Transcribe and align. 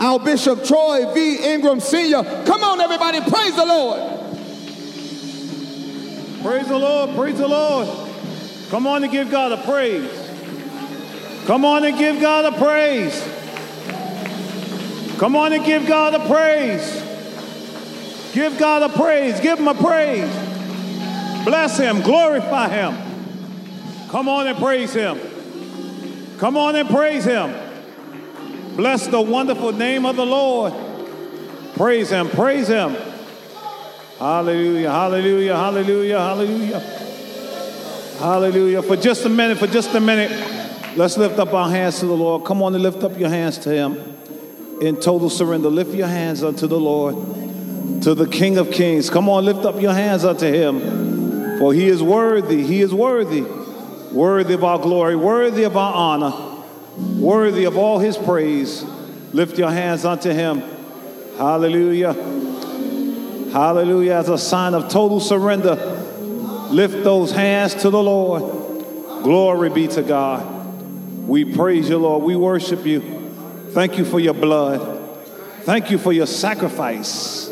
our 0.00 0.18
Bishop 0.18 0.64
Troy 0.64 1.12
V. 1.12 1.36
Ingram 1.52 1.78
Sr. 1.78 2.22
Come 2.46 2.64
on, 2.64 2.80
everybody, 2.80 3.20
praise 3.20 3.54
the 3.54 3.66
Lord. 3.66 4.00
Praise 6.42 6.68
the 6.68 6.78
Lord, 6.78 7.14
praise 7.14 7.36
the 7.36 7.46
Lord. 7.46 7.86
Come 8.70 8.86
on 8.86 9.04
and 9.04 9.12
give 9.12 9.30
God 9.30 9.52
a 9.52 9.58
praise. 9.58 10.10
Come 11.44 11.64
on 11.66 11.84
and 11.84 11.98
give 11.98 12.20
God 12.20 12.46
a 12.46 12.58
praise. 12.58 13.22
Come 15.18 15.36
on 15.36 15.52
and 15.52 15.64
give 15.66 15.86
God 15.86 16.14
a 16.14 16.26
praise. 16.26 17.02
Give 18.32 18.56
God 18.58 18.82
a 18.82 18.88
praise. 18.88 19.38
Give 19.40 19.58
him 19.58 19.68
a 19.68 19.74
praise. 19.74 20.32
Bless 21.44 21.76
him. 21.76 22.00
Glorify 22.00 22.68
him. 22.68 22.96
Come 24.08 24.28
on 24.28 24.46
and 24.46 24.56
praise 24.56 24.94
him. 24.94 25.18
Come 26.38 26.56
on 26.56 26.76
and 26.76 26.88
praise 26.88 27.24
him. 27.24 27.52
Bless 28.80 29.06
the 29.08 29.20
wonderful 29.20 29.72
name 29.72 30.06
of 30.06 30.16
the 30.16 30.24
Lord. 30.24 30.72
Praise 31.74 32.08
him. 32.08 32.30
Praise 32.30 32.66
him. 32.66 32.96
Hallelujah. 34.18 34.90
Hallelujah. 34.90 35.54
Hallelujah. 35.54 36.18
Hallelujah. 36.18 36.80
Hallelujah. 38.18 38.82
For 38.82 38.96
just 38.96 39.26
a 39.26 39.28
minute, 39.28 39.58
for 39.58 39.66
just 39.66 39.94
a 39.94 40.00
minute, 40.00 40.30
let's 40.96 41.18
lift 41.18 41.38
up 41.38 41.52
our 41.52 41.68
hands 41.68 42.00
to 42.00 42.06
the 42.06 42.16
Lord. 42.16 42.46
Come 42.46 42.62
on 42.62 42.72
and 42.72 42.82
lift 42.82 43.04
up 43.04 43.18
your 43.18 43.28
hands 43.28 43.58
to 43.58 43.68
him 43.70 43.98
in 44.80 44.96
total 44.96 45.28
surrender. 45.28 45.68
Lift 45.68 45.92
your 45.92 46.08
hands 46.08 46.42
unto 46.42 46.66
the 46.66 46.80
Lord, 46.80 47.16
to 48.04 48.14
the 48.14 48.26
King 48.26 48.56
of 48.56 48.70
Kings. 48.70 49.10
Come 49.10 49.28
on, 49.28 49.44
lift 49.44 49.66
up 49.66 49.78
your 49.78 49.92
hands 49.92 50.24
unto 50.24 50.46
him, 50.46 51.58
for 51.58 51.74
he 51.74 51.86
is 51.86 52.02
worthy. 52.02 52.62
He 52.62 52.80
is 52.80 52.94
worthy. 52.94 53.42
Worthy 54.10 54.54
of 54.54 54.64
our 54.64 54.78
glory, 54.78 55.16
worthy 55.16 55.64
of 55.64 55.76
our 55.76 55.92
honor 55.92 56.49
worthy 57.18 57.64
of 57.64 57.76
all 57.76 57.98
his 57.98 58.16
praise. 58.16 58.84
Lift 59.32 59.58
your 59.58 59.70
hands 59.70 60.04
unto 60.04 60.30
him. 60.30 60.62
Hallelujah. 61.36 62.12
Hallelujah. 63.52 64.14
As 64.14 64.28
a 64.28 64.38
sign 64.38 64.74
of 64.74 64.88
total 64.88 65.20
surrender, 65.20 65.74
lift 66.70 67.02
those 67.04 67.32
hands 67.32 67.74
to 67.76 67.90
the 67.90 68.02
Lord. 68.02 68.42
Glory 69.22 69.70
be 69.70 69.88
to 69.88 70.02
God. 70.02 70.46
We 71.26 71.44
praise 71.44 71.88
you, 71.88 71.98
Lord. 71.98 72.24
We 72.24 72.36
worship 72.36 72.84
you. 72.86 73.00
Thank 73.70 73.98
you 73.98 74.04
for 74.04 74.18
your 74.18 74.34
blood. 74.34 74.98
Thank 75.62 75.90
you 75.90 75.98
for 75.98 76.12
your 76.12 76.26
sacrifice. 76.26 77.48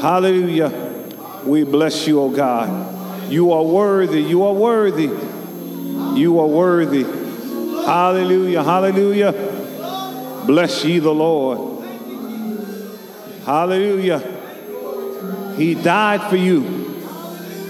Hallelujah. 0.00 0.72
We 1.44 1.64
bless 1.64 2.06
you, 2.06 2.20
O 2.20 2.30
God. 2.30 3.30
You 3.30 3.52
are 3.52 3.62
worthy. 3.62 4.22
You 4.22 4.44
are 4.44 4.54
worthy. 4.54 5.10
You 6.18 6.38
are 6.40 6.46
worthy. 6.46 7.04
Hallelujah, 7.88 8.62
hallelujah. 8.62 9.32
Bless 10.46 10.84
ye 10.84 10.98
the 10.98 11.10
Lord. 11.10 11.82
Hallelujah. 13.46 14.18
He 15.56 15.74
died 15.74 16.28
for 16.28 16.36
you. 16.36 17.00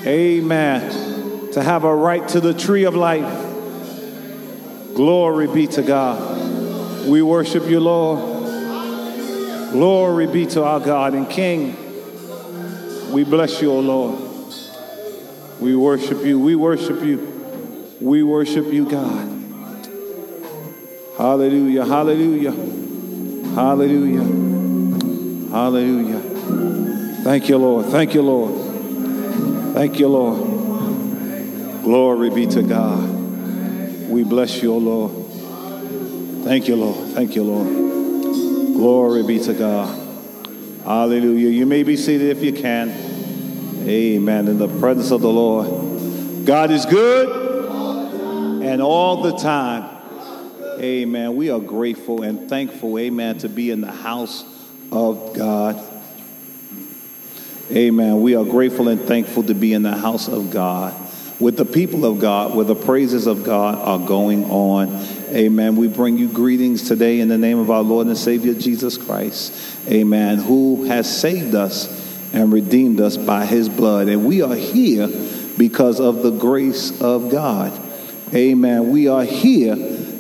Amen. 0.05 1.53
To 1.53 1.63
have 1.63 1.85
a 1.85 1.95
right 1.95 2.27
to 2.31 2.41
the 2.41 2.53
tree 2.53 2.83
of 2.83 2.97
life. 2.97 3.33
Glory 4.97 5.47
be 5.47 5.69
to 5.69 5.83
God. 5.83 7.07
We 7.07 7.23
worship 7.23 7.67
you, 7.67 7.79
Lord. 7.79 8.19
Glory 9.71 10.27
be 10.27 10.47
to 10.47 10.65
our 10.65 10.81
God 10.81 11.15
and 11.15 11.31
King. 11.31 11.77
We 13.13 13.23
bless 13.23 13.63
you, 13.63 13.71
O 13.71 13.79
Lord. 13.79 14.19
We 15.61 15.77
worship 15.77 16.25
you. 16.25 16.41
We 16.41 16.57
worship 16.57 17.05
you. 17.05 17.95
We 18.01 18.25
worship 18.25 18.67
you, 18.73 18.91
God. 18.91 19.38
Hallelujah, 21.19 21.85
hallelujah, 21.85 22.53
hallelujah, 23.53 24.23
hallelujah. 25.51 26.21
Thank 27.25 27.49
you, 27.49 27.59
Lord. 27.59 27.87
Thank 27.87 28.15
you, 28.15 28.23
Lord. 28.23 29.75
Thank 29.75 29.99
you, 29.99 30.07
Lord. 30.07 31.83
Glory 31.83 32.31
be 32.31 32.47
to 32.47 32.63
God. 32.63 34.09
We 34.09 34.23
bless 34.23 34.63
you, 34.63 34.73
Lord. 34.75 35.11
Thank 36.45 36.69
you, 36.69 36.77
Lord. 36.77 37.09
Thank 37.15 37.35
you, 37.35 37.43
Lord. 37.43 37.67
Glory 38.77 39.25
be 39.25 39.41
to 39.41 39.55
God. 39.55 39.89
Hallelujah. 40.85 41.49
You 41.49 41.67
may 41.67 41.83
be 41.83 41.97
seated 41.97 42.31
if 42.37 42.45
you 42.45 42.53
can. 42.53 42.91
Amen. 43.89 44.47
In 44.47 44.59
the 44.59 44.69
presence 44.79 45.11
of 45.11 45.21
the 45.21 45.29
Lord. 45.29 46.47
God 46.47 46.71
is 46.71 46.87
good 46.87 47.29
and 48.63 48.81
all 48.81 49.23
the 49.23 49.37
time. 49.37 49.98
Amen. 50.79 51.37
We 51.37 51.51
are 51.51 51.61
grateful 51.61 52.23
and 52.23 52.49
thankful, 52.49 52.99
amen, 52.99 53.39
to 53.39 53.49
be 53.49 53.71
in 53.71 53.81
the 53.81 53.91
house 53.91 54.45
of 54.93 55.35
God. 55.35 55.85
Amen. 57.71 58.23
We 58.23 58.35
are 58.37 58.45
grateful 58.45 58.89
and 58.89 59.01
thankful 59.01 59.43
to 59.45 59.55
be 59.55 59.73
in 59.75 59.83
the 59.83 59.97
house 59.97 60.29
of 60.29 60.51
God 60.51 60.95
with 61.41 61.57
the 61.57 61.65
people 61.65 62.05
of 62.05 62.19
God, 62.19 62.55
where 62.55 62.65
the 62.65 62.75
praises 62.75 63.27
of 63.27 63.45
God 63.45 63.77
are 63.77 64.05
going 64.05 64.45
on. 64.51 64.89
Amen. 65.31 65.77
We 65.77 65.87
bring 65.87 66.19
you 66.19 66.29
greetings 66.29 66.89
today 66.89 67.21
in 67.21 67.29
the 67.29 67.39
name 67.39 67.59
of 67.59 67.71
our 67.71 67.83
Lord 67.83 68.07
and 68.07 68.17
Savior 68.17 68.55
Jesus 68.55 68.97
Christ. 68.97 69.89
Amen. 69.89 70.39
Who 70.39 70.85
has 70.85 71.21
saved 71.21 71.55
us 71.55 72.09
and 72.33 72.53
redeemed 72.53 73.01
us 73.01 73.17
by 73.17 73.47
his 73.47 73.69
blood. 73.69 74.09
And 74.09 74.27
we 74.27 74.43
are 74.43 74.55
here 74.55 75.09
because 75.57 76.01
of 76.01 76.23
the 76.23 76.31
grace 76.31 77.01
of 77.01 77.31
God. 77.31 77.79
Amen. 78.35 78.91
We 78.91 79.09
are 79.09 79.25
here 79.25 79.77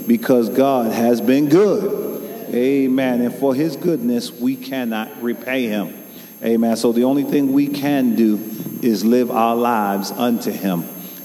because 0.09 0.49
God 0.49 0.91
has 0.91 1.21
been 1.21 1.49
good. 1.49 2.25
Amen. 2.53 3.21
And 3.21 3.35
for 3.35 3.55
his 3.55 3.77
goodness, 3.77 4.33
we 4.33 4.57
cannot 4.57 5.23
repay 5.23 5.67
him. 5.67 5.95
Amen. 6.43 6.77
So 6.77 6.93
the 6.93 7.05
only 7.05 7.25
thing 7.25 7.53
we 7.53 7.69
can 7.69 8.17
do 8.17 8.37
is 8.83 9.05
live 9.05 9.31
our 9.31 9.55
lives 9.55 10.11
unto 10.11 10.51
him. 10.51 10.85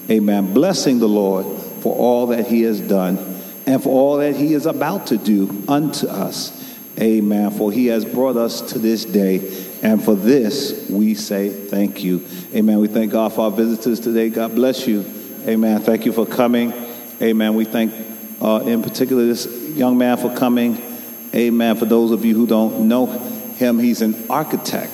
Amen. 0.09 0.53
Blessing 0.53 0.99
the 0.99 1.07
Lord 1.07 1.45
for 1.81 1.95
all 1.95 2.27
that 2.27 2.47
he 2.47 2.63
has 2.63 2.81
done 2.81 3.17
and 3.65 3.81
for 3.81 3.89
all 3.89 4.17
that 4.17 4.35
he 4.35 4.53
is 4.53 4.65
about 4.65 5.07
to 5.07 5.17
do 5.17 5.63
unto 5.67 6.07
us. 6.07 6.59
Amen. 6.99 7.51
For 7.51 7.71
he 7.71 7.87
has 7.87 8.03
brought 8.03 8.35
us 8.35 8.73
to 8.73 8.79
this 8.79 9.05
day. 9.05 9.37
And 9.81 10.03
for 10.03 10.15
this, 10.15 10.89
we 10.89 11.15
say 11.15 11.49
thank 11.49 12.03
you. 12.03 12.25
Amen. 12.53 12.79
We 12.79 12.87
thank 12.87 13.11
God 13.11 13.33
for 13.33 13.41
our 13.41 13.51
visitors 13.51 13.99
today. 13.99 14.29
God 14.29 14.55
bless 14.55 14.87
you. 14.87 15.05
Amen. 15.47 15.81
Thank 15.81 16.05
you 16.05 16.11
for 16.11 16.25
coming. 16.25 16.73
Amen. 17.21 17.55
We 17.55 17.65
thank 17.65 18.12
uh, 18.43 18.59
in 18.65 18.83
particular 18.83 19.25
this 19.25 19.45
young 19.69 19.97
man 19.97 20.17
for 20.17 20.35
coming. 20.35 20.81
Amen. 21.33 21.77
For 21.77 21.85
those 21.85 22.11
of 22.11 22.25
you 22.25 22.35
who 22.35 22.45
don't 22.45 22.87
know 22.87 23.05
him, 23.05 23.79
he's 23.79 24.01
an 24.01 24.29
architect. 24.29 24.91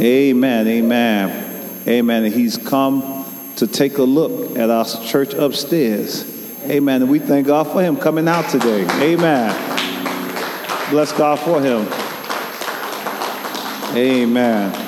Amen. 0.00 0.66
Amen. 0.66 1.86
Amen. 1.86 2.24
And 2.24 2.32
he's 2.32 2.56
come 2.56 3.26
to 3.56 3.66
take 3.66 3.98
a 3.98 4.02
look 4.02 4.56
at 4.56 4.70
our 4.70 4.86
church 5.04 5.34
upstairs. 5.34 6.24
Amen. 6.64 7.02
And 7.02 7.10
we 7.10 7.18
thank 7.18 7.46
God 7.46 7.66
for 7.68 7.82
him 7.82 7.96
coming 7.96 8.26
out 8.26 8.48
today. 8.48 8.86
Amen. 9.02 9.50
Bless 10.90 11.12
God 11.12 11.38
for 11.38 11.60
him. 11.60 11.86
Amen. 13.96 14.86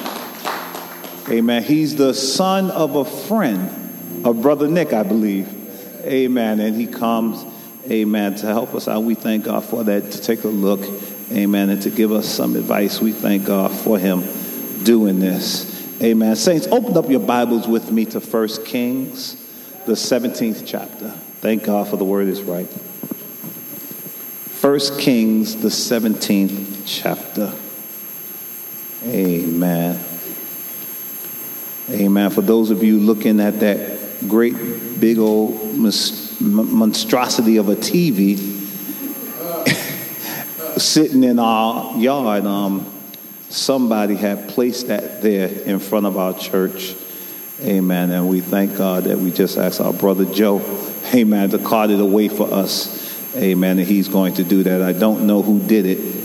Amen. 1.29 1.63
He's 1.63 1.97
the 1.97 2.15
son 2.15 2.71
of 2.71 2.97
a 2.97 3.05
friend 3.05 4.25
of 4.25 4.41
Brother 4.41 4.69
Nick, 4.69 4.93
I 4.93 5.03
believe. 5.03 5.62
Amen. 6.05 6.61
And 6.61 6.77
he 6.77 6.87
comes, 6.87 7.45
amen, 7.91 8.37
to 8.37 8.47
help 8.47 8.75
us 8.75 8.89
out. 8.89 9.03
We 9.03 9.15
thank 9.15 9.45
God 9.45 9.65
for 9.65 9.85
that, 9.85 10.13
to 10.13 10.21
take 10.21 10.45
a 10.45 10.49
look, 10.49 10.81
amen, 11.31 11.71
and 11.71 11.81
to 11.83 11.91
give 11.91 12.13
us 12.13 12.29
some 12.29 12.57
advice. 12.57 13.01
We 13.01 13.13
thank 13.13 13.47
God 13.47 13.73
for 13.73 13.99
him 13.99 14.23
doing 14.85 15.21
this. 15.21 15.71
Amen. 16.03 16.37
Saints, 16.37 16.67
open 16.67 16.97
up 16.97 17.09
your 17.09 17.21
Bibles 17.21 17.69
with 17.69 17.93
me 17.93 18.05
to 18.07 18.21
1 18.21 18.49
Kings, 18.65 19.37
the 19.87 19.93
17th 19.93 20.65
chapter. 20.67 21.11
Thank 21.41 21.65
God 21.65 21.89
for 21.89 21.97
the 21.97 22.05
word 22.05 22.29
is 22.29 22.43
right. 22.43 22.67
1 22.67 24.79
Kings, 24.99 25.61
the 25.61 25.69
17th 25.69 26.83
chapter. 26.87 27.53
Amen. 29.05 29.99
Amen. 31.91 32.31
For 32.31 32.43
those 32.43 32.71
of 32.71 32.83
you 32.83 32.99
looking 32.99 33.39
at 33.41 33.61
that 33.61 34.02
great 34.29 35.01
big 35.01 35.19
old 35.19 35.77
monstrosity 36.41 37.57
of 37.57 37.69
a 37.69 37.77
TV 37.77 38.39
sitting 40.79 41.25
in 41.25 41.39
our 41.39 41.97
yard. 41.99 42.47
Um, 42.47 42.87
somebody 43.49 44.17
had 44.17 44.49
placed 44.49 44.89
that 44.89 45.23
there 45.23 45.49
in 45.49 45.79
front 45.79 46.07
of 46.07 46.17
our 46.17 46.35
church. 46.35 46.95
Amen. 47.61 48.11
And 48.11 48.29
we 48.29 48.41
thank 48.41 48.77
God 48.77 49.05
that 49.05 49.19
we 49.19 49.31
just 49.31 49.57
asked 49.57 49.81
our 49.81 49.93
brother 49.93 50.25
Joe, 50.25 50.61
amen, 51.15 51.51
to 51.51 51.59
cart 51.59 51.91
it 51.91 52.01
away 52.01 52.29
for 52.29 52.53
us. 52.53 53.01
Amen. 53.37 53.79
And 53.79 53.87
he's 53.87 54.09
going 54.09 54.35
to 54.35 54.45
do 54.45 54.63
that. 54.65 54.83
I 54.83 54.93
don't 54.93 55.27
know 55.27 55.43
who 55.43 55.61
did 55.61 55.87
it. 55.87 56.23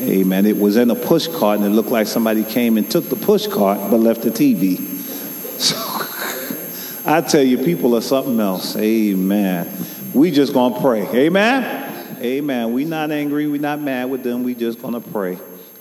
Amen. 0.00 0.46
It 0.46 0.56
was 0.56 0.76
in 0.76 0.90
a 0.90 0.96
push 0.96 1.28
cart 1.28 1.60
and 1.60 1.66
it 1.66 1.70
looked 1.70 1.90
like 1.90 2.08
somebody 2.08 2.42
came 2.42 2.76
and 2.76 2.90
took 2.90 3.08
the 3.08 3.16
push 3.16 3.46
cart 3.46 3.78
but 3.90 3.98
left 3.98 4.22
the 4.22 4.30
TV. 4.30 4.91
I 7.04 7.20
tell 7.20 7.42
you, 7.42 7.58
people 7.58 7.96
are 7.96 8.00
something 8.00 8.38
else. 8.38 8.76
Amen. 8.76 9.68
We 10.14 10.30
just 10.30 10.52
gonna 10.52 10.80
pray. 10.80 11.06
Amen. 11.08 12.18
Amen. 12.22 12.72
We're 12.72 12.86
not 12.86 13.10
angry. 13.10 13.48
We're 13.48 13.60
not 13.60 13.80
mad 13.80 14.08
with 14.08 14.22
them. 14.22 14.44
We're 14.44 14.54
just 14.54 14.80
to 14.80 15.00
pray. 15.00 15.38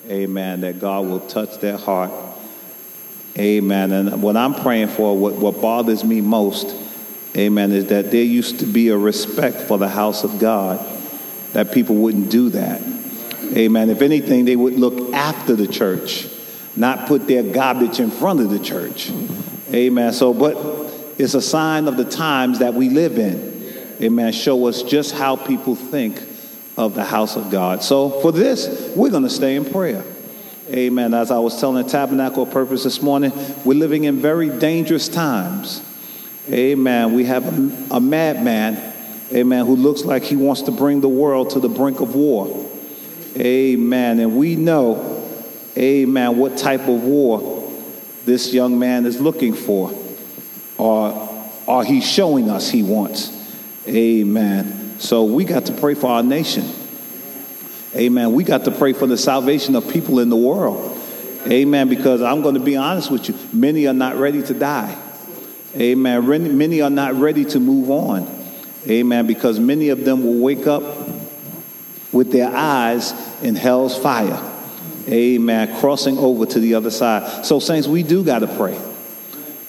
Amen. 0.10 0.62
That 0.62 0.80
God 0.80 1.06
will 1.08 1.20
touch 1.20 1.60
their 1.60 1.78
heart. 1.78 2.12
Amen. 3.38 3.92
And 3.92 4.24
what 4.24 4.36
I'm 4.36 4.56
praying 4.56 4.88
for, 4.88 5.16
what, 5.16 5.36
what 5.36 5.62
bothers 5.62 6.04
me 6.04 6.20
most, 6.20 6.76
amen, 7.38 7.72
is 7.72 7.88
that 7.88 8.10
there 8.12 8.24
used 8.24 8.60
to 8.60 8.66
be 8.66 8.90
a 8.90 8.98
respect 8.98 9.58
for 9.58 9.78
the 9.78 9.88
house 9.88 10.24
of 10.24 10.40
God, 10.40 10.80
that 11.54 11.72
people 11.72 11.96
wouldn't 11.96 12.32
do 12.32 12.50
that. 12.50 12.82
Amen. 13.56 13.90
If 13.90 14.02
anything, 14.02 14.46
they 14.46 14.56
would 14.56 14.74
look 14.74 15.14
after 15.14 15.56
the 15.56 15.68
church, 15.68 16.28
not 16.76 17.08
put 17.08 17.28
their 17.28 17.44
garbage 17.44 18.00
in 18.00 18.10
front 18.10 18.40
of 18.40 18.50
the 18.50 18.60
church. 18.60 19.12
Amen. 19.74 20.12
So, 20.12 20.34
but 20.34 20.91
it's 21.22 21.36
a 21.36 21.42
sign 21.42 21.88
of 21.88 21.98
the 21.98 22.06
times 22.06 22.60
that 22.60 22.74
we 22.74 22.90
live 22.90 23.18
in. 23.18 23.52
Amen. 24.02 24.34
Show 24.34 24.68
us 24.68 24.82
just 24.82 25.14
how 25.14 25.36
people 25.36 25.76
think 25.76 26.22
of 26.78 26.96
the 26.96 27.04
house 27.04 27.36
of 27.36 27.52
God. 27.52 27.84
So, 27.84 28.10
for 28.22 28.32
this, 28.32 28.92
we're 28.96 29.12
going 29.12 29.24
to 29.24 29.30
stay 29.30 29.56
in 29.56 29.66
prayer. 29.66 30.04
Amen. 30.70 31.14
As 31.14 31.32
I 31.32 31.38
was 31.38 31.60
telling 31.60 31.84
the 31.84 31.90
Tabernacle 31.90 32.46
Purpose 32.46 32.84
this 32.84 33.02
morning, 33.02 33.32
we're 33.64 33.78
living 33.78 34.06
in 34.06 34.18
very 34.20 34.50
dangerous 34.50 35.08
times. 35.08 35.84
Amen. 36.50 37.14
We 37.14 37.26
have 37.26 37.46
a, 37.46 37.96
a 37.96 38.00
madman, 38.00 38.94
amen, 39.32 39.66
who 39.66 39.76
looks 39.76 40.04
like 40.04 40.24
he 40.24 40.36
wants 40.36 40.64
to 40.64 40.72
bring 40.72 41.02
the 41.02 41.10
world 41.10 41.52
to 41.52 41.60
the 41.60 41.70
brink 41.70 42.00
of 42.00 42.16
war. 42.16 42.68
Amen. 43.38 44.20
And 44.20 44.38
we 44.38 44.56
know, 44.56 45.28
amen, 45.78 46.38
what 46.38 46.58
type 46.58 46.88
of 46.88 47.04
war 47.04 47.70
this 48.26 48.54
young 48.54 48.80
man 48.80 49.06
is 49.06 49.20
looking 49.22 49.54
for, 49.54 49.92
or, 50.82 51.30
or 51.68 51.84
he's 51.84 52.04
showing 52.04 52.50
us 52.50 52.72
he 52.72 52.82
wants. 52.82 53.38
Amen. 53.88 55.00
So 55.00 55.26
we 55.26 55.46
got 55.46 55.68
to 55.68 55.74
pray 55.74 55.94
for 55.94 56.08
our 56.08 56.24
nation. 56.24 56.68
Amen. 57.96 58.34
We 58.34 58.44
got 58.44 58.66
to 58.66 58.72
pray 58.72 58.94
for 58.94 59.06
the 59.06 59.18
salvation 59.18 59.76
of 59.76 59.88
people 59.92 60.20
in 60.20 60.30
the 60.30 60.36
world. 60.36 61.00
Amen. 61.46 61.88
Because 61.88 62.24
I'm 62.24 62.42
going 62.42 62.56
to 62.56 62.62
be 62.62 62.78
honest 62.78 63.12
with 63.12 63.30
you, 63.30 63.36
many 63.54 63.86
are 63.86 63.94
not 63.94 64.16
ready 64.16 64.42
to 64.42 64.56
die. 64.56 65.00
Amen. 65.76 66.58
Many 66.58 66.82
are 66.82 66.90
not 66.90 67.14
ready 67.14 67.46
to 67.46 67.60
move 67.60 67.92
on. 67.92 68.28
Amen. 68.88 69.28
Because 69.28 69.60
many 69.60 69.90
of 69.90 70.04
them 70.04 70.24
will 70.24 70.40
wake 70.40 70.66
up 70.66 70.82
with 72.12 72.32
their 72.32 72.50
eyes 72.50 73.14
in 73.44 73.54
hell's 73.54 73.96
fire. 73.96 74.52
Amen. 75.08 75.80
Crossing 75.80 76.18
over 76.18 76.48
to 76.48 76.60
the 76.60 76.74
other 76.74 76.90
side. 76.90 77.46
So, 77.46 77.60
saints, 77.60 77.88
we 77.88 78.02
do 78.02 78.24
got 78.24 78.40
to 78.40 78.48
pray. 78.48 78.80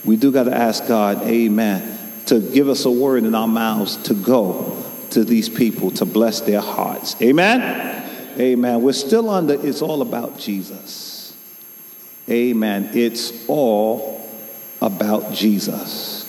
We 0.05 0.17
do 0.17 0.33
got 0.33 0.45
to 0.45 0.55
ask 0.55 0.87
God, 0.87 1.23
Amen, 1.23 1.99
to 2.27 2.41
give 2.41 2.69
us 2.69 2.85
a 2.85 2.91
word 2.91 3.25
in 3.25 3.35
our 3.35 3.49
mouths 3.49 3.97
to 4.05 4.15
go 4.15 4.83
to 5.11 5.25
these 5.25 5.49
people 5.49 5.91
to 5.93 6.05
bless 6.05 6.41
their 6.41 6.61
hearts. 6.61 7.21
Amen. 7.21 8.03
Amen. 8.39 8.83
We're 8.83 8.93
still 8.93 9.29
under 9.29 9.55
It's 9.67 9.83
All 9.83 10.03
About 10.03 10.39
Jesus. 10.39 11.13
Amen. 12.31 12.91
It's 12.95 13.49
all 13.49 14.25
about 14.81 15.33
Jesus. 15.33 16.29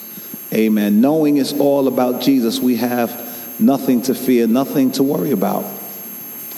Amen. 0.52 1.02
Knowing 1.02 1.38
it's 1.38 1.54
all 1.54 1.88
about 1.88 2.22
Jesus, 2.22 2.60
we 2.60 2.76
have 2.78 3.60
nothing 3.60 4.02
to 4.04 4.16
fear, 4.16 4.48
nothing 4.48 4.92
to 4.94 5.04
worry 5.04 5.32
about. 5.32 5.66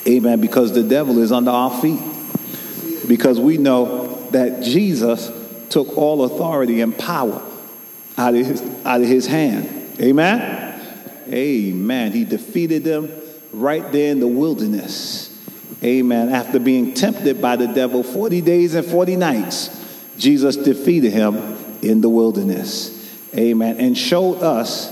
Amen. 0.07 0.39
Because 0.39 0.73
the 0.73 0.83
devil 0.83 1.19
is 1.19 1.31
under 1.31 1.51
our 1.51 1.81
feet. 1.81 1.99
Because 3.07 3.39
we 3.39 3.57
know 3.57 4.27
that 4.31 4.63
Jesus 4.63 5.29
took 5.75 5.97
all 5.97 6.23
authority 6.23 6.79
and 6.79 6.97
power 6.97 7.41
out 8.17 8.33
of 8.33 8.45
his, 8.45 8.61
out 8.85 9.01
of 9.01 9.07
his 9.07 9.27
hand. 9.27 9.99
Amen. 9.99 10.81
Amen. 11.27 12.13
He 12.13 12.23
defeated 12.23 12.85
them 12.85 13.11
right 13.51 13.91
there 13.91 14.13
in 14.13 14.21
the 14.21 14.27
wilderness. 14.27 15.37
Amen. 15.83 16.29
After 16.29 16.59
being 16.59 16.93
tempted 16.93 17.41
by 17.41 17.57
the 17.57 17.67
devil 17.67 18.03
40 18.03 18.39
days 18.39 18.73
and 18.73 18.87
40 18.87 19.17
nights, 19.17 19.69
Jesus 20.17 20.55
defeated 20.55 21.11
him 21.11 21.35
in 21.81 21.99
the 21.99 22.07
wilderness. 22.07 23.21
Amen. 23.35 23.77
And 23.77 23.97
showed 23.97 24.35
us 24.35 24.89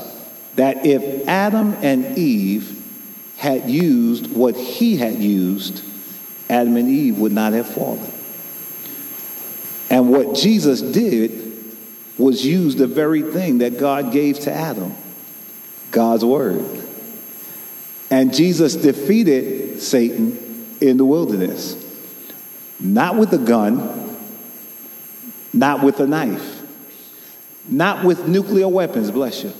that 0.56 0.84
if 0.84 1.26
Adam 1.26 1.72
and 1.80 2.18
Eve 2.18 2.78
had 3.38 3.70
used 3.70 4.30
what 4.36 4.54
he 4.54 4.98
had 4.98 5.14
used, 5.14 5.82
Adam 6.50 6.76
and 6.76 6.90
Eve 6.90 7.18
would 7.20 7.32
not 7.32 7.54
have 7.54 7.70
fallen. 7.70 8.13
And 9.90 10.10
what 10.10 10.34
Jesus 10.34 10.80
did 10.80 11.52
was 12.18 12.44
use 12.44 12.76
the 12.76 12.86
very 12.86 13.22
thing 13.22 13.58
that 13.58 13.78
God 13.78 14.12
gave 14.12 14.38
to 14.40 14.52
Adam 14.52 14.94
God's 15.90 16.24
word. 16.24 16.64
And 18.10 18.34
Jesus 18.34 18.74
defeated 18.74 19.80
Satan 19.80 20.76
in 20.80 20.96
the 20.96 21.04
wilderness, 21.04 21.76
not 22.80 23.16
with 23.16 23.32
a 23.32 23.38
gun, 23.38 24.16
not 25.52 25.82
with 25.82 26.00
a 26.00 26.06
knife, 26.06 26.62
not 27.68 28.04
with 28.04 28.26
nuclear 28.26 28.68
weapons, 28.68 29.10
bless 29.10 29.44
you. 29.44 29.52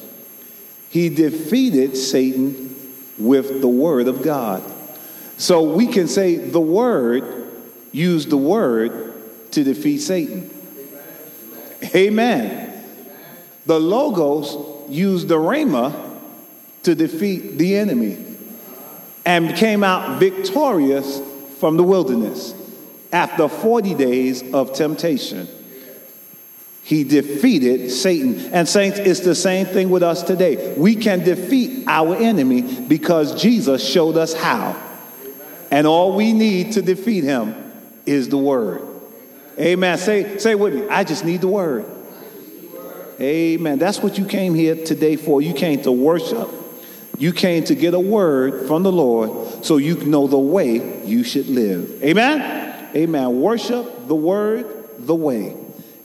He 0.91 1.09
defeated 1.09 1.97
Satan 1.97 2.75
with 3.19 3.61
the 3.61 3.69
Word 3.69 4.09
of 4.09 4.23
God. 4.23 4.62
So 5.37 5.62
we 5.62 5.87
can 5.87 6.06
say 6.06 6.37
the 6.37 6.61
Word 6.61 7.50
used 7.93 8.31
the 8.31 8.37
Word 8.37 9.14
to 9.55 9.65
defeat 9.65 9.99
Satan. 9.99 10.51
Amen. 11.95 12.85
The 13.67 13.81
Logos 13.81 14.91
used 14.91 15.29
the 15.29 15.37
Rhema 15.37 16.21
to 16.83 16.95
defeat 16.95 17.56
the 17.56 17.77
enemy 17.77 18.19
and 19.25 19.56
came 19.56 19.83
out 19.83 20.19
victorious 20.21 21.21
from 21.59 21.77
the 21.77 21.83
wilderness 21.83 22.55
after 23.12 23.49
40 23.49 23.95
days 23.95 24.53
of 24.53 24.75
temptation. 24.75 25.49
He 26.83 27.05
defeated 27.05 27.91
Satan. 27.91 28.39
And, 28.53 28.69
saints, 28.69 28.99
it's 28.99 29.21
the 29.21 29.35
same 29.35 29.65
thing 29.65 29.89
with 29.89 30.03
us 30.03 30.23
today. 30.23 30.75
We 30.77 30.97
can 30.97 31.21
defeat 31.21 31.85
our 31.87 32.15
enemy 32.15 32.61
because 32.87 33.41
Jesus 33.41 33.83
showed 33.83 34.19
us 34.19 34.35
how. 34.35 34.79
And 35.71 35.87
all 35.87 36.15
we 36.15 36.35
need 36.35 36.73
to 36.73 36.83
defeat 36.83 37.25
him 37.25 37.73
is 38.05 38.29
the 38.29 38.37
word. 38.37 38.94
Amen. 39.59 39.99
Say, 39.99 40.39
say 40.39 40.55
with 40.55 40.75
me, 40.75 40.89
I 40.89 41.05
just 41.05 41.25
need 41.25 41.41
the 41.41 41.49
word. 41.49 41.87
Amen. 43.21 43.79
That's 43.79 44.01
what 44.01 44.19
you 44.19 44.27
came 44.27 44.55
here 44.55 44.75
today 44.75 45.17
for. 45.17 45.41
You 45.41 45.55
came 45.55 45.83
to 45.83 45.93
worship. 45.93 46.49
You 47.17 47.33
came 47.33 47.62
to 47.65 47.77
get 47.77 47.95
a 47.95 48.01
word 48.01 48.67
from 48.67 48.83
the 48.83 48.91
Lord 48.91 49.65
so 49.65 49.77
you 49.77 49.97
know 50.05 50.27
the 50.27 50.39
way 50.39 51.05
you 51.05 51.23
should 51.23 51.49
live. 51.49 52.03
Amen. 52.03 52.91
Amen. 52.97 53.41
Worship 53.41 54.08
the 54.08 54.17
word, 54.17 54.67
the 54.99 55.15
way. 55.15 55.56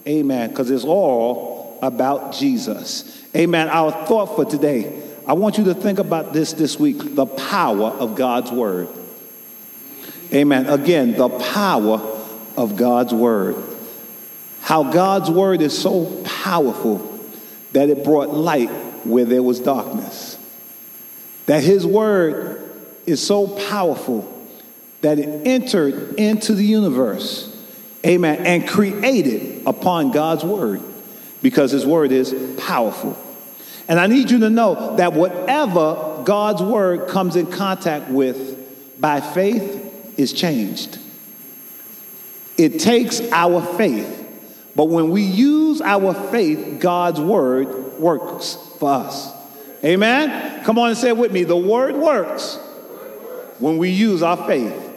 Amen. 0.08 0.50
Because 0.50 0.70
it's 0.70 0.86
all 0.86 1.80
about 1.82 2.34
Jesus. 2.34 3.24
Amen. 3.36 3.70
Our 3.70 3.92
thought 4.06 4.36
for 4.36 4.46
today, 4.46 5.02
I 5.28 5.34
want 5.34 5.58
you 5.58 5.64
to 5.66 5.74
think 5.74 5.98
about 5.98 6.34
this 6.34 6.54
this 6.54 6.80
week 6.80 7.16
the 7.16 7.26
power 7.26 7.88
of 7.88 8.16
God's 8.16 8.52
word. 8.52 8.88
Amen. 10.32 10.68
Again, 10.68 11.14
the 11.14 11.30
power 11.30 12.19
of 12.60 12.76
God's 12.76 13.14
word. 13.14 13.56
How 14.62 14.92
God's 14.92 15.32
word 15.32 15.62
is 15.62 15.76
so 15.76 16.22
powerful 16.26 16.98
that 17.72 17.88
it 17.88 18.04
brought 18.04 18.34
light 18.34 18.70
where 19.06 19.24
there 19.24 19.42
was 19.42 19.62
darkness. 19.62 20.38
That 21.46 21.64
his 21.64 21.88
word 21.88 22.70
is 23.06 23.26
so 23.26 23.48
powerful 23.70 24.36
that 25.00 25.18
it 25.20 25.48
entered 25.48 26.20
into 26.20 26.54
the 26.54 26.66
universe 26.66 27.48
Amen. 28.06 28.46
And 28.46 28.68
created 28.68 29.64
upon 29.66 30.12
God's 30.12 30.44
word 30.44 30.82
because 31.42 31.72
his 31.72 31.86
word 31.86 32.12
is 32.12 32.34
powerful. 32.58 33.18
And 33.90 34.00
I 34.00 34.08
need 34.08 34.32
you 34.32 34.40
to 34.40 34.50
know 34.50 34.96
that 34.96 35.14
whatever 35.14 36.22
God's 36.24 36.62
word 36.62 37.10
comes 37.10 37.36
in 37.36 37.48
contact 37.48 38.10
with 38.10 39.02
by 39.02 39.20
faith 39.20 40.18
is 40.18 40.32
changed. 40.32 40.98
It 42.60 42.80
takes 42.80 43.22
our 43.32 43.62
faith. 43.78 44.18
But 44.76 44.90
when 44.90 45.12
we 45.12 45.22
use 45.22 45.82
our 45.82 46.14
faith, 46.14 46.82
God's 46.82 47.20
word 47.20 47.98
works 47.98 48.58
for 48.78 48.92
us. 48.92 49.32
Amen? 49.84 50.64
Come 50.66 50.78
on 50.78 50.90
and 50.90 50.98
say 50.98 51.08
it 51.08 51.18
with 51.18 51.32
me. 51.32 51.46
The 51.46 51.56
word 51.56 51.96
works 51.96 52.58
when 53.60 53.78
we 53.78 53.92
use 53.92 54.22
our 54.22 54.36
faith. 54.46 54.88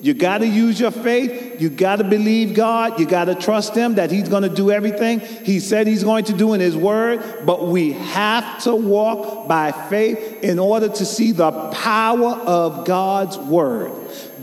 You 0.00 0.12
got 0.12 0.38
to 0.38 0.46
use 0.46 0.78
your 0.78 0.90
faith. 0.90 1.60
You 1.60 1.70
got 1.70 1.96
to 1.96 2.04
believe 2.04 2.54
God. 2.54 3.00
You 3.00 3.06
got 3.06 3.24
to 3.26 3.34
trust 3.34 3.74
Him 3.74 3.94
that 3.94 4.10
He's 4.10 4.28
going 4.28 4.42
to 4.42 4.48
do 4.48 4.70
everything 4.70 5.20
He 5.20 5.58
said 5.58 5.86
He's 5.86 6.04
going 6.04 6.24
to 6.24 6.32
do 6.32 6.52
in 6.52 6.60
His 6.60 6.76
Word. 6.76 7.46
But 7.46 7.68
we 7.68 7.92
have 7.92 8.62
to 8.64 8.74
walk 8.74 9.48
by 9.48 9.72
faith 9.72 10.44
in 10.44 10.58
order 10.58 10.88
to 10.88 11.04
see 11.06 11.32
the 11.32 11.70
power 11.70 12.32
of 12.32 12.84
God's 12.84 13.38
Word. 13.38 13.92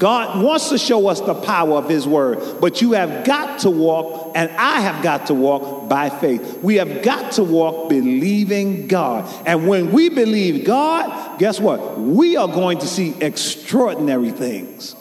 God 0.04 0.44
wants 0.44 0.68
to 0.68 0.78
show 0.78 1.08
us 1.08 1.22
the 1.22 1.34
power 1.34 1.78
of 1.78 1.88
His 1.88 2.06
Word, 2.06 2.60
but 2.60 2.82
you 2.82 2.92
have 2.92 3.24
got 3.24 3.60
to 3.60 3.70
walk 3.70 4.34
and 4.36 4.52
I 4.52 4.82
have 4.82 5.02
got 5.02 5.28
to 5.28 5.34
walk 5.34 5.88
by 5.88 6.10
faith. 6.10 6.60
We 6.62 6.76
have 6.76 7.04
got 7.04 7.32
to 7.36 7.44
walk 7.46 7.88
believing 7.88 8.90
God. 8.90 9.34
And 9.48 9.66
when 9.66 9.94
we 9.94 10.10
believe 10.10 10.66
God, 10.66 11.40
guess 11.40 11.58
what? 11.58 11.98
We 11.98 12.36
are 12.36 12.50
going 12.50 12.80
to 12.80 12.86
see 12.86 13.16
extraordinary 13.22 14.32
things. 14.32 14.94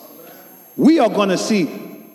We 0.76 1.00
are 1.00 1.08
going 1.08 1.30
to 1.30 1.38
see 1.38 1.68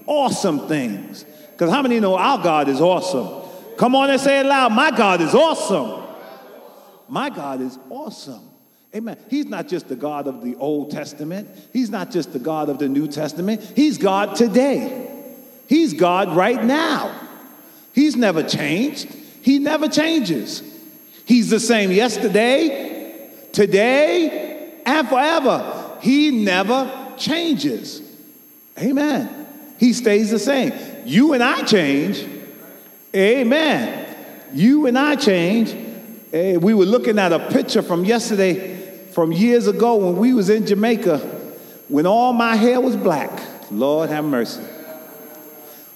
awesome 0.06 0.70
things. 0.70 1.26
Because 1.52 1.70
how 1.70 1.82
many 1.82 2.00
know 2.00 2.16
our 2.16 2.42
God 2.42 2.70
is 2.70 2.80
awesome? 2.80 3.50
Come 3.76 3.96
on 3.96 4.10
and 4.12 4.22
say 4.22 4.40
it 4.40 4.46
loud. 4.46 4.72
My 4.72 4.92
God 4.92 5.20
is 5.20 5.36
awesome. 5.36 6.08
My 7.10 7.30
God 7.32 7.60
is 7.60 7.78
awesome. 7.90 8.47
Amen. 8.96 9.18
He's 9.30 9.46
not 9.46 9.68
just 9.68 9.90
the 9.90 9.96
God 9.96 10.28
of 10.28 10.44
the 10.44 10.56
Old 10.56 10.92
Testament. 10.92 11.50
He's 11.74 11.90
not 11.90 12.10
just 12.10 12.34
the 12.34 12.40
God 12.40 12.70
of 12.70 12.80
the 12.80 12.88
New 12.88 13.08
Testament. 13.08 13.62
He's 13.76 13.98
God 13.98 14.36
today. 14.36 15.12
He's 15.68 15.94
God 15.94 16.36
right 16.36 16.64
now. 16.64 17.14
He's 17.94 18.16
never 18.16 18.44
changed. 18.44 19.14
He 19.42 19.60
never 19.60 19.88
changes. 19.88 20.64
He's 21.26 21.50
the 21.50 21.60
same 21.60 21.92
yesterday, 21.92 23.30
today, 23.52 24.82
and 24.86 25.08
forever. 25.08 25.98
He 26.02 26.32
never 26.32 27.14
changes. 27.18 28.02
Amen. 28.80 29.48
He 29.78 29.94
stays 29.94 30.32
the 30.32 30.40
same. 30.40 30.72
You 31.06 31.34
and 31.34 31.44
I 31.44 31.64
change. 31.64 32.26
Amen. 33.16 34.16
You 34.54 34.86
and 34.86 34.98
I 34.98 35.16
change. 35.16 35.76
Hey, 36.32 36.58
we 36.58 36.74
were 36.74 36.86
looking 36.86 37.20
at 37.20 37.32
a 37.32 37.40
picture 37.40 37.82
from 37.82 38.04
yesterday, 38.04 38.76
from 39.14 39.32
years 39.32 39.68
ago 39.68 39.96
when 39.96 40.18
we 40.18 40.34
was 40.34 40.50
in 40.50 40.66
Jamaica, 40.66 41.20
when 41.88 42.06
all 42.06 42.34
my 42.34 42.58
hair 42.58 42.82
was 42.82 42.98
black. 42.98 43.32
Lord 43.72 44.10
have 44.10 44.26
mercy. 44.26 44.62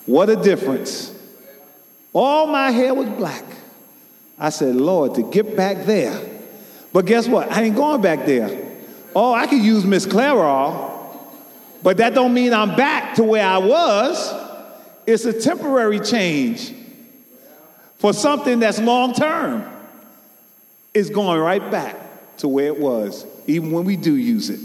What 0.06 0.30
a 0.30 0.38
difference. 0.38 1.14
All 2.14 2.48
my 2.48 2.72
hair 2.72 2.94
was 2.94 3.10
black. 3.10 3.44
I 4.40 4.52
said, 4.52 4.76
Lord, 4.76 5.16
to 5.16 5.30
get 5.30 5.58
back 5.58 5.86
there. 5.86 6.18
But 6.94 7.06
guess 7.06 7.28
what? 7.28 7.52
I 7.52 7.64
ain't 7.64 7.76
going 7.76 8.02
back 8.02 8.26
there. 8.26 8.70
Oh, 9.14 9.34
I 9.34 9.48
could 9.48 9.62
use 9.62 9.86
Miss 9.86 10.06
Clairol, 10.06 11.20
but 11.84 11.98
that 11.98 12.14
don't 12.14 12.34
mean 12.34 12.54
I'm 12.54 12.78
back 12.78 13.16
to 13.16 13.24
where 13.24 13.46
I 13.46 13.58
was. 13.58 14.34
It's 15.06 15.26
a 15.26 15.34
temporary 15.34 16.00
change 16.00 16.74
for 17.98 18.14
something 18.14 18.62
that's 18.62 18.80
long 18.80 19.14
term. 19.14 19.66
It's 20.94 21.10
going 21.10 21.40
right 21.40 21.72
back 21.72 21.96
to 22.38 22.48
where 22.48 22.68
it 22.68 22.78
was, 22.78 23.26
even 23.48 23.72
when 23.72 23.86
we 23.86 23.96
do 23.96 24.16
use 24.16 24.50
it. 24.50 24.60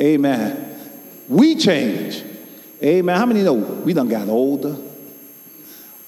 Amen. 0.00 0.70
We 1.28 1.56
change. 1.56 2.22
Amen. 2.82 3.16
How 3.16 3.26
many 3.26 3.42
know 3.42 3.54
we 3.54 3.92
done 3.92 4.08
got 4.08 4.28
older? 4.28 4.76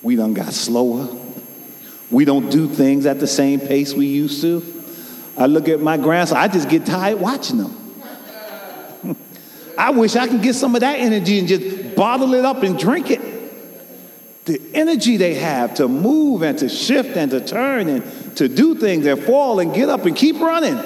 We 0.02 0.14
done 0.14 0.34
got 0.34 0.52
slower. 0.52 1.08
We 2.10 2.24
don't 2.24 2.50
do 2.50 2.68
things 2.68 3.06
at 3.06 3.18
the 3.18 3.26
same 3.26 3.60
pace 3.60 3.92
we 3.92 4.06
used 4.06 4.40
to. 4.42 4.62
I 5.36 5.46
look 5.46 5.68
at 5.68 5.80
my 5.80 5.96
grandson, 5.96 6.38
I 6.38 6.48
just 6.48 6.68
get 6.68 6.86
tired 6.86 7.20
watching 7.20 7.58
them. 7.58 7.76
I 9.78 9.90
wish 9.90 10.16
I 10.16 10.28
could 10.28 10.42
get 10.42 10.54
some 10.54 10.74
of 10.74 10.80
that 10.80 10.98
energy 10.98 11.38
and 11.38 11.48
just 11.48 11.96
bottle 11.96 12.34
it 12.34 12.44
up 12.44 12.62
and 12.62 12.78
drink 12.78 13.10
it. 13.10 13.20
The 14.46 14.60
energy 14.74 15.16
they 15.16 15.34
have 15.34 15.74
to 15.74 15.88
move 15.88 16.42
and 16.42 16.56
to 16.60 16.68
shift 16.68 17.16
and 17.16 17.30
to 17.32 17.40
turn 17.40 17.88
and 17.88 18.04
to 18.36 18.48
do 18.48 18.74
things 18.74 19.06
and 19.06 19.22
fall 19.22 19.60
and 19.60 19.74
get 19.74 19.88
up 19.88 20.06
and 20.06 20.16
keep 20.16 20.38
running. 20.40 20.76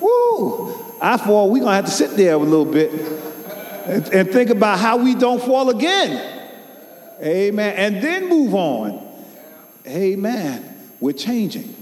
Woo! 0.00 0.74
I 1.00 1.16
fall, 1.16 1.50
we're 1.50 1.60
gonna 1.60 1.76
have 1.76 1.84
to 1.86 1.90
sit 1.90 2.16
there 2.16 2.34
a 2.34 2.38
little 2.38 2.64
bit 2.64 2.90
and, 3.86 4.08
and 4.08 4.30
think 4.30 4.50
about 4.50 4.78
how 4.78 4.96
we 4.96 5.14
don't 5.14 5.42
fall 5.42 5.70
again. 5.70 6.32
Amen. 7.22 7.74
And 7.76 8.02
then 8.02 8.28
move 8.28 8.54
on. 8.54 9.06
Amen. 9.86 10.90
We're 11.00 11.12
changing. 11.12 11.74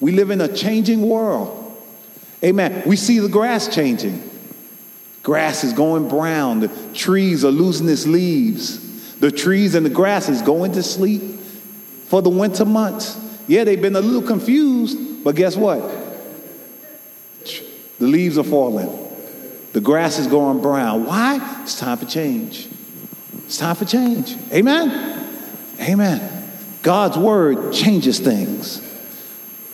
We 0.00 0.12
live 0.12 0.30
in 0.30 0.40
a 0.40 0.48
changing 0.54 1.02
world. 1.02 1.60
Amen. 2.42 2.82
We 2.86 2.96
see 2.96 3.18
the 3.18 3.28
grass 3.28 3.74
changing. 3.74 4.30
Grass 5.22 5.64
is 5.64 5.72
going 5.72 6.08
brown. 6.08 6.60
The 6.60 6.68
trees 6.92 7.44
are 7.44 7.50
losing 7.50 7.88
its 7.88 8.06
leaves. 8.06 9.14
The 9.16 9.30
trees 9.30 9.74
and 9.74 9.86
the 9.86 9.90
grass 9.90 10.28
is 10.28 10.42
going 10.42 10.72
to 10.72 10.82
sleep 10.82 11.22
for 12.08 12.20
the 12.20 12.30
winter 12.30 12.64
months. 12.64 13.18
Yeah, 13.46 13.64
they've 13.64 13.80
been 13.80 13.96
a 13.96 14.00
little 14.00 14.22
confused, 14.22 15.24
but 15.24 15.36
guess 15.36 15.56
what? 15.56 15.82
The 17.98 18.06
leaves 18.06 18.38
are 18.38 18.44
falling. 18.44 19.00
The 19.72 19.80
grass 19.80 20.18
is 20.18 20.26
going 20.26 20.60
brown. 20.60 21.04
Why? 21.04 21.62
It's 21.62 21.78
time 21.78 21.98
for 21.98 22.06
change. 22.06 22.68
It's 23.44 23.58
time 23.58 23.76
for 23.76 23.84
change. 23.84 24.36
Amen? 24.52 25.28
Amen. 25.80 26.50
God's 26.82 27.18
word 27.18 27.72
changes 27.72 28.18
things. 28.18 28.80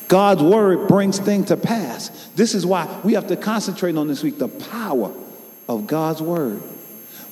God's 0.08 0.42
word 0.42 0.88
brings 0.88 1.18
things 1.18 1.48
to 1.48 1.56
pass. 1.56 2.28
This 2.34 2.54
is 2.54 2.66
why 2.66 3.00
we 3.04 3.12
have 3.14 3.28
to 3.28 3.36
concentrate 3.36 3.96
on 3.96 4.08
this 4.08 4.22
week 4.22 4.38
the 4.38 4.48
power 4.48 5.14
of 5.68 5.86
God's 5.86 6.20
word. 6.20 6.58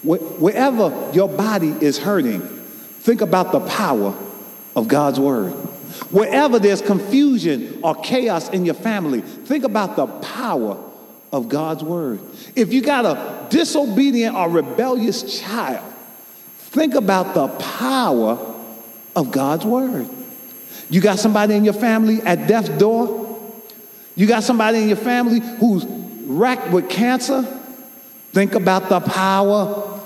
Wherever 0.04 1.10
your 1.12 1.28
body 1.28 1.70
is 1.80 1.98
hurting, 1.98 2.40
think 2.40 3.20
about 3.20 3.50
the 3.50 3.60
power 3.60 4.16
of 4.76 4.86
God's 4.86 5.18
word. 5.18 5.67
Wherever 6.10 6.58
there's 6.58 6.82
confusion 6.82 7.80
or 7.82 7.94
chaos 7.96 8.48
in 8.50 8.64
your 8.64 8.74
family, 8.74 9.20
think 9.20 9.64
about 9.64 9.96
the 9.96 10.06
power 10.06 10.82
of 11.32 11.48
God's 11.48 11.84
word. 11.84 12.20
If 12.56 12.72
you 12.72 12.80
got 12.80 13.04
a 13.04 13.46
disobedient 13.50 14.34
or 14.34 14.48
rebellious 14.48 15.40
child, 15.40 15.92
think 16.56 16.94
about 16.94 17.34
the 17.34 17.48
power 17.48 18.54
of 19.14 19.30
God's 19.30 19.64
word. 19.64 20.08
You 20.90 21.00
got 21.00 21.18
somebody 21.18 21.54
in 21.54 21.64
your 21.64 21.74
family 21.74 22.22
at 22.22 22.46
death's 22.46 22.70
door? 22.70 23.26
You 24.16 24.26
got 24.26 24.42
somebody 24.42 24.78
in 24.78 24.88
your 24.88 24.96
family 24.96 25.40
who's 25.40 25.84
racked 25.84 26.70
with 26.72 26.88
cancer? 26.88 27.42
Think 28.32 28.54
about 28.54 28.88
the 28.88 29.00
power 29.00 30.00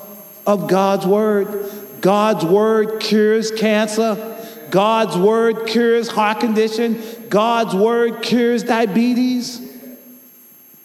of 0.46 0.68
God's 0.68 1.06
word. 1.06 1.70
God's 2.00 2.44
word 2.44 3.00
cures 3.00 3.50
cancer. 3.52 4.31
God's 4.72 5.18
word 5.18 5.66
cures 5.66 6.08
heart 6.08 6.40
condition. 6.40 7.00
God's 7.28 7.74
word 7.74 8.22
cures 8.22 8.62
diabetes. 8.62 9.60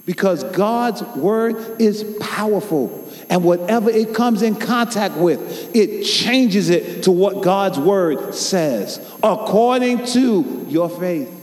Because 0.06 0.44
God's 0.44 1.01
word 1.15 1.82
is 1.82 2.03
powerful. 2.20 3.10
And 3.29 3.46
whatever 3.46 3.89
it 3.89 4.13
comes 4.13 4.41
in 4.41 4.56
contact 4.56 5.15
with, 5.15 5.74
it 5.74 6.03
changes 6.03 6.70
it 6.70 7.03
to 7.03 7.12
what 7.12 7.41
God's 7.41 7.79
word 7.79 8.36
says, 8.36 9.00
according 9.24 10.06
to 10.08 10.65
your 10.67 10.89
faith. 10.89 11.34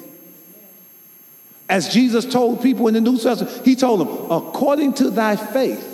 As 1.71 1.89
Jesus 1.89 2.27
told 2.27 2.63
people 2.63 2.89
in 2.89 2.95
the 2.95 3.01
New 3.01 3.17
Testament, 3.17 3.65
he 3.65 3.75
told 3.75 4.01
them, 4.01 4.31
according 4.31 4.93
to 4.95 5.11
thy 5.11 5.37
faith, 5.37 5.91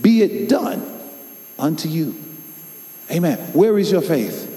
be 0.00 0.22
it 0.22 0.48
done 0.48 0.82
unto 1.58 1.90
you. 1.90 2.14
Amen. 3.10 3.38
Where 3.52 3.78
is 3.78 3.92
your 3.92 4.00
faith? 4.00 4.47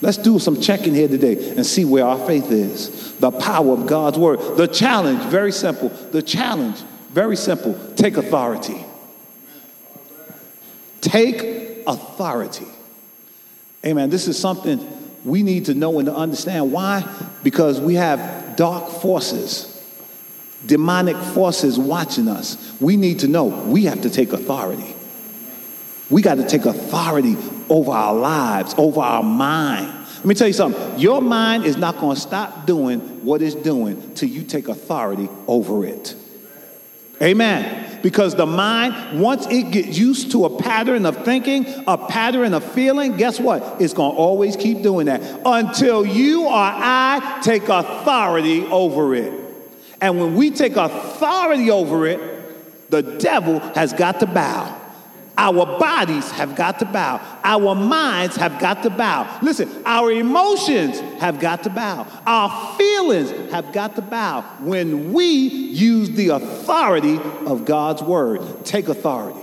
Let's 0.00 0.16
do 0.16 0.38
some 0.38 0.60
checking 0.60 0.94
here 0.94 1.08
today 1.08 1.50
and 1.50 1.66
see 1.66 1.84
where 1.84 2.04
our 2.04 2.18
faith 2.26 2.50
is. 2.50 3.16
The 3.16 3.32
power 3.32 3.72
of 3.72 3.86
God's 3.86 4.18
word. 4.18 4.56
The 4.56 4.68
challenge, 4.68 5.22
very 5.24 5.50
simple. 5.50 5.88
The 5.88 6.22
challenge, 6.22 6.80
very 7.10 7.36
simple. 7.36 7.74
Take 7.96 8.16
authority. 8.16 8.84
Take 11.00 11.82
authority. 11.86 12.66
Amen. 13.84 14.10
This 14.10 14.28
is 14.28 14.38
something 14.38 14.86
we 15.24 15.42
need 15.42 15.66
to 15.66 15.74
know 15.74 15.98
and 15.98 16.06
to 16.06 16.14
understand. 16.14 16.70
Why? 16.70 17.04
Because 17.42 17.80
we 17.80 17.94
have 17.94 18.56
dark 18.56 18.90
forces, 18.90 19.82
demonic 20.66 21.16
forces 21.16 21.78
watching 21.78 22.28
us. 22.28 22.74
We 22.80 22.96
need 22.96 23.20
to 23.20 23.28
know 23.28 23.44
we 23.44 23.84
have 23.84 24.02
to 24.02 24.10
take 24.10 24.32
authority. 24.32 24.94
We 26.08 26.22
got 26.22 26.36
to 26.36 26.46
take 26.46 26.66
authority 26.66 27.36
over 27.68 27.90
our 27.90 28.14
lives, 28.14 28.74
over 28.78 29.00
our 29.00 29.22
mind. 29.22 29.94
Let 30.18 30.24
me 30.24 30.34
tell 30.34 30.48
you 30.48 30.52
something. 30.52 30.98
Your 30.98 31.20
mind 31.20 31.64
is 31.64 31.76
not 31.76 31.98
going 31.98 32.16
to 32.16 32.20
stop 32.20 32.66
doing 32.66 33.00
what 33.24 33.40
it's 33.40 33.54
doing 33.54 34.14
till 34.14 34.28
you 34.28 34.42
take 34.42 34.68
authority 34.68 35.28
over 35.46 35.84
it. 35.84 36.16
Amen. 37.22 38.00
Because 38.02 38.34
the 38.34 38.46
mind, 38.46 39.20
once 39.20 39.46
it 39.48 39.70
gets 39.72 39.98
used 39.98 40.30
to 40.32 40.44
a 40.44 40.62
pattern 40.62 41.04
of 41.04 41.24
thinking, 41.24 41.66
a 41.86 41.98
pattern 41.98 42.54
of 42.54 42.64
feeling, 42.72 43.16
guess 43.16 43.40
what? 43.40 43.80
It's 43.80 43.92
going 43.92 44.12
to 44.12 44.16
always 44.18 44.56
keep 44.56 44.82
doing 44.82 45.06
that 45.06 45.20
until 45.44 46.06
you 46.06 46.44
or 46.44 46.52
I 46.52 47.40
take 47.42 47.68
authority 47.68 48.66
over 48.66 49.14
it. 49.14 49.32
And 50.00 50.20
when 50.20 50.36
we 50.36 50.50
take 50.50 50.76
authority 50.76 51.70
over 51.70 52.06
it, 52.06 52.90
the 52.90 53.02
devil 53.02 53.58
has 53.58 53.92
got 53.92 54.20
to 54.20 54.26
bow. 54.26 54.77
Our 55.40 55.78
bodies 55.78 56.28
have 56.32 56.56
got 56.56 56.80
to 56.80 56.84
bow. 56.84 57.20
Our 57.44 57.76
minds 57.76 58.34
have 58.36 58.58
got 58.58 58.82
to 58.82 58.90
bow. 58.90 59.38
Listen, 59.40 59.70
our 59.86 60.10
emotions 60.10 60.98
have 61.20 61.38
got 61.38 61.62
to 61.62 61.70
bow. 61.70 62.08
Our 62.26 62.76
feelings 62.76 63.30
have 63.52 63.72
got 63.72 63.94
to 63.94 64.02
bow 64.02 64.42
when 64.58 65.12
we 65.12 65.24
use 65.24 66.10
the 66.10 66.30
authority 66.30 67.20
of 67.46 67.64
God's 67.64 68.02
word. 68.02 68.64
Take 68.64 68.88
authority. 68.88 69.38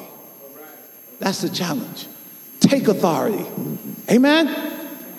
That's 1.19 1.39
the 1.41 1.49
challenge. 1.49 2.07
Take 2.59 2.89
authority. 2.89 3.45
Amen? 4.11 4.73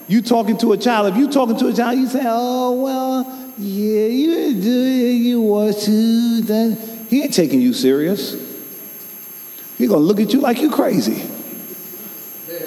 You 0.09 0.21
talking 0.21 0.59
to 0.59 0.73
a 0.73 0.77
child, 0.77 1.09
if 1.09 1.17
you 1.17 1.31
talking 1.31 1.57
to 1.57 1.69
a 1.69 1.73
child, 1.73 1.99
you 1.99 2.07
say, 2.07 2.23
oh, 2.23 2.83
well, 2.83 3.53
yeah, 3.57 4.07
you 4.07 4.61
do 4.61 4.85
it, 4.85 5.13
you 5.13 5.41
want 5.41 5.79
to. 5.79 6.43
Then 6.43 6.77
he 7.09 7.23
ain't 7.23 7.33
taking 7.33 7.63
you 7.63 7.73
serious. 7.73 8.46
He 9.77 9.87
gonna 9.87 10.01
look 10.01 10.21
at 10.21 10.33
you 10.33 10.41
like 10.41 10.61
you're 10.61 10.73
crazy. 10.73 11.29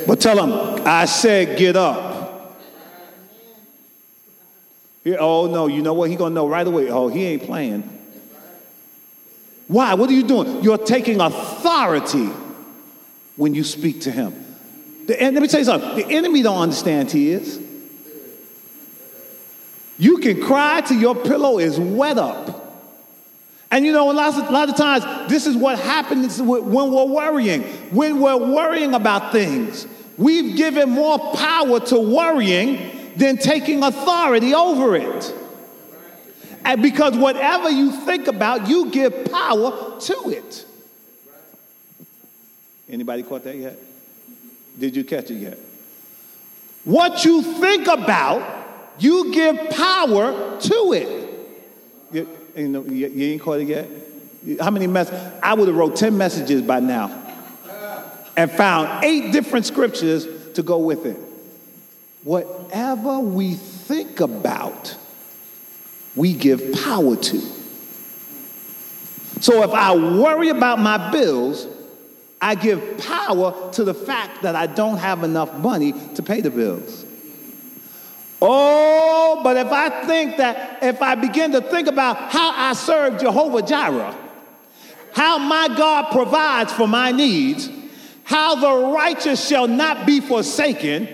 But 0.05 0.19
tell 0.19 0.43
him, 0.43 0.83
I 0.85 1.05
said 1.05 1.57
get 1.57 1.75
up. 1.75 2.59
He, 5.03 5.15
oh 5.15 5.47
no, 5.47 5.67
you 5.67 5.81
know 5.81 5.93
what? 5.93 6.09
He 6.09 6.15
gonna 6.15 6.35
know 6.35 6.47
right 6.47 6.65
away. 6.65 6.89
Oh, 6.89 7.07
he 7.07 7.25
ain't 7.25 7.43
playing. 7.43 7.83
Why? 9.67 9.93
What 9.93 10.09
are 10.09 10.13
you 10.13 10.23
doing? 10.23 10.63
You're 10.63 10.77
taking 10.77 11.21
authority 11.21 12.29
when 13.35 13.53
you 13.53 13.63
speak 13.63 14.01
to 14.01 14.11
him. 14.11 14.33
The, 15.05 15.21
and 15.21 15.33
let 15.33 15.41
me 15.41 15.47
tell 15.47 15.59
you 15.59 15.65
something. 15.65 15.95
The 15.95 16.07
enemy 16.07 16.41
don't 16.41 16.59
understand 16.59 17.09
tears. 17.09 17.59
You 19.97 20.17
can 20.17 20.41
cry 20.41 20.81
till 20.81 20.97
your 20.97 21.15
pillow 21.15 21.59
is 21.59 21.79
wet 21.79 22.17
up. 22.17 22.68
And 23.71 23.85
you 23.85 23.91
know, 23.91 24.09
a 24.09 24.13
lot, 24.13 24.35
of, 24.35 24.49
a 24.49 24.51
lot 24.51 24.69
of 24.69 24.75
times, 24.75 25.29
this 25.29 25.45
is 25.45 25.55
what 25.55 25.77
happens 25.77 26.41
when 26.41 26.71
we're 26.71 27.05
worrying. 27.05 27.61
When 27.91 28.19
we're 28.19 28.38
worrying 28.38 28.95
about 28.95 29.31
things, 29.31 29.88
we've 30.17 30.57
given 30.57 30.89
more 30.89 31.19
power 31.35 31.79
to 31.79 31.99
worrying 31.99 33.13
than 33.15 33.38
taking 33.38 33.83
authority 33.83 34.53
over 34.55 34.95
it. 34.95 35.35
And 36.65 36.81
because 36.81 37.15
whatever 37.15 37.69
you 37.69 37.91
think 37.91 38.27
about, 38.27 38.67
you 38.67 38.89
give 38.89 39.25
power 39.31 39.99
to 39.99 40.29
it. 40.29 40.65
Anybody 42.89 43.23
caught 43.23 43.43
that 43.43 43.55
yet? 43.55 43.77
Did 44.77 44.95
you 44.95 45.03
catch 45.03 45.29
it 45.29 45.35
yet? 45.35 45.59
What 46.85 47.23
you 47.23 47.43
think 47.43 47.88
about, 47.88 48.65
you 48.97 49.31
give 49.31 49.69
power 49.69 50.59
to 50.59 50.93
it. 52.11 52.38
You, 52.59 52.83
you, 52.89 53.07
you 53.07 53.33
ain't 53.33 53.41
caught 53.41 53.61
it 53.61 53.67
yet? 53.67 53.89
How 54.59 54.69
many 54.69 54.87
messages? 54.87 55.19
I 55.41 55.53
would 55.53 55.67
have 55.67 55.77
wrote 55.77 55.95
10 55.95 56.17
messages 56.17 56.61
by 56.61 56.79
now 56.79 57.07
and 58.35 58.51
found 58.51 59.03
eight 59.03 59.31
different 59.31 59.65
scriptures 59.65 60.27
to 60.53 60.63
go 60.63 60.77
with 60.77 61.05
it. 61.05 61.17
Whatever 62.23 63.19
we 63.19 63.53
think 63.53 64.19
about, 64.19 64.95
we 66.15 66.33
give 66.33 66.73
power 66.83 67.15
to. 67.15 67.41
So 69.41 69.63
if 69.63 69.71
I 69.71 69.95
worry 69.95 70.49
about 70.49 70.79
my 70.79 71.11
bills, 71.11 71.67
I 72.41 72.55
give 72.55 72.97
power 72.99 73.71
to 73.73 73.83
the 73.83 73.93
fact 73.93 74.41
that 74.43 74.55
I 74.55 74.67
don't 74.67 74.97
have 74.97 75.23
enough 75.23 75.53
money 75.59 75.93
to 76.15 76.23
pay 76.23 76.41
the 76.41 76.49
bills. 76.49 77.05
Oh, 78.41 79.41
but 79.43 79.58
if 79.58 79.67
I 79.67 80.05
think 80.05 80.38
that, 80.38 80.81
if 80.81 81.01
I 81.01 81.15
begin 81.15 81.51
to 81.51 81.62
think 81.62 81.88
about 81.88 82.31
how 82.31 82.51
I 82.55 82.74
serve 82.74 83.19
Jehovah 83.19 83.62
Jireh, 83.62 84.15
how 85.13 85.39
my 85.39 85.67
God 85.75 86.12
provides 86.12 86.72
for 86.72 86.88
my 86.88 87.12
needs, 87.12 87.69
how 88.24 88.55
the 88.55 88.93
righteous 88.93 89.46
shall 89.46 89.67
not 89.67 90.05
be 90.05 90.22
forsaken, 90.22 91.10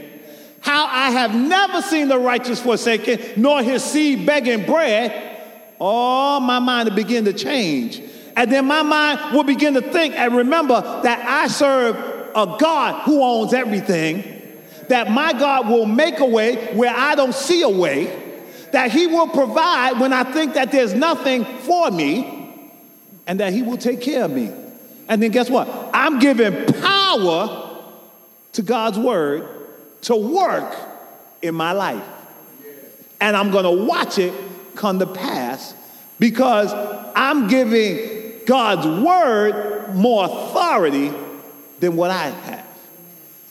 how 0.61 0.85
I 0.85 1.11
have 1.11 1.33
never 1.33 1.81
seen 1.81 2.09
the 2.09 2.19
righteous 2.19 2.61
forsaken, 2.61 3.19
nor 3.37 3.63
his 3.63 3.83
seed 3.83 4.25
begging 4.25 4.65
bread, 4.65 5.39
oh, 5.79 6.39
my 6.39 6.59
mind 6.59 6.89
will 6.89 6.95
begin 6.95 7.25
to 7.25 7.33
change. 7.33 8.01
And 8.35 8.51
then 8.51 8.65
my 8.65 8.83
mind 8.83 9.33
will 9.33 9.43
begin 9.43 9.75
to 9.75 9.81
think 9.81 10.13
and 10.15 10.35
remember 10.35 10.81
that 11.03 11.25
I 11.25 11.47
serve 11.47 11.95
a 12.35 12.57
God 12.59 13.03
who 13.03 13.23
owns 13.23 13.53
everything 13.53 14.34
that 14.89 15.09
my 15.11 15.33
God 15.33 15.67
will 15.67 15.85
make 15.85 16.19
a 16.19 16.25
way 16.25 16.73
where 16.73 16.93
I 16.95 17.15
don't 17.15 17.33
see 17.33 17.61
a 17.61 17.69
way, 17.69 18.21
that 18.71 18.91
He 18.91 19.07
will 19.07 19.27
provide 19.27 19.99
when 19.99 20.13
I 20.13 20.23
think 20.23 20.53
that 20.53 20.71
there's 20.71 20.93
nothing 20.93 21.45
for 21.59 21.91
me, 21.91 22.61
and 23.27 23.39
that 23.39 23.53
He 23.53 23.61
will 23.61 23.77
take 23.77 24.01
care 24.01 24.25
of 24.25 24.31
me. 24.31 24.51
And 25.07 25.21
then 25.21 25.31
guess 25.31 25.49
what? 25.49 25.67
I'm 25.93 26.19
giving 26.19 26.65
power 26.81 27.83
to 28.53 28.61
God's 28.61 28.97
word 28.97 29.47
to 30.03 30.15
work 30.15 30.75
in 31.41 31.55
my 31.55 31.71
life. 31.71 32.03
And 33.21 33.35
I'm 33.35 33.51
going 33.51 33.63
to 33.63 33.85
watch 33.85 34.17
it 34.17 34.33
come 34.75 34.99
to 34.99 35.05
pass 35.05 35.73
because 36.19 36.71
I'm 37.15 37.47
giving 37.47 38.45
God's 38.45 38.85
word 39.03 39.95
more 39.95 40.25
authority 40.25 41.11
than 41.79 41.95
what 41.95 42.11
I 42.11 42.29
have. 42.29 42.65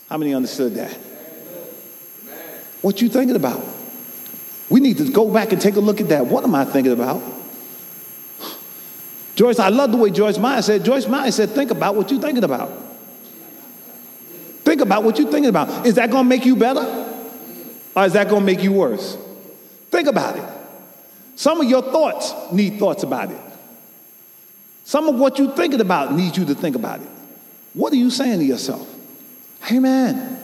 How 0.09 0.19
many 0.19 0.35
understood 0.35 0.75
that? 0.75 0.97
What 2.85 3.01
you 3.01 3.09
thinking 3.09 3.35
about? 3.35 3.65
We 4.69 4.79
need 4.79 4.99
to 4.99 5.11
go 5.11 5.33
back 5.33 5.53
and 5.53 5.63
take 5.63 5.77
a 5.77 5.81
look 5.81 6.03
at 6.03 6.11
that. 6.11 6.27
What 6.27 6.45
am 6.45 6.55
I 6.55 6.67
thinking 6.67 6.93
about? 6.93 7.23
Joyce, 9.37 9.59
I 9.59 9.71
love 9.71 9.91
the 9.91 9.97
way 9.97 10.11
Joyce 10.11 10.37
Meyer 10.37 10.61
said. 10.61 10.85
Joyce 10.85 11.09
Meyer 11.09 11.31
said, 11.31 11.49
think 11.49 11.71
about 11.71 11.95
what 11.95 12.11
you're 12.11 12.21
thinking 12.21 12.45
about. 12.45 12.71
Think 14.65 14.83
about 14.83 15.03
what 15.03 15.19
you're 15.19 15.31
thinking 15.31 15.49
about. 15.49 15.87
Is 15.87 15.95
that 15.95 16.11
going 16.11 16.25
to 16.25 16.29
make 16.29 16.45
you 16.45 16.57
better? 16.57 16.83
Or 17.97 18.05
is 18.05 18.13
that 18.13 18.29
going 18.29 18.43
to 18.43 18.47
make 18.47 18.63
you 18.63 18.73
worse? 18.73 19.17
Think 19.91 20.07
about 20.07 20.37
it. 20.37 20.45
Some 21.37 21.63
of 21.63 21.71
your 21.71 21.81
thoughts 21.81 22.35
need 22.53 22.79
thoughts 22.79 23.03
about 23.03 23.31
it. 23.31 23.41
Some 24.85 25.09
of 25.09 25.15
what 25.15 25.39
you're 25.39 25.57
thinking 25.57 25.81
about 25.81 26.13
needs 26.13 26.37
you 26.37 26.45
to 26.45 26.55
think 26.55 26.77
about 26.77 27.01
it. 27.01 27.09
What 27.73 27.95
are 27.95 27.97
you 27.97 28.11
saying 28.11 28.41
to 28.41 28.45
yourself? 28.45 28.87
Amen. 29.73 30.39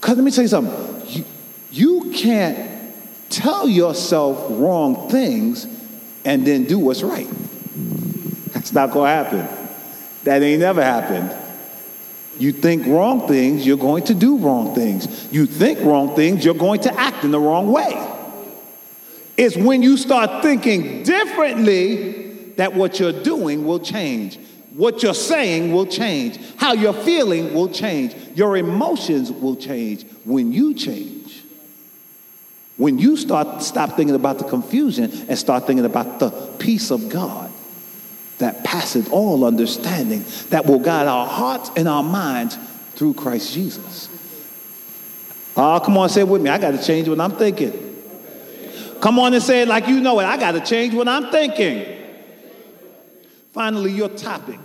Because 0.00 0.16
let 0.16 0.24
me 0.24 0.32
tell 0.32 0.42
you 0.42 0.48
something. 0.48 0.87
You, 1.70 2.10
can't 2.14 2.92
tell 3.28 3.68
yourself 3.68 4.46
wrong 4.50 5.08
things 5.08 5.66
and 6.24 6.46
then 6.46 6.64
do 6.64 6.78
what's 6.78 7.02
right. 7.02 7.28
That's 8.52 8.72
not 8.72 8.90
going 8.90 9.06
to 9.06 9.14
happen. 9.14 9.66
That 10.24 10.42
ain't 10.42 10.60
never 10.60 10.82
happened. 10.82 11.34
You 12.38 12.52
think 12.52 12.86
wrong 12.86 13.26
things, 13.26 13.66
you're 13.66 13.76
going 13.76 14.04
to 14.04 14.14
do 14.14 14.38
wrong 14.38 14.74
things. 14.74 15.32
You 15.32 15.46
think 15.46 15.80
wrong 15.80 16.14
things, 16.14 16.44
you're 16.44 16.54
going 16.54 16.80
to 16.82 17.00
act 17.00 17.24
in 17.24 17.30
the 17.30 17.40
wrong 17.40 17.70
way. 17.70 18.14
It's 19.36 19.56
when 19.56 19.82
you 19.82 19.96
start 19.96 20.42
thinking 20.42 21.02
differently 21.02 22.52
that 22.56 22.74
what 22.74 22.98
you're 22.98 23.22
doing 23.22 23.64
will 23.64 23.80
change. 23.80 24.38
What 24.74 25.02
you're 25.02 25.14
saying 25.14 25.72
will 25.72 25.86
change. 25.86 26.38
How 26.56 26.72
you're 26.72 26.92
feeling 26.92 27.54
will 27.54 27.68
change. 27.68 28.14
Your 28.34 28.56
emotions 28.56 29.32
will 29.32 29.56
change 29.56 30.06
when 30.24 30.52
you 30.52 30.74
change. 30.74 31.17
When 32.78 32.96
you 32.96 33.16
start 33.16 33.62
stop 33.62 33.96
thinking 33.96 34.14
about 34.14 34.38
the 34.38 34.44
confusion 34.44 35.10
and 35.28 35.36
start 35.36 35.66
thinking 35.66 35.84
about 35.84 36.20
the 36.20 36.30
peace 36.58 36.90
of 36.90 37.08
God 37.08 37.50
that 38.38 38.64
passeth 38.64 39.12
all 39.12 39.44
understanding, 39.44 40.24
that 40.50 40.64
will 40.64 40.78
guide 40.78 41.08
our 41.08 41.26
hearts 41.26 41.70
and 41.76 41.88
our 41.88 42.04
minds 42.04 42.56
through 42.94 43.14
Christ 43.14 43.52
Jesus. 43.52 44.08
Oh, 45.56 45.80
come 45.84 45.98
on, 45.98 46.08
say 46.08 46.20
it 46.20 46.28
with 46.28 46.40
me. 46.40 46.50
I 46.50 46.58
got 46.58 46.70
to 46.70 46.82
change 46.82 47.08
what 47.08 47.20
I'm 47.20 47.32
thinking. 47.32 47.72
Come 49.00 49.18
on 49.18 49.34
and 49.34 49.42
say 49.42 49.62
it 49.62 49.68
like 49.68 49.88
you 49.88 50.00
know 50.00 50.20
it. 50.20 50.24
I 50.24 50.36
got 50.36 50.52
to 50.52 50.60
change 50.60 50.94
what 50.94 51.08
I'm 51.08 51.32
thinking. 51.32 51.84
Finally, 53.52 53.90
your 53.92 54.08
topic 54.08 54.60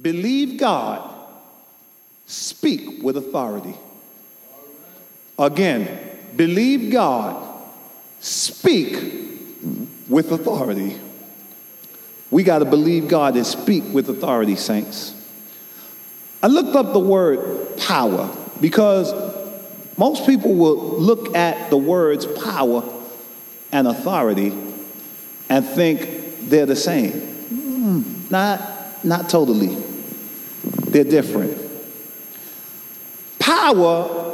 believe 0.00 0.58
God, 0.58 1.10
speak 2.26 3.02
with 3.02 3.16
authority. 3.16 3.74
Again, 5.38 6.19
believe 6.36 6.92
God, 6.92 7.62
speak 8.20 8.94
with 10.08 10.32
authority. 10.32 10.98
We 12.30 12.42
got 12.42 12.60
to 12.60 12.64
believe 12.64 13.08
God 13.08 13.36
and 13.36 13.46
speak 13.46 13.84
with 13.92 14.08
authority, 14.08 14.56
saints. 14.56 15.14
I 16.42 16.46
looked 16.46 16.74
up 16.76 16.92
the 16.92 17.00
word 17.00 17.76
power 17.78 18.34
because 18.60 19.12
most 19.96 20.26
people 20.26 20.54
will 20.54 20.98
look 20.98 21.34
at 21.34 21.70
the 21.70 21.76
words 21.76 22.26
power 22.26 22.82
and 23.72 23.86
authority 23.86 24.52
and 25.48 25.64
think 25.66 26.48
they're 26.48 26.66
the 26.66 26.76
same. 26.76 27.12
Mm, 27.12 28.30
not, 28.30 29.04
not 29.04 29.28
totally. 29.28 29.76
They're 30.88 31.04
different. 31.04 31.58
Power 33.38 34.29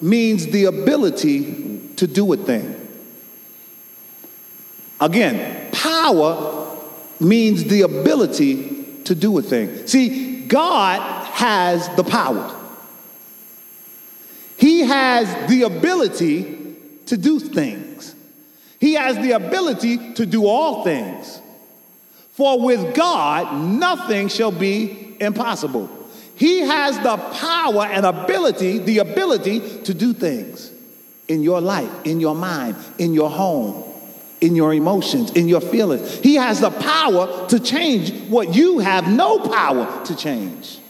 means 0.00 0.46
the 0.46 0.64
ability 0.64 1.80
to 1.96 2.06
do 2.06 2.32
a 2.32 2.36
thing. 2.36 2.76
Again, 5.00 5.70
power 5.72 6.76
means 7.18 7.64
the 7.64 7.82
ability 7.82 9.02
to 9.04 9.14
do 9.14 9.38
a 9.38 9.42
thing. 9.42 9.86
See, 9.86 10.46
God 10.46 11.26
has 11.26 11.88
the 11.96 12.04
power. 12.04 12.56
He 14.56 14.80
has 14.80 15.48
the 15.48 15.62
ability 15.62 16.76
to 17.06 17.16
do 17.16 17.40
things. 17.40 18.14
He 18.78 18.94
has 18.94 19.16
the 19.16 19.32
ability 19.32 20.14
to 20.14 20.26
do 20.26 20.46
all 20.46 20.84
things. 20.84 21.40
For 22.32 22.60
with 22.60 22.94
God, 22.94 23.62
nothing 23.62 24.28
shall 24.28 24.52
be 24.52 25.16
impossible. 25.20 25.99
He 26.40 26.60
has 26.60 26.98
the 27.00 27.18
power 27.18 27.84
and 27.84 28.06
ability, 28.06 28.78
the 28.78 29.00
ability 29.00 29.82
to 29.82 29.92
do 29.92 30.14
things. 30.14 30.72
in 31.28 31.44
your 31.44 31.60
life, 31.60 31.90
in 32.04 32.18
your 32.18 32.34
mind, 32.34 32.74
in 32.98 33.14
your 33.14 33.30
home, 33.30 33.84
in 34.40 34.56
your 34.56 34.74
emotions, 34.74 35.30
in 35.32 35.46
your 35.46 35.60
feelings. 35.60 36.18
He 36.18 36.34
has 36.34 36.60
the 36.60 36.70
power 36.70 37.46
to 37.48 37.60
change 37.60 38.28
what 38.28 38.52
you 38.52 38.80
have 38.80 39.06
no 39.06 39.38
power 39.38 40.04
to 40.06 40.16
change. 40.16 40.80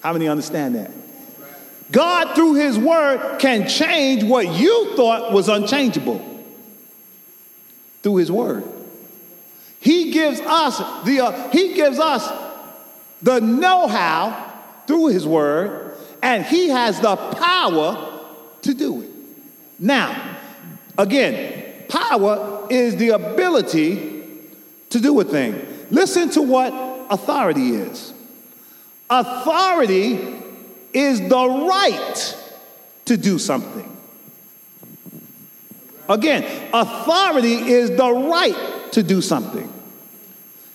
How 0.00 0.14
many 0.14 0.26
understand 0.26 0.76
that? 0.76 0.90
God, 1.90 2.34
through 2.34 2.54
His 2.54 2.78
Word, 2.78 3.38
can 3.40 3.68
change 3.68 4.24
what 4.24 4.48
you 4.48 4.96
thought 4.96 5.32
was 5.32 5.50
unchangeable 5.50 6.22
through 8.02 8.16
His 8.16 8.32
Word. 8.32 8.64
He 9.80 10.12
gives 10.12 10.40
us 10.40 10.78
the 11.04 11.20
uh, 11.20 11.50
He 11.50 11.74
gives 11.74 11.98
us 11.98 12.43
the 13.24 13.40
know-how 13.40 14.52
through 14.86 15.06
His 15.06 15.26
Word, 15.26 15.96
and 16.22 16.44
He 16.44 16.68
has 16.68 17.00
the 17.00 17.16
power 17.16 18.20
to 18.62 18.74
do 18.74 19.02
it. 19.02 19.10
Now, 19.78 20.36
again, 20.98 21.86
power 21.88 22.66
is 22.70 22.96
the 22.96 23.10
ability 23.10 24.30
to 24.90 25.00
do 25.00 25.18
a 25.20 25.24
thing. 25.24 25.60
Listen 25.90 26.28
to 26.30 26.42
what 26.42 26.72
authority 27.10 27.70
is. 27.70 28.12
Authority 29.08 30.42
is 30.92 31.20
the 31.20 31.48
right 31.68 32.36
to 33.06 33.16
do 33.16 33.38
something. 33.38 33.90
Again, 36.08 36.70
authority 36.74 37.54
is 37.54 37.90
the 37.90 38.12
right 38.12 38.92
to 38.92 39.02
do 39.02 39.22
something. 39.22 39.73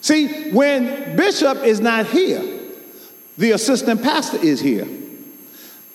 See, 0.02 0.52
when 0.52 1.16
Bishop 1.16 1.64
is 1.64 1.80
not 1.80 2.08
here, 2.08 2.42
the 3.38 3.52
assistant 3.52 4.02
pastor 4.02 4.38
is 4.38 4.60
here. 4.60 4.88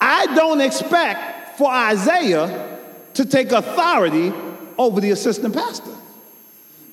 I 0.00 0.26
don't 0.34 0.60
expect 0.60 1.58
for 1.58 1.70
Isaiah 1.70 2.78
to 3.14 3.24
take 3.24 3.52
authority 3.52 4.32
over 4.76 5.00
the 5.00 5.10
assistant 5.10 5.54
pastor 5.54 5.92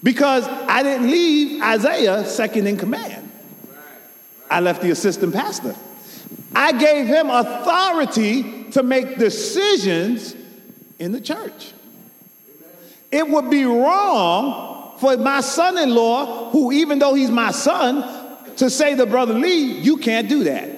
because 0.04 0.47
I 0.47 0.84
didn't 0.84 1.10
leave 1.10 1.62
Isaiah 1.62 2.26
second 2.26 2.67
in 2.67 2.78
command. 2.78 3.30
I 4.50 4.60
left 4.60 4.82
the 4.82 4.91
assistant 4.91 5.34
pastor. 5.34 5.76
I 6.54 6.74
gave 6.74 7.08
him 7.08 7.30
authority 7.30 8.69
to 8.71 8.84
make 8.84 9.17
decisions 9.17 10.36
in 11.00 11.12
the 11.12 11.21
church. 11.21 11.74
It 13.12 13.28
would 13.28 13.50
be 13.50 13.65
wrong 13.65 14.70
for 15.01 15.17
my 15.17 15.41
son 15.41 15.79
in 15.79 15.95
law, 15.95 16.51
who, 16.51 16.71
even 16.71 16.99
though 16.99 17.15
he's 17.15 17.31
my 17.31 17.49
son, 17.49 18.05
to 18.57 18.69
say 18.69 18.95
to 18.95 19.07
Brother 19.07 19.33
Lee, 19.33 19.79
You 19.79 19.97
can't 19.97 20.29
do 20.29 20.43
that. 20.43 20.69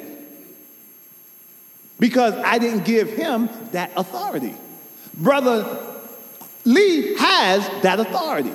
Because 2.00 2.34
I 2.36 2.58
didn't 2.58 2.86
give 2.86 3.10
him 3.10 3.50
that 3.74 3.92
authority. 3.98 4.56
Brother 5.14 5.78
Lee 6.64 7.18
has 7.18 7.68
that 7.82 8.00
authority. 8.00 8.54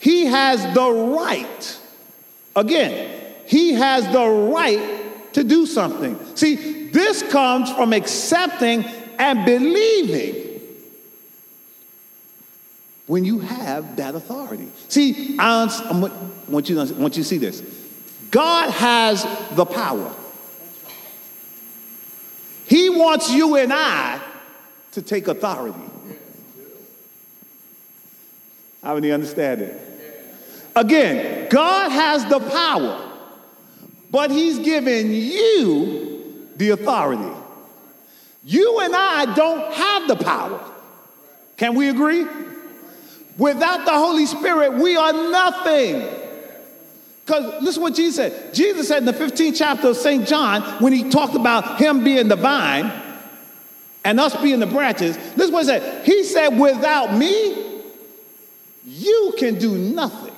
He 0.00 0.26
has 0.26 0.62
the 0.74 0.90
right. 0.90 1.78
Again, 2.56 3.34
he 3.46 3.74
has 3.74 4.04
the 4.12 4.26
right 4.26 5.32
to 5.34 5.44
do 5.44 5.64
something. 5.64 6.18
See, 6.34 6.88
this 6.88 7.22
comes 7.30 7.70
from 7.70 7.92
accepting 7.92 8.84
and 9.18 9.44
believing 9.44 10.41
when 13.12 13.26
you 13.26 13.40
have 13.40 13.96
that 13.96 14.14
authority. 14.14 14.66
See, 14.88 15.36
I 15.38 15.66
want 16.48 16.70
you 16.70 16.82
to, 16.82 16.94
want 16.94 17.14
you 17.14 17.22
to 17.22 17.28
see 17.28 17.36
this. 17.36 17.60
God 18.30 18.70
has 18.70 19.22
the 19.50 19.66
power. 19.66 20.14
He 22.64 22.88
wants 22.88 23.30
you 23.30 23.56
and 23.56 23.70
I 23.70 24.18
to 24.92 25.02
take 25.02 25.28
authority. 25.28 25.78
How 28.82 28.94
many 28.94 29.12
understand 29.12 29.60
it? 29.60 29.78
Again, 30.74 31.50
God 31.50 31.90
has 31.92 32.24
the 32.24 32.40
power, 32.40 33.12
but 34.10 34.30
He's 34.30 34.58
given 34.58 35.12
you 35.12 36.48
the 36.56 36.70
authority. 36.70 37.30
You 38.42 38.80
and 38.80 38.96
I 38.96 39.34
don't 39.34 39.70
have 39.74 40.08
the 40.08 40.16
power. 40.16 40.64
Can 41.58 41.74
we 41.74 41.90
agree? 41.90 42.24
Without 43.38 43.84
the 43.84 43.92
Holy 43.92 44.26
Spirit, 44.26 44.74
we 44.74 44.96
are 44.96 45.12
nothing. 45.12 46.08
Because 47.24 47.62
listen 47.62 47.82
what 47.82 47.94
Jesus 47.94 48.16
said. 48.16 48.54
Jesus 48.54 48.88
said 48.88 48.98
in 48.98 49.04
the 49.04 49.12
15th 49.12 49.56
chapter 49.56 49.88
of 49.88 49.96
St. 49.96 50.26
John, 50.26 50.62
when 50.82 50.92
he 50.92 51.08
talked 51.08 51.34
about 51.34 51.78
him 51.78 52.02
being 52.04 52.28
the 52.28 52.36
vine 52.36 52.92
and 54.04 54.18
us 54.18 54.36
being 54.42 54.60
the 54.60 54.66
branches, 54.66 55.16
this 55.34 55.46
is 55.46 55.50
what 55.50 55.60
he 55.60 55.66
said. 55.66 56.04
He 56.04 56.24
said, 56.24 56.58
Without 56.58 57.14
me, 57.16 57.82
you 58.84 59.34
can 59.38 59.58
do 59.58 59.78
nothing. 59.78 60.34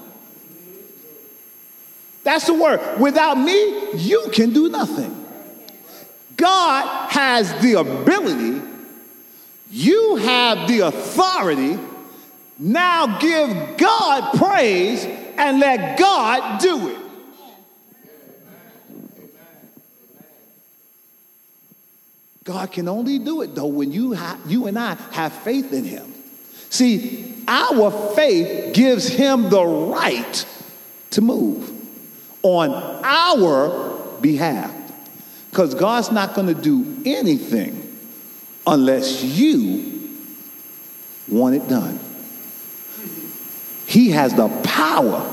That's 2.23 2.47
the 2.47 2.55
word. 2.55 3.01
Without 3.01 3.35
me, 3.35 3.93
you 3.95 4.29
can 4.33 4.53
do 4.53 4.69
nothing. 4.69 5.25
God 6.37 7.11
has 7.11 7.53
the 7.61 7.75
ability, 7.75 8.63
you 9.71 10.17
have 10.17 10.69
the 10.69 10.81
authority. 10.81 11.79
Now 12.59 13.19
give 13.19 13.77
God 13.77 14.37
praise 14.39 15.05
and 15.05 15.59
let 15.59 15.99
God 15.99 16.61
do 16.61 16.89
it. 16.89 16.99
God 22.45 22.71
can 22.71 22.89
only 22.89 23.19
do 23.19 23.41
it 23.41 23.55
though 23.55 23.67
when 23.67 23.91
you, 23.91 24.15
ha- 24.15 24.39
you 24.47 24.67
and 24.67 24.79
I 24.79 24.95
have 25.13 25.33
faith 25.33 25.73
in 25.73 25.85
Him. 25.85 26.13
See, 26.69 27.35
our 27.49 27.91
faith 28.15 28.75
gives 28.75 29.09
Him 29.09 29.49
the 29.49 29.65
right 29.65 30.47
to 31.13 31.21
move 31.23 31.71
on 32.43 32.71
our 33.03 34.21
behalf. 34.21 34.73
Because 35.51 35.75
God's 35.75 36.11
not 36.11 36.35
going 36.35 36.49
to 36.49 36.61
do 36.61 37.03
anything 37.07 37.97
unless 38.67 39.23
you 39.23 40.11
want 41.29 41.55
it 41.55 41.69
done. 41.69 41.99
He 43.95 44.11
has 44.11 44.35
the 44.35 44.49
power 44.65 45.25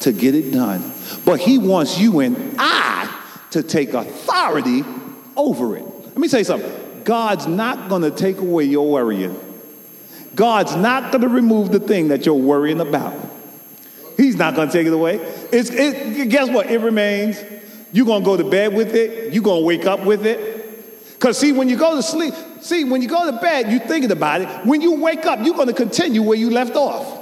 to 0.00 0.12
get 0.12 0.34
it 0.34 0.50
done. 0.50 0.92
But 1.24 1.40
He 1.40 1.56
wants 1.56 1.98
you 1.98 2.20
and 2.20 2.56
I 2.58 3.08
to 3.52 3.62
take 3.62 3.94
authority 3.94 4.84
over 5.34 5.78
it. 5.78 5.82
Let 5.82 6.18
me 6.18 6.28
say 6.28 6.42
something 6.42 6.70
God's 7.04 7.46
not 7.46 7.88
going 7.88 8.02
to 8.02 8.10
take 8.10 8.36
away 8.36 8.64
your 8.64 8.90
worrying, 8.90 9.34
God's 10.34 10.76
not 10.76 11.10
going 11.10 11.22
to 11.22 11.28
remove 11.28 11.72
the 11.72 11.80
thing 11.80 12.08
that 12.08 12.26
you're 12.26 12.34
worrying 12.34 12.80
about. 12.80 13.14
He's 14.18 14.36
not 14.36 14.56
going 14.56 14.68
to 14.68 14.72
take 14.74 14.86
it 14.86 14.92
away. 14.92 15.14
It's, 15.50 15.70
it, 15.70 16.28
guess 16.28 16.50
what? 16.50 16.70
It 16.70 16.82
remains. 16.82 17.42
You're 17.92 18.04
going 18.04 18.20
to 18.20 18.26
go 18.26 18.36
to 18.36 18.44
bed 18.44 18.74
with 18.74 18.94
it. 18.94 19.32
You're 19.32 19.42
going 19.42 19.62
to 19.62 19.66
wake 19.66 19.86
up 19.86 20.04
with 20.04 20.26
it. 20.26 21.14
Because, 21.14 21.38
see, 21.38 21.52
when 21.52 21.70
you 21.70 21.78
go 21.78 21.96
to 21.96 22.02
sleep, 22.02 22.34
see, 22.60 22.84
when 22.84 23.00
you 23.00 23.08
go 23.08 23.30
to 23.30 23.38
bed, 23.38 23.70
you're 23.70 23.80
thinking 23.80 24.10
about 24.10 24.42
it. 24.42 24.66
When 24.66 24.82
you 24.82 25.00
wake 25.00 25.24
up, 25.24 25.38
you're 25.42 25.54
going 25.54 25.68
to 25.68 25.72
continue 25.72 26.22
where 26.22 26.36
you 26.36 26.50
left 26.50 26.76
off 26.76 27.21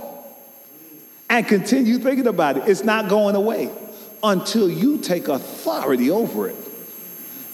and 1.31 1.47
continue 1.47 1.99
thinking 1.99 2.27
about 2.27 2.59
it. 2.59 2.69
It's 2.69 2.85
not 2.85 3.09
going 3.09 3.37
away 3.37 3.71
until 4.23 4.69
you 4.69 4.99
take 4.99 5.29
authority 5.29 6.11
over 6.11 6.49
it. 6.49 6.57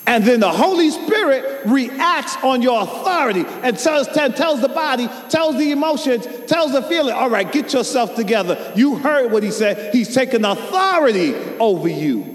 And 0.09 0.25
then 0.25 0.41
the 0.41 0.51
Holy 0.51 0.91
Spirit 0.91 1.67
reacts 1.67 2.37
on 2.43 2.63
your 2.63 2.83
authority 2.83 3.45
and 3.63 3.77
tells, 3.77 4.09
tells 4.09 4.61
the 4.61 4.69
body, 4.69 5.09
tells 5.29 5.59
the 5.59 5.73
emotions, 5.73 6.27
tells 6.47 6.73
the 6.73 6.83
feeling, 6.83 7.13
all 7.13 7.29
right, 7.29 7.51
get 7.51 7.73
yourself 7.73 8.15
together. 8.15 8.73
You 8.77 8.97
heard 8.97 9.31
what 9.31 9.43
he 9.43 9.51
said. 9.51 9.93
He's 9.93 10.15
taking 10.15 10.45
authority 10.45 11.35
over 11.59 11.89
you. 11.89 12.33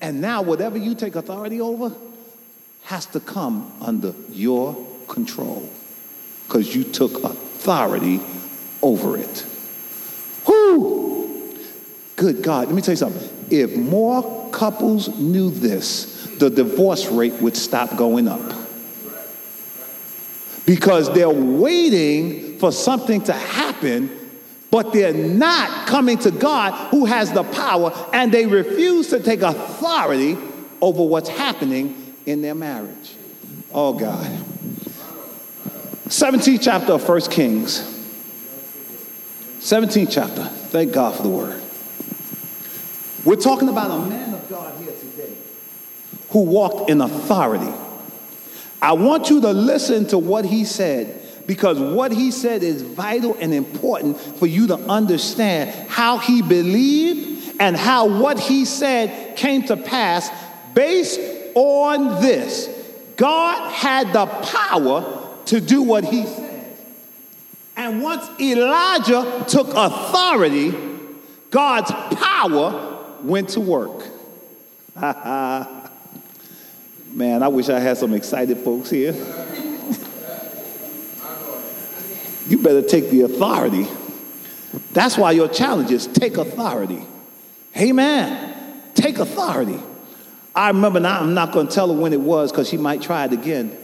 And 0.00 0.20
now, 0.20 0.42
whatever 0.42 0.76
you 0.76 0.94
take 0.94 1.14
authority 1.14 1.60
over 1.60 1.94
has 2.82 3.06
to 3.06 3.20
come 3.20 3.72
under 3.80 4.12
your 4.30 4.76
control 5.08 5.66
because 6.46 6.74
you 6.74 6.84
took 6.84 7.24
authority 7.24 8.20
over 8.82 9.16
it. 9.16 9.46
Good 12.24 12.42
God, 12.42 12.68
let 12.68 12.74
me 12.74 12.80
tell 12.80 12.92
you 12.92 12.96
something. 12.96 13.28
If 13.50 13.76
more 13.76 14.48
couples 14.50 15.14
knew 15.18 15.50
this, 15.50 16.26
the 16.38 16.48
divorce 16.48 17.04
rate 17.08 17.34
would 17.34 17.54
stop 17.54 17.98
going 17.98 18.28
up. 18.28 18.40
Because 20.64 21.12
they're 21.12 21.28
waiting 21.28 22.58
for 22.58 22.72
something 22.72 23.20
to 23.24 23.34
happen, 23.34 24.08
but 24.70 24.94
they're 24.94 25.12
not 25.12 25.86
coming 25.86 26.16
to 26.20 26.30
God 26.30 26.88
who 26.88 27.04
has 27.04 27.30
the 27.30 27.44
power, 27.44 27.92
and 28.14 28.32
they 28.32 28.46
refuse 28.46 29.10
to 29.10 29.20
take 29.20 29.42
authority 29.42 30.38
over 30.80 31.04
what's 31.04 31.28
happening 31.28 32.14
in 32.24 32.40
their 32.40 32.54
marriage. 32.54 33.16
Oh, 33.70 33.92
God. 33.92 34.24
17th 36.08 36.62
chapter 36.62 36.94
of 36.94 37.06
1 37.06 37.20
Kings. 37.30 37.80
17th 39.58 40.10
chapter. 40.10 40.44
Thank 40.44 40.94
God 40.94 41.16
for 41.16 41.22
the 41.22 41.28
word. 41.28 41.60
We're 43.24 43.36
talking 43.36 43.70
about 43.70 43.90
a 43.90 44.06
man 44.06 44.34
of 44.34 44.48
God 44.50 44.78
here 44.82 44.92
today 44.92 45.34
who 46.28 46.42
walked 46.42 46.90
in 46.90 47.00
authority. 47.00 47.72
I 48.82 48.92
want 48.92 49.30
you 49.30 49.40
to 49.40 49.50
listen 49.50 50.06
to 50.08 50.18
what 50.18 50.44
he 50.44 50.66
said 50.66 51.22
because 51.46 51.80
what 51.80 52.12
he 52.12 52.30
said 52.30 52.62
is 52.62 52.82
vital 52.82 53.34
and 53.40 53.54
important 53.54 54.20
for 54.20 54.46
you 54.46 54.66
to 54.66 54.76
understand 54.76 55.70
how 55.88 56.18
he 56.18 56.42
believed 56.42 57.56
and 57.60 57.76
how 57.76 58.20
what 58.20 58.38
he 58.38 58.66
said 58.66 59.36
came 59.36 59.62
to 59.64 59.76
pass 59.76 60.28
based 60.74 61.18
on 61.54 62.20
this. 62.20 62.68
God 63.16 63.70
had 63.70 64.12
the 64.12 64.26
power 64.26 65.30
to 65.46 65.60
do 65.62 65.82
what 65.82 66.04
he 66.04 66.26
said. 66.26 66.76
And 67.76 68.02
once 68.02 68.28
Elijah 68.38 69.44
took 69.48 69.68
authority, 69.68 70.74
God's 71.50 71.90
power 72.16 72.93
went 73.24 73.50
to 73.50 73.60
work. 73.60 74.04
Man, 74.96 75.90
I 77.42 77.48
wish 77.48 77.68
I 77.68 77.80
had 77.80 77.96
some 77.96 78.14
excited 78.14 78.58
folks 78.58 78.90
here. 78.90 79.12
you 82.48 82.58
better 82.58 82.82
take 82.82 83.10
the 83.10 83.22
authority. 83.22 83.88
That's 84.92 85.16
why 85.16 85.32
your 85.32 85.48
challenge 85.48 85.90
is 85.90 86.06
take 86.06 86.36
authority. 86.36 87.04
Amen. 87.76 88.82
Take 88.94 89.18
authority. 89.18 89.80
I 90.54 90.68
remember 90.68 91.00
now, 91.00 91.20
I'm 91.20 91.34
not 91.34 91.52
going 91.52 91.68
to 91.68 91.74
tell 91.74 91.92
her 91.92 92.00
when 92.00 92.12
it 92.12 92.20
was 92.20 92.52
because 92.52 92.68
she 92.68 92.76
might 92.76 93.02
try 93.02 93.24
it 93.24 93.32
again. 93.32 93.76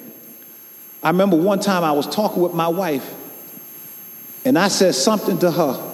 I 1.03 1.11
remember 1.11 1.37
one 1.37 1.61
time 1.61 1.83
I 1.83 1.93
was 1.93 2.07
talking 2.07 2.43
with 2.43 2.55
my 2.55 2.69
wife 2.69 3.15
and 4.45 4.59
I 4.59 4.69
said 4.69 4.95
something 4.95 5.39
to 5.39 5.51
her. 5.51 5.90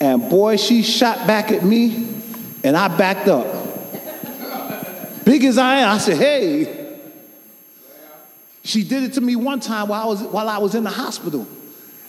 And 0.00 0.30
boy, 0.30 0.56
she 0.56 0.82
shot 0.82 1.26
back 1.26 1.52
at 1.52 1.62
me 1.62 2.08
and 2.64 2.76
I 2.76 2.88
backed 2.96 3.28
up. 3.28 3.46
Big 5.24 5.44
as 5.44 5.58
I 5.58 5.80
am, 5.80 5.90
I 5.90 5.98
said, 5.98 6.16
hey. 6.16 6.98
She 8.64 8.82
did 8.82 9.04
it 9.04 9.14
to 9.14 9.20
me 9.20 9.36
one 9.36 9.60
time 9.60 9.88
while 9.88 10.02
I 10.02 10.06
was, 10.06 10.22
while 10.22 10.48
I 10.48 10.58
was 10.58 10.74
in 10.74 10.84
the 10.84 10.90
hospital. 10.90 11.46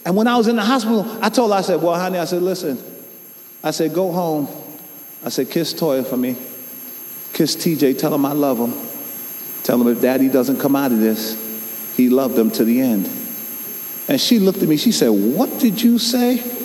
And 0.06 0.16
when 0.16 0.28
I 0.28 0.38
was 0.38 0.48
in 0.48 0.56
the 0.56 0.64
hospital, 0.64 1.06
I 1.22 1.30
told 1.30 1.52
her, 1.52 1.58
I 1.58 1.62
said, 1.62 1.82
well, 1.82 1.96
honey, 1.96 2.18
I 2.18 2.26
said, 2.26 2.42
listen, 2.42 2.82
I 3.64 3.72
said, 3.72 3.94
go 3.94 4.12
home. 4.12 4.48
I 5.24 5.30
said, 5.30 5.50
kiss 5.50 5.74
Toya 5.74 6.06
for 6.06 6.18
me. 6.18 6.36
Kiss 7.34 7.56
TJ, 7.56 8.00
tell 8.00 8.14
him 8.14 8.26
I 8.26 8.34
love 8.34 8.58
him. 8.58 8.74
Tell 9.64 9.80
him 9.80 9.88
if 9.88 10.02
daddy 10.02 10.30
doesn't 10.30 10.60
come 10.60 10.76
out 10.76 10.92
of 10.92 11.00
this, 11.00 11.96
he 11.96 12.10
loved 12.10 12.36
them 12.36 12.50
to 12.52 12.64
the 12.64 12.82
end. 12.82 13.06
And 14.08 14.20
she 14.20 14.40
looked 14.40 14.62
at 14.64 14.68
me, 14.68 14.78
she 14.78 14.92
said, 14.92 15.10
What 15.10 15.60
did 15.60 15.82
you 15.82 16.00
say? 16.00 16.61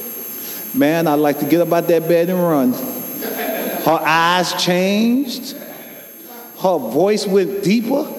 Man, 0.77 1.07
I'd 1.07 1.15
like 1.15 1.39
to 1.39 1.47
get 1.47 1.63
up 1.63 1.73
out 1.73 1.89
that 1.89 2.07
bed 2.07 2.29
and 2.29 2.39
run. 2.39 2.73
Her 2.73 3.99
eyes 4.03 4.53
changed. 4.63 5.57
Her 6.61 6.79
voice 6.79 7.27
went 7.27 7.63
deeper. 7.63 8.13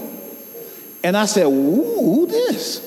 And 1.04 1.16
I 1.16 1.26
said, 1.26 1.44
Who 1.44 2.26
this? 2.26 2.84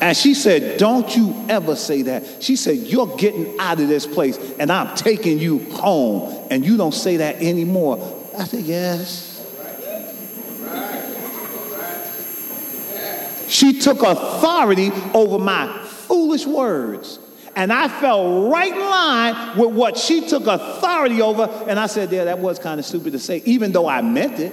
And 0.00 0.16
she 0.16 0.32
said, 0.34 0.78
Don't 0.78 1.14
you 1.14 1.34
ever 1.48 1.76
say 1.76 2.02
that. 2.02 2.42
She 2.42 2.56
said, 2.56 2.78
You're 2.78 3.16
getting 3.16 3.58
out 3.58 3.80
of 3.80 3.88
this 3.88 4.06
place 4.06 4.38
and 4.58 4.72
I'm 4.72 4.96
taking 4.96 5.38
you 5.38 5.58
home. 5.72 6.46
And 6.50 6.64
you 6.64 6.76
don't 6.76 6.94
say 6.94 7.18
that 7.18 7.36
anymore. 7.36 7.98
I 8.38 8.44
said, 8.44 8.62
Yes. 8.62 9.26
She 13.48 13.80
took 13.80 14.02
authority 14.02 14.90
over 15.14 15.38
my 15.38 15.84
foolish 15.84 16.46
words. 16.46 17.18
And 17.58 17.72
I 17.72 17.88
fell 17.88 18.48
right 18.48 18.72
in 18.72 18.78
line 18.78 19.58
with 19.58 19.70
what 19.70 19.96
she 19.98 20.28
took 20.28 20.46
authority 20.46 21.20
over. 21.20 21.42
And 21.68 21.80
I 21.80 21.88
said, 21.88 22.12
Yeah, 22.12 22.22
that 22.24 22.38
was 22.38 22.60
kind 22.60 22.78
of 22.78 22.86
stupid 22.86 23.14
to 23.14 23.18
say, 23.18 23.42
even 23.44 23.72
though 23.72 23.88
I 23.88 24.00
meant 24.00 24.38
it. 24.38 24.52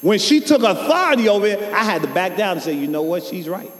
When 0.00 0.18
she 0.18 0.40
took 0.40 0.64
authority 0.64 1.28
over 1.28 1.46
it, 1.46 1.62
I 1.72 1.84
had 1.84 2.02
to 2.02 2.08
back 2.08 2.36
down 2.36 2.56
and 2.56 2.62
say, 2.62 2.72
You 2.72 2.88
know 2.88 3.02
what? 3.02 3.22
She's 3.22 3.48
right. 3.48 3.70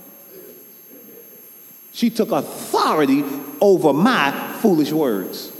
She 1.92 2.08
took 2.08 2.30
authority 2.30 3.24
over 3.60 3.92
my 3.92 4.56
foolish 4.60 4.92
words. 4.92 5.50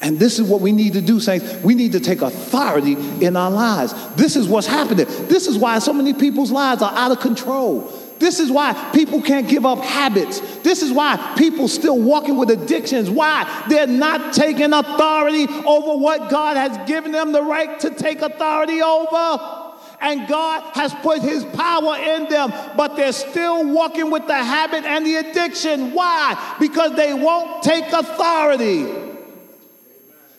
And 0.00 0.18
this 0.18 0.40
is 0.40 0.48
what 0.48 0.60
we 0.60 0.72
need 0.72 0.94
to 0.94 1.00
do, 1.00 1.20
saints. 1.20 1.54
We 1.62 1.76
need 1.76 1.92
to 1.92 2.00
take 2.00 2.20
authority 2.20 2.94
in 3.24 3.36
our 3.36 3.50
lives. 3.52 3.94
This 4.16 4.34
is 4.34 4.48
what's 4.48 4.66
happening. 4.66 5.06
This 5.28 5.46
is 5.46 5.56
why 5.56 5.78
so 5.78 5.92
many 5.92 6.14
people's 6.14 6.50
lives 6.50 6.82
are 6.82 6.92
out 6.92 7.12
of 7.12 7.20
control. 7.20 8.01
This 8.22 8.38
is 8.38 8.52
why 8.52 8.72
people 8.94 9.20
can't 9.20 9.48
give 9.48 9.66
up 9.66 9.80
habits. 9.80 10.38
This 10.58 10.80
is 10.80 10.92
why 10.92 11.34
people 11.36 11.66
still 11.66 12.00
walking 12.00 12.36
with 12.36 12.50
addictions. 12.50 13.10
Why? 13.10 13.64
They're 13.68 13.88
not 13.88 14.32
taking 14.32 14.72
authority 14.72 15.48
over 15.66 15.98
what 15.98 16.30
God 16.30 16.56
has 16.56 16.88
given 16.88 17.10
them 17.10 17.32
the 17.32 17.42
right 17.42 17.80
to 17.80 17.90
take 17.90 18.22
authority 18.22 18.80
over. 18.80 19.72
And 20.00 20.28
God 20.28 20.62
has 20.74 20.94
put 20.94 21.20
his 21.22 21.44
power 21.46 21.96
in 21.96 22.28
them, 22.28 22.52
but 22.76 22.94
they're 22.94 23.12
still 23.12 23.68
walking 23.68 24.08
with 24.12 24.28
the 24.28 24.38
habit 24.38 24.84
and 24.84 25.04
the 25.04 25.16
addiction. 25.16 25.92
Why? 25.92 26.56
Because 26.60 26.94
they 26.94 27.12
won't 27.12 27.64
take 27.64 27.92
authority. 27.92 28.86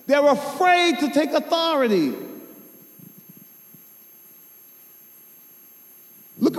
They're 0.08 0.26
afraid 0.26 1.00
to 1.00 1.12
take 1.12 1.32
authority. 1.32 2.14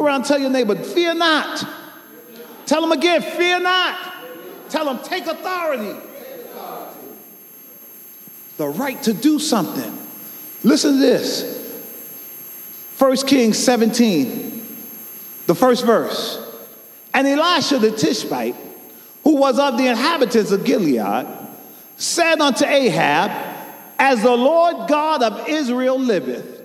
Around, 0.04 0.24
tell 0.24 0.38
your 0.38 0.50
neighbor, 0.50 0.76
fear 0.76 1.14
not. 1.14 1.66
Tell 2.66 2.80
them 2.80 2.92
again, 2.92 3.22
fear 3.22 3.60
not. 3.60 4.14
Tell 4.68 4.84
them, 4.84 4.98
take 5.04 5.26
authority. 5.26 5.98
The 8.56 8.68
right 8.68 9.02
to 9.02 9.12
do 9.12 9.38
something. 9.38 9.98
Listen 10.62 10.92
to 10.92 10.98
this. 10.98 11.54
1 12.98 13.16
Kings 13.26 13.58
17, 13.58 14.76
the 15.46 15.54
first 15.54 15.84
verse. 15.84 16.40
And 17.12 17.26
Elisha 17.26 17.78
the 17.78 17.90
Tishbite, 17.90 18.56
who 19.24 19.36
was 19.36 19.58
of 19.58 19.76
the 19.76 19.88
inhabitants 19.88 20.52
of 20.52 20.64
Gilead, 20.64 21.26
said 21.96 22.40
unto 22.40 22.64
Ahab, 22.64 23.30
As 23.98 24.22
the 24.22 24.36
Lord 24.36 24.88
God 24.88 25.22
of 25.22 25.48
Israel 25.48 25.98
liveth, 25.98 26.62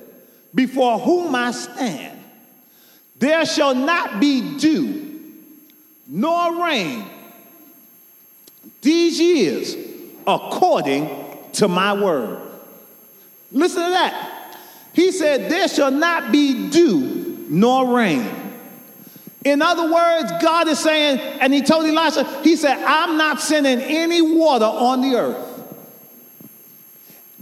before 0.54 1.00
whom 1.00 1.36
I 1.36 1.52
stand, 1.52 2.19
there 3.20 3.46
shall 3.46 3.76
not 3.76 4.20
be 4.20 4.58
dew 4.58 5.36
nor 6.08 6.66
rain 6.66 7.06
these 8.82 9.20
years 9.20 9.76
according 10.26 11.10
to 11.54 11.68
my 11.68 11.94
word. 11.94 12.40
Listen 13.52 13.84
to 13.84 13.90
that. 13.90 14.58
He 14.94 15.12
said, 15.12 15.52
There 15.52 15.68
shall 15.68 15.92
not 15.92 16.32
be 16.32 16.70
dew 16.70 17.46
nor 17.50 17.96
rain. 17.96 18.28
In 19.44 19.62
other 19.62 19.92
words, 19.92 20.32
God 20.42 20.68
is 20.68 20.80
saying, 20.80 21.20
and 21.40 21.54
he 21.54 21.62
told 21.62 21.86
Elisha, 21.86 22.42
he 22.42 22.56
said, 22.56 22.84
I'm 22.84 23.18
not 23.18 23.40
sending 23.40 23.80
any 23.80 24.22
water 24.22 24.66
on 24.66 25.02
the 25.02 25.16
earth. 25.16 25.46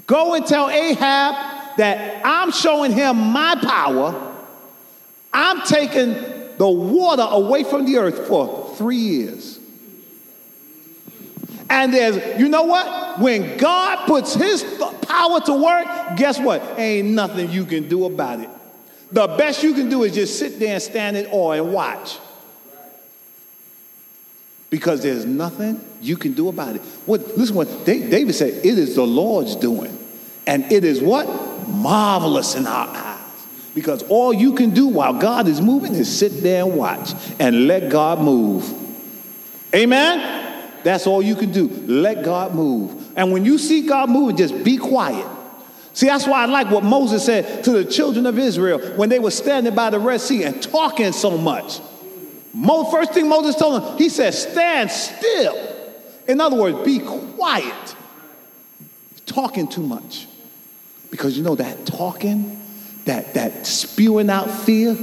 Go 0.06 0.36
and 0.36 0.46
tell 0.46 0.70
Ahab 0.70 1.78
that 1.78 2.22
I'm 2.24 2.52
showing 2.52 2.92
him 2.92 3.18
my 3.18 3.56
power 3.56 4.27
I'm 5.38 5.62
taking 5.62 6.14
the 6.58 6.68
water 6.68 7.28
away 7.30 7.64
from 7.64 7.86
the 7.86 7.98
earth 7.98 8.28
for 8.28 8.74
three 8.76 8.98
years. 8.98 9.60
And 11.70 11.94
there's, 11.94 12.40
you 12.40 12.50
know 12.50 12.64
what? 12.64 13.20
When 13.20 13.56
God 13.58 14.08
puts 14.08 14.34
his 14.34 14.64
power 15.04 15.40
to 15.42 15.54
work, 15.54 16.18
guess 16.18 16.40
what? 16.40 16.64
Ain't 16.80 17.10
nothing 17.10 17.52
you 17.52 17.66
can 17.66 17.88
do 17.88 18.06
about 18.06 18.40
it. 18.40 18.50
The 19.12 19.28
best 19.28 19.62
you 19.62 19.76
can 19.76 19.92
do 19.92 20.06
is 20.06 20.16
just 20.16 20.40
sit 20.40 20.58
there 20.58 20.74
and 20.74 20.82
stand 20.82 21.16
in 21.16 21.28
awe 21.28 21.52
and 21.52 21.72
watch. 21.72 22.18
Because 24.72 25.04
there's 25.04 25.24
nothing 25.24 25.80
you 26.02 26.18
can 26.18 26.34
do 26.34 26.50
about 26.50 26.78
it. 26.78 26.82
What, 27.06 27.38
listen 27.38 27.56
what 27.56 27.86
David 27.86 28.34
said, 28.34 28.66
it 28.66 28.80
is 28.80 28.96
the 28.96 29.06
Lord's 29.06 29.56
doing. 29.56 29.96
And 30.48 30.72
it 30.72 30.84
is 30.84 31.00
what? 31.00 31.28
Marvelous 31.70 32.56
in 32.56 32.66
our 32.66 32.88
eyes. 32.88 33.07
Because 33.78 34.02
all 34.10 34.34
you 34.34 34.54
can 34.54 34.72
do 34.72 34.88
while 34.88 35.14
God 35.14 35.48
is 35.48 35.62
moving 35.62 35.94
is 35.94 36.10
sit 36.18 36.42
there 36.42 36.64
and 36.64 36.76
watch 36.76 37.14
and 37.38 37.68
let 37.68 37.92
God 37.92 38.20
move. 38.20 38.68
Amen? 39.72 40.72
That's 40.84 41.06
all 41.06 41.22
you 41.22 41.36
can 41.36 41.52
do. 41.52 41.70
Let 41.86 42.26
God 42.26 42.56
move. 42.56 43.12
And 43.16 43.32
when 43.32 43.46
you 43.46 43.60
see 43.60 43.86
God 43.86 44.10
moving, 44.10 44.36
just 44.36 44.64
be 44.64 44.78
quiet. 44.78 45.28
See, 45.94 46.08
that's 46.08 46.26
why 46.26 46.42
I 46.42 46.46
like 46.48 46.72
what 46.72 46.84
Moses 46.84 47.24
said 47.24 47.64
to 47.66 47.72
the 47.72 47.86
children 47.86 48.26
of 48.26 48.40
Israel 48.40 48.80
when 48.96 49.10
they 49.10 49.20
were 49.20 49.30
standing 49.30 49.76
by 49.76 49.92
the 49.92 50.00
Red 50.00 50.22
Sea 50.22 50.46
and 50.46 50.60
talking 50.60 51.12
so 51.12 51.38
much. 51.38 51.80
First 52.90 53.14
thing 53.14 53.30
Moses 53.30 53.56
told 53.58 53.84
them, 53.84 53.98
he 54.00 54.10
said, 54.10 54.34
stand 54.34 54.90
still. 54.90 55.56
In 56.28 56.42
other 56.42 56.56
words, 56.56 56.84
be 56.84 56.98
quiet. 56.98 57.96
Talking 59.28 59.68
too 59.68 59.84
much. 59.84 60.28
Because 61.12 61.38
you 61.38 61.44
know 61.44 61.54
that 61.54 61.86
talking 61.86 62.57
that, 63.08 63.34
that 63.34 63.66
spewing 63.68 64.30
out 64.30 64.50
fear, 64.50 64.96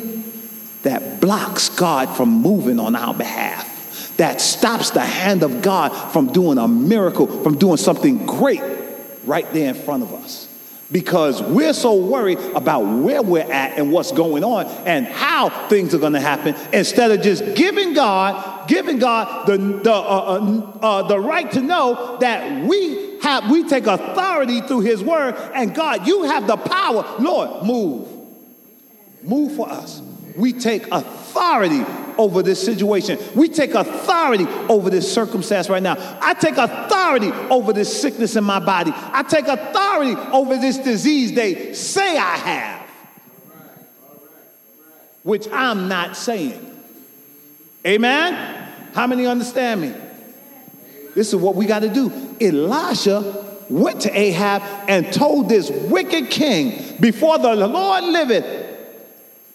that 0.82 1.20
blocks 1.20 1.68
God 1.68 2.16
from 2.16 2.30
moving 2.30 2.78
on 2.78 2.94
our 2.94 3.14
behalf, 3.14 4.16
that 4.16 4.40
stops 4.40 4.90
the 4.90 5.00
hand 5.00 5.42
of 5.42 5.60
God 5.62 5.88
from 6.12 6.32
doing 6.32 6.58
a 6.58 6.68
miracle, 6.68 7.26
from 7.42 7.58
doing 7.58 7.76
something 7.76 8.24
great 8.26 8.62
right 9.24 9.50
there 9.52 9.70
in 9.70 9.74
front 9.74 10.02
of 10.02 10.12
us. 10.12 10.48
because 10.92 11.42
we're 11.42 11.72
so 11.72 11.96
worried 11.96 12.38
about 12.54 12.80
where 12.82 13.22
we're 13.22 13.50
at 13.50 13.78
and 13.78 13.90
what's 13.90 14.12
going 14.12 14.44
on 14.44 14.66
and 14.86 15.06
how 15.06 15.48
things 15.68 15.94
are 15.94 15.98
going 15.98 16.12
to 16.12 16.20
happen 16.20 16.54
instead 16.72 17.10
of 17.10 17.20
just 17.22 17.56
giving 17.56 17.94
God, 17.94 18.68
giving 18.68 18.98
God 18.98 19.46
the, 19.46 19.56
the, 19.56 19.92
uh, 19.92 19.96
uh, 19.96 20.78
uh, 20.80 21.02
the 21.08 21.18
right 21.18 21.50
to 21.52 21.60
know 21.60 22.18
that 22.20 22.64
we 22.64 23.13
have, 23.24 23.50
we 23.50 23.66
take 23.66 23.86
authority 23.86 24.60
through 24.60 24.80
his 24.80 25.02
word 25.02 25.34
and 25.54 25.74
God, 25.74 26.06
you 26.06 26.24
have 26.24 26.46
the 26.46 26.56
power. 26.56 27.16
Lord, 27.18 27.64
move. 27.64 28.08
Move 29.22 29.56
for 29.56 29.68
us. 29.68 30.02
We 30.36 30.52
take 30.52 30.86
authority 30.92 31.84
over 32.18 32.42
this 32.42 32.62
situation. 32.62 33.18
We 33.34 33.48
take 33.48 33.74
authority 33.74 34.44
over 34.68 34.90
this 34.90 35.12
circumstance 35.12 35.68
right 35.68 35.82
now. 35.82 35.96
I 36.20 36.34
take 36.34 36.58
authority 36.58 37.30
over 37.50 37.72
this 37.72 38.00
sickness 38.00 38.36
in 38.36 38.44
my 38.44 38.60
body. 38.60 38.92
I 38.94 39.22
take 39.22 39.46
authority 39.46 40.14
over 40.30 40.56
this 40.56 40.78
disease 40.78 41.32
they 41.32 41.72
say 41.72 42.18
I 42.18 42.36
have, 42.36 42.90
which 45.22 45.48
I'm 45.50 45.88
not 45.88 46.16
saying. 46.16 46.60
Amen? 47.86 48.34
How 48.92 49.06
many 49.06 49.26
understand 49.26 49.80
me? 49.80 49.94
This 51.14 51.28
is 51.28 51.36
what 51.36 51.54
we 51.54 51.66
got 51.66 51.80
to 51.80 51.88
do. 51.88 52.10
Elisha 52.40 53.44
went 53.70 54.02
to 54.02 54.18
Ahab 54.18 54.62
and 54.88 55.12
told 55.12 55.48
this 55.48 55.70
wicked 55.70 56.30
king, 56.30 56.96
Before 57.00 57.38
the 57.38 57.54
Lord 57.54 58.04
liveth, 58.04 58.64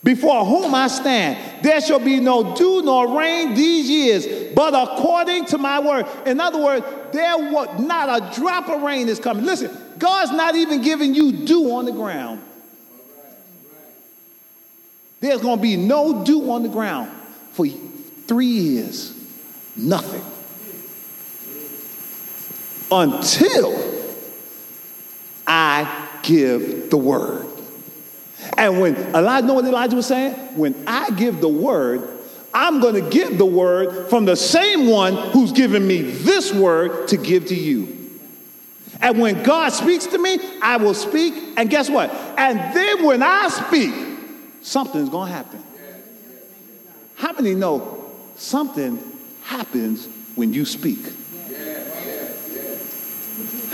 before 0.04 0.46
whom 0.46 0.74
I 0.74 0.88
stand. 0.88 1.64
There 1.64 1.82
shall 1.82 2.00
be 2.00 2.20
no 2.20 2.56
dew 2.56 2.82
nor 2.82 3.20
rain 3.20 3.54
these 3.54 3.90
years, 3.90 4.54
but 4.56 4.74
according 4.74 5.46
to 5.48 5.58
my 5.58 5.80
word. 5.80 6.06
In 6.26 6.40
other 6.40 6.64
words, 6.64 6.86
there 7.12 7.38
was 7.38 7.80
not 7.82 8.08
a 8.10 8.40
drop 8.40 8.70
of 8.70 8.82
rain 8.82 9.10
is 9.10 9.20
coming. 9.20 9.44
Listen, 9.44 9.76
God's 9.98 10.32
not 10.32 10.56
even 10.56 10.82
giving 10.82 11.14
you 11.14 11.46
dew 11.46 11.72
on 11.72 11.86
the 11.86 11.92
ground. 11.92 12.42
There's 15.20 15.42
going 15.42 15.58
to 15.58 15.62
be 15.62 15.76
no 15.76 16.24
dew 16.24 16.50
on 16.50 16.64
the 16.64 16.70
ground 16.70 17.12
for 17.52 17.68
three 17.68 18.46
years. 18.46 19.14
Nothing. 19.76 20.24
Until 22.92 24.00
I 25.46 26.08
give 26.24 26.90
the 26.90 26.98
word. 26.98 27.48
And 28.58 28.80
when 28.80 28.96
Elijah, 28.96 29.48
know 29.48 29.56
what 29.56 29.66
Elijah 29.66 29.96
was 29.96 30.08
saying? 30.08 30.34
When 30.56 30.76
I 30.88 31.10
give 31.12 31.42
the 31.42 31.50
word, 31.50 32.18
I'm 32.54 32.80
going 32.80 32.96
to 32.96 33.10
give 33.10 33.38
the 33.38 33.46
word 33.46 34.10
from 34.10 34.26
the 34.26 34.36
same 34.36 34.88
one 34.88 35.16
who's 35.32 35.52
given 35.52 35.86
me 35.86 36.02
this 36.02 36.54
word 36.54 37.08
to 37.10 37.18
give 37.18 37.48
to 37.48 37.56
you. 37.56 37.96
And 39.02 39.20
when 39.20 39.44
God 39.44 39.70
speaks 39.70 40.08
to 40.08 40.18
me, 40.18 40.40
I 40.62 40.78
will 40.78 40.94
speak. 40.94 41.34
And 41.58 41.70
guess 41.70 41.90
what? 41.90 42.12
And 42.38 42.76
then 42.76 43.06
when 43.06 43.24
I 43.24 43.48
speak, 43.50 43.94
something's 44.62 45.10
going 45.10 45.30
to 45.30 45.34
happen. 45.34 45.64
How 47.16 47.34
many 47.34 47.54
know 47.54 48.12
something 48.36 49.02
happens 49.44 50.08
when 50.36 50.54
you 50.54 50.66
speak? 50.66 51.00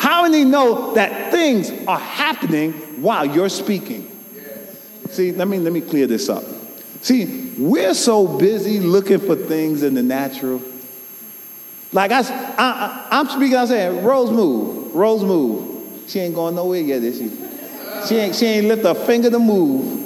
How 0.05 0.21
many 0.21 0.45
know 0.45 0.93
that 0.93 1.31
things 1.31 1.71
are 1.87 1.97
happening 1.97 2.73
while 3.01 3.25
you're 3.25 3.49
speaking? 3.49 4.07
See, 5.09 5.31
let 5.31 5.47
me 5.47 5.57
let 5.57 5.73
me 5.73 5.81
clear 5.81 6.05
this 6.05 6.29
up. 6.29 6.43
See, 7.01 7.55
we're 7.57 7.95
so 7.95 8.37
busy 8.37 8.79
looking 8.79 9.17
for 9.17 9.35
things 9.35 9.81
in 9.81 9.95
the 9.95 10.03
natural. 10.03 10.61
Like 11.91 12.11
I, 12.11 12.19
I, 12.19 13.07
I'm 13.09 13.27
speaking, 13.29 13.55
I 13.55 13.65
say, 13.65 13.99
Rose 13.99 14.29
move, 14.29 14.93
Rose 14.93 15.23
move. 15.23 16.03
She 16.07 16.19
ain't 16.19 16.35
going 16.35 16.53
nowhere 16.53 16.81
yet, 16.81 17.01
is 17.01 17.17
she? 17.17 17.31
She 18.07 18.15
ain't, 18.21 18.35
she 18.35 18.45
ain't 18.45 18.67
lift 18.67 18.85
a 18.85 18.93
finger 18.93 19.31
to 19.31 19.39
move. 19.39 20.03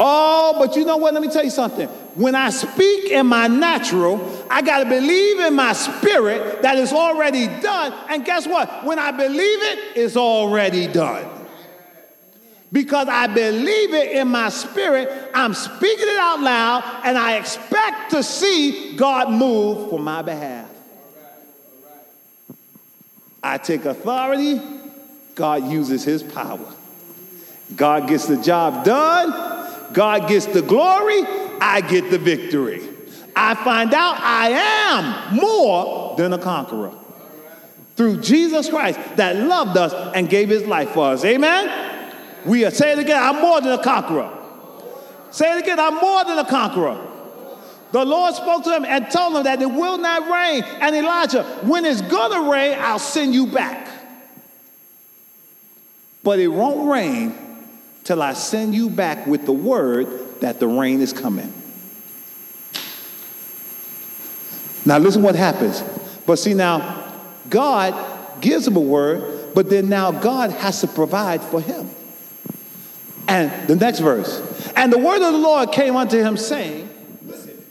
Oh, 0.00 0.56
but 0.58 0.74
you 0.74 0.84
know 0.84 0.96
what? 0.96 1.14
Let 1.14 1.22
me 1.22 1.28
tell 1.28 1.44
you 1.44 1.50
something. 1.50 1.88
When 2.14 2.34
I 2.34 2.50
speak 2.50 3.10
in 3.10 3.26
my 3.26 3.46
natural, 3.46 4.46
I 4.50 4.62
got 4.62 4.80
to 4.80 4.88
believe 4.88 5.40
in 5.40 5.54
my 5.54 5.72
spirit 5.72 6.62
that 6.62 6.76
it's 6.76 6.92
already 6.92 7.46
done. 7.46 7.92
And 8.08 8.24
guess 8.24 8.46
what? 8.46 8.84
When 8.84 8.98
I 8.98 9.10
believe 9.12 9.62
it, 9.62 9.96
it's 9.96 10.16
already 10.16 10.86
done 10.86 11.40
because 12.72 13.08
I 13.08 13.26
believe 13.26 13.94
it 13.94 14.12
in 14.12 14.28
my 14.28 14.48
spirit. 14.48 15.30
I'm 15.34 15.54
speaking 15.54 16.08
it 16.08 16.18
out 16.18 16.40
loud, 16.40 17.02
and 17.04 17.18
I 17.18 17.36
expect 17.36 18.12
to 18.12 18.22
see 18.22 18.96
God 18.96 19.30
move 19.30 19.90
for 19.90 19.98
my 19.98 20.22
behalf. 20.22 20.68
I 23.42 23.58
take 23.58 23.86
authority, 23.86 24.60
God 25.34 25.70
uses 25.70 26.04
his 26.04 26.22
power. 26.22 26.74
God 27.74 28.08
gets 28.08 28.26
the 28.26 28.36
job 28.36 28.84
done, 28.84 29.59
God 29.92 30.28
gets 30.28 30.46
the 30.46 30.62
glory, 30.62 31.22
I 31.60 31.80
get 31.80 32.10
the 32.10 32.18
victory. 32.18 32.82
I 33.34 33.54
find 33.54 33.94
out 33.94 34.16
I 34.18 34.50
am 34.50 35.36
more 35.36 36.16
than 36.16 36.32
a 36.32 36.38
conqueror 36.38 36.92
through 37.96 38.20
Jesus 38.20 38.68
Christ 38.68 38.98
that 39.16 39.36
loved 39.36 39.76
us 39.76 39.92
and 40.14 40.28
gave 40.28 40.48
his 40.48 40.66
life 40.66 40.90
for 40.90 41.12
us. 41.12 41.24
Amen. 41.24 42.12
We 42.46 42.64
are, 42.64 42.70
say 42.70 42.92
it 42.92 42.98
again, 42.98 43.22
I'm 43.22 43.40
more 43.40 43.60
than 43.60 43.78
a 43.78 43.82
conqueror. 43.82 44.36
Say 45.30 45.56
it 45.56 45.62
again, 45.62 45.78
I'm 45.78 45.96
more 45.96 46.24
than 46.24 46.38
a 46.38 46.44
conqueror. 46.44 47.06
The 47.92 48.04
Lord 48.04 48.34
spoke 48.34 48.64
to 48.64 48.74
him 48.74 48.84
and 48.84 49.10
told 49.10 49.36
him 49.36 49.42
that 49.44 49.60
it 49.60 49.70
will 49.70 49.98
not 49.98 50.30
rain. 50.30 50.62
And 50.80 50.94
Elijah, 50.94 51.42
when 51.62 51.84
it's 51.84 52.02
gonna 52.02 52.50
rain, 52.50 52.76
I'll 52.78 52.98
send 52.98 53.34
you 53.34 53.46
back. 53.46 53.88
But 56.22 56.38
it 56.38 56.48
won't 56.48 56.88
rain 56.88 57.49
till 58.10 58.22
I 58.22 58.32
send 58.32 58.74
you 58.74 58.90
back 58.90 59.24
with 59.28 59.46
the 59.46 59.52
word 59.52 60.40
that 60.40 60.58
the 60.58 60.66
rain 60.66 61.00
is 61.00 61.12
coming. 61.12 61.52
Now, 64.84 64.98
listen 64.98 65.22
what 65.22 65.36
happens. 65.36 65.84
But 66.26 66.40
see, 66.40 66.52
now, 66.52 67.14
God 67.48 68.40
gives 68.40 68.66
him 68.66 68.74
a 68.74 68.80
word, 68.80 69.54
but 69.54 69.70
then 69.70 69.88
now 69.88 70.10
God 70.10 70.50
has 70.50 70.80
to 70.80 70.88
provide 70.88 71.40
for 71.40 71.60
him. 71.60 71.88
And 73.28 73.68
the 73.68 73.76
next 73.76 74.00
verse. 74.00 74.40
And 74.74 74.92
the 74.92 74.98
word 74.98 75.22
of 75.22 75.32
the 75.32 75.38
Lord 75.38 75.70
came 75.70 75.94
unto 75.94 76.18
him, 76.18 76.36
saying, 76.36 76.90
Listen, 77.24 77.64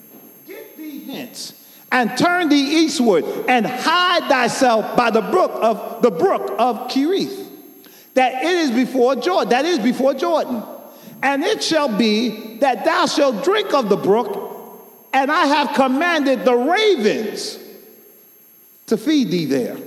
get 0.47 0.77
thee 0.77 1.03
hence, 1.03 1.53
and 1.91 2.17
turn 2.17 2.47
thee 2.47 2.85
eastward, 2.85 3.25
and 3.49 3.65
hide 3.65 4.29
thyself 4.29 4.95
by 4.95 5.11
the 5.11 5.19
brook 5.19 5.51
of 5.55 6.01
the 6.01 6.11
brook 6.11 6.55
of 6.57 6.89
Cherith, 6.89 7.38
that 8.19 8.43
it 8.43 8.51
is 8.51 8.71
before 8.71 9.15
Jordan, 9.15 9.47
that 9.51 9.63
is 9.63 9.79
before 9.79 10.13
Jordan. 10.13 10.61
And 11.23 11.41
it 11.41 11.63
shall 11.63 11.87
be 11.87 12.57
that 12.57 12.83
thou 12.83 13.05
shalt 13.05 13.45
drink 13.45 13.73
of 13.73 13.87
the 13.87 13.95
brook, 13.95 15.07
and 15.13 15.31
I 15.31 15.45
have 15.45 15.73
commanded 15.73 16.43
the 16.43 16.53
ravens 16.53 17.57
to 18.87 18.97
feed 18.97 19.31
thee 19.31 19.45
there. 19.45 19.77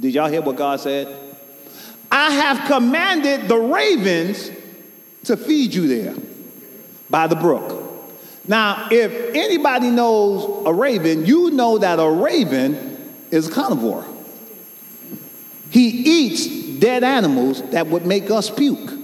Did 0.00 0.14
y'all 0.14 0.30
hear 0.30 0.40
what 0.40 0.56
God 0.56 0.80
said? 0.80 1.14
I 2.10 2.30
have 2.30 2.66
commanded 2.66 3.46
the 3.46 3.58
ravens 3.58 4.50
to 5.24 5.36
feed 5.36 5.74
you 5.74 5.86
there 5.86 6.14
by 7.10 7.26
the 7.26 7.36
brook. 7.36 7.82
Now, 8.48 8.88
if 8.90 9.12
anybody 9.34 9.90
knows 9.90 10.64
a 10.66 10.72
raven, 10.72 11.26
you 11.26 11.50
know 11.50 11.76
that 11.76 11.98
a 11.98 12.10
raven 12.10 13.12
is 13.30 13.48
a 13.48 13.52
carnivore. 13.52 14.15
He 15.76 15.88
eats 15.88 16.46
dead 16.78 17.04
animals 17.04 17.60
that 17.72 17.86
would 17.88 18.06
make 18.06 18.30
us 18.30 18.48
puke. 18.48 18.94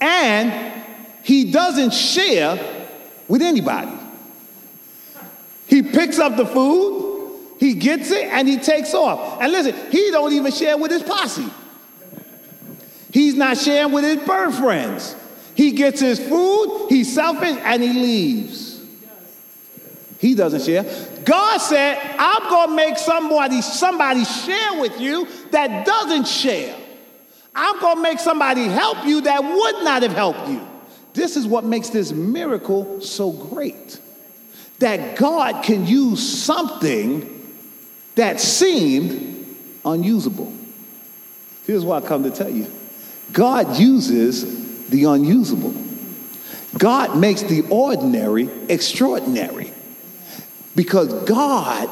And 0.00 0.82
he 1.22 1.52
doesn't 1.52 1.92
share 1.92 2.88
with 3.28 3.42
anybody. 3.42 3.92
He 5.66 5.82
picks 5.82 6.18
up 6.18 6.38
the 6.38 6.46
food, 6.46 7.38
he 7.58 7.74
gets 7.74 8.10
it 8.10 8.28
and 8.28 8.48
he 8.48 8.56
takes 8.56 8.94
off. 8.94 9.42
And 9.42 9.52
listen, 9.52 9.74
he 9.90 10.10
don't 10.10 10.32
even 10.32 10.52
share 10.52 10.78
with 10.78 10.90
his 10.90 11.02
posse. 11.02 11.50
He's 13.12 13.34
not 13.34 13.58
sharing 13.58 13.92
with 13.92 14.04
his 14.04 14.26
bird 14.26 14.54
friends. 14.54 15.14
He 15.54 15.72
gets 15.72 16.00
his 16.00 16.18
food, 16.18 16.86
he's 16.88 17.14
selfish, 17.14 17.58
and 17.62 17.82
he 17.82 17.92
leaves. 17.92 18.69
He 20.20 20.34
doesn't 20.34 20.62
share. 20.62 20.84
God 21.24 21.58
said, 21.58 21.98
I'm 22.18 22.50
gonna 22.50 22.74
make 22.74 22.98
somebody 22.98 23.62
somebody 23.62 24.24
share 24.24 24.78
with 24.78 25.00
you 25.00 25.26
that 25.50 25.86
doesn't 25.86 26.28
share. 26.28 26.76
I'm 27.54 27.80
gonna 27.80 28.02
make 28.02 28.18
somebody 28.18 28.64
help 28.64 29.06
you 29.06 29.22
that 29.22 29.42
would 29.42 29.82
not 29.82 30.02
have 30.02 30.12
helped 30.12 30.46
you. 30.46 30.60
This 31.14 31.38
is 31.38 31.46
what 31.46 31.64
makes 31.64 31.88
this 31.88 32.12
miracle 32.12 33.00
so 33.00 33.32
great. 33.32 33.98
That 34.80 35.16
God 35.16 35.64
can 35.64 35.86
use 35.86 36.44
something 36.44 37.56
that 38.14 38.40
seemed 38.40 39.56
unusable. 39.86 40.52
Here's 41.66 41.82
what 41.82 42.04
I 42.04 42.06
come 42.06 42.24
to 42.24 42.30
tell 42.30 42.50
you 42.50 42.66
God 43.32 43.78
uses 43.78 44.88
the 44.90 45.04
unusable, 45.04 45.74
God 46.76 47.16
makes 47.16 47.42
the 47.42 47.62
ordinary 47.70 48.50
extraordinary 48.68 49.72
because 50.74 51.12
God 51.24 51.88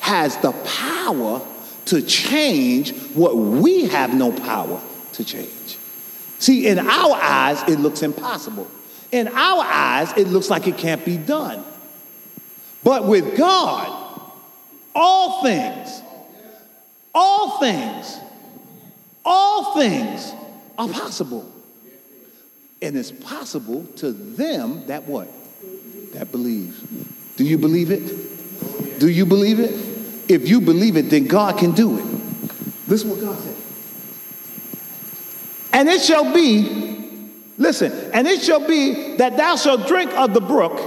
has 0.00 0.36
the 0.38 0.52
power 0.52 1.40
to 1.86 2.02
change 2.02 2.96
what 3.14 3.36
we 3.36 3.86
have 3.86 4.14
no 4.14 4.32
power 4.32 4.80
to 5.12 5.24
change. 5.24 5.78
See, 6.38 6.66
in 6.66 6.78
our 6.78 7.14
eyes, 7.14 7.62
it 7.62 7.78
looks 7.80 8.02
impossible. 8.02 8.70
In 9.12 9.28
our 9.28 9.64
eyes, 9.64 10.12
it 10.16 10.26
looks 10.28 10.50
like 10.50 10.66
it 10.66 10.76
can't 10.76 11.04
be 11.04 11.16
done. 11.16 11.64
But 12.82 13.06
with 13.06 13.36
God, 13.36 14.32
all 14.94 15.42
things, 15.42 16.02
all 17.14 17.58
things, 17.58 18.18
all 19.24 19.74
things 19.74 20.32
are 20.78 20.88
possible. 20.88 21.50
And 22.82 22.96
it's 22.96 23.10
possible 23.10 23.84
to 23.96 24.12
them 24.12 24.86
that 24.86 25.04
what? 25.04 25.28
That 26.12 26.30
believe. 26.30 26.78
Do 27.36 27.44
you 27.44 27.58
believe 27.58 27.90
it? 27.90 28.98
Do 28.98 29.08
you 29.08 29.26
believe 29.26 29.60
it? 29.60 29.72
If 30.28 30.48
you 30.48 30.60
believe 30.60 30.96
it, 30.96 31.10
then 31.10 31.26
God 31.26 31.58
can 31.58 31.72
do 31.72 31.98
it. 31.98 32.04
Listen 32.88 33.10
what 33.10 33.20
God 33.20 33.38
said. 33.38 33.54
And 35.72 35.88
it 35.88 36.00
shall 36.00 36.32
be, 36.32 37.28
listen, 37.58 37.92
and 38.14 38.26
it 38.26 38.40
shall 38.42 38.66
be 38.66 39.16
that 39.18 39.36
thou 39.36 39.56
shalt 39.56 39.86
drink 39.86 40.10
of 40.14 40.32
the 40.32 40.40
brook, 40.40 40.80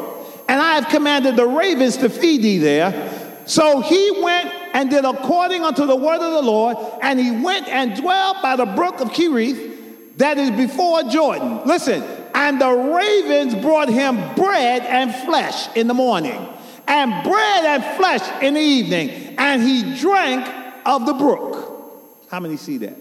and 0.49 0.59
I 0.59 0.75
have 0.75 0.89
commanded 0.89 1.35
the 1.35 1.45
ravens 1.45 1.97
to 1.97 2.09
feed 2.09 2.41
thee 2.41 2.57
there. 2.57 3.11
So 3.45 3.81
he 3.81 4.21
went 4.21 4.51
and 4.73 4.89
did 4.89 5.05
according 5.05 5.63
unto 5.63 5.85
the 5.85 5.95
word 5.95 6.21
of 6.21 6.33
the 6.33 6.41
Lord, 6.41 6.77
and 7.01 7.19
he 7.19 7.31
went 7.31 7.67
and 7.67 7.95
dwelt 7.95 8.37
by 8.41 8.55
the 8.55 8.65
brook 8.65 8.99
of 8.99 9.13
Cherith, 9.13 10.17
that 10.17 10.37
is 10.37 10.49
before 10.51 11.03
Jordan. 11.03 11.61
Listen, 11.65 12.03
and 12.39 12.61
the 12.61 12.71
ravens 12.71 13.53
brought 13.53 13.89
him 13.89 14.15
bread 14.35 14.81
and 14.83 15.13
flesh 15.25 15.75
in 15.75 15.87
the 15.87 15.93
morning, 15.93 16.47
and 16.87 17.11
bread 17.21 17.65
and 17.65 17.97
flesh 17.97 18.41
in 18.41 18.53
the 18.53 18.61
evening, 18.61 19.35
and 19.37 19.61
he 19.61 19.99
drank 19.99 20.47
of 20.85 21.05
the 21.05 21.13
brook. 21.13 22.23
How 22.31 22.39
many 22.39 22.55
see 22.55 22.77
that? 22.77 22.95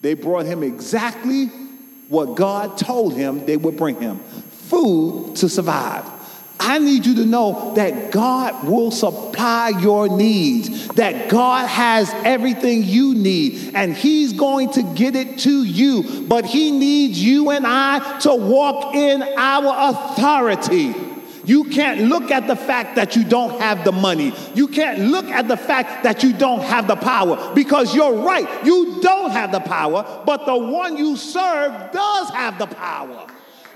They 0.00 0.14
brought 0.14 0.44
him 0.44 0.64
exactly 0.64 1.46
what 2.08 2.34
God 2.34 2.78
told 2.78 3.14
him 3.14 3.46
they 3.46 3.56
would 3.56 3.76
bring 3.76 4.00
him 4.00 4.18
food 4.18 5.36
to 5.36 5.48
survive. 5.48 6.04
I 6.60 6.78
need 6.78 7.06
you 7.06 7.14
to 7.16 7.24
know 7.24 7.74
that 7.76 8.10
God 8.10 8.66
will 8.66 8.90
supply 8.90 9.68
your 9.80 10.08
needs, 10.08 10.88
that 10.88 11.30
God 11.30 11.66
has 11.66 12.10
everything 12.24 12.82
you 12.82 13.14
need, 13.14 13.72
and 13.74 13.94
He's 13.94 14.32
going 14.32 14.72
to 14.72 14.82
get 14.82 15.14
it 15.14 15.38
to 15.40 15.62
you. 15.64 16.26
But 16.26 16.44
He 16.44 16.70
needs 16.70 17.22
you 17.22 17.50
and 17.50 17.66
I 17.66 18.18
to 18.20 18.34
walk 18.34 18.94
in 18.94 19.22
our 19.22 19.90
authority. 19.90 20.94
You 21.44 21.64
can't 21.64 22.02
look 22.02 22.30
at 22.30 22.46
the 22.46 22.56
fact 22.56 22.96
that 22.96 23.16
you 23.16 23.24
don't 23.24 23.58
have 23.58 23.82
the 23.82 23.92
money. 23.92 24.34
You 24.54 24.68
can't 24.68 24.98
look 24.98 25.24
at 25.26 25.48
the 25.48 25.56
fact 25.56 26.04
that 26.04 26.22
you 26.22 26.34
don't 26.34 26.60
have 26.60 26.86
the 26.86 26.96
power 26.96 27.54
because 27.54 27.94
you're 27.94 28.22
right. 28.22 28.46
You 28.66 29.00
don't 29.00 29.30
have 29.30 29.50
the 29.50 29.60
power, 29.60 30.22
but 30.26 30.44
the 30.44 30.56
one 30.56 30.98
you 30.98 31.16
serve 31.16 31.90
does 31.92 32.28
have 32.30 32.58
the 32.58 32.66
power. 32.66 33.28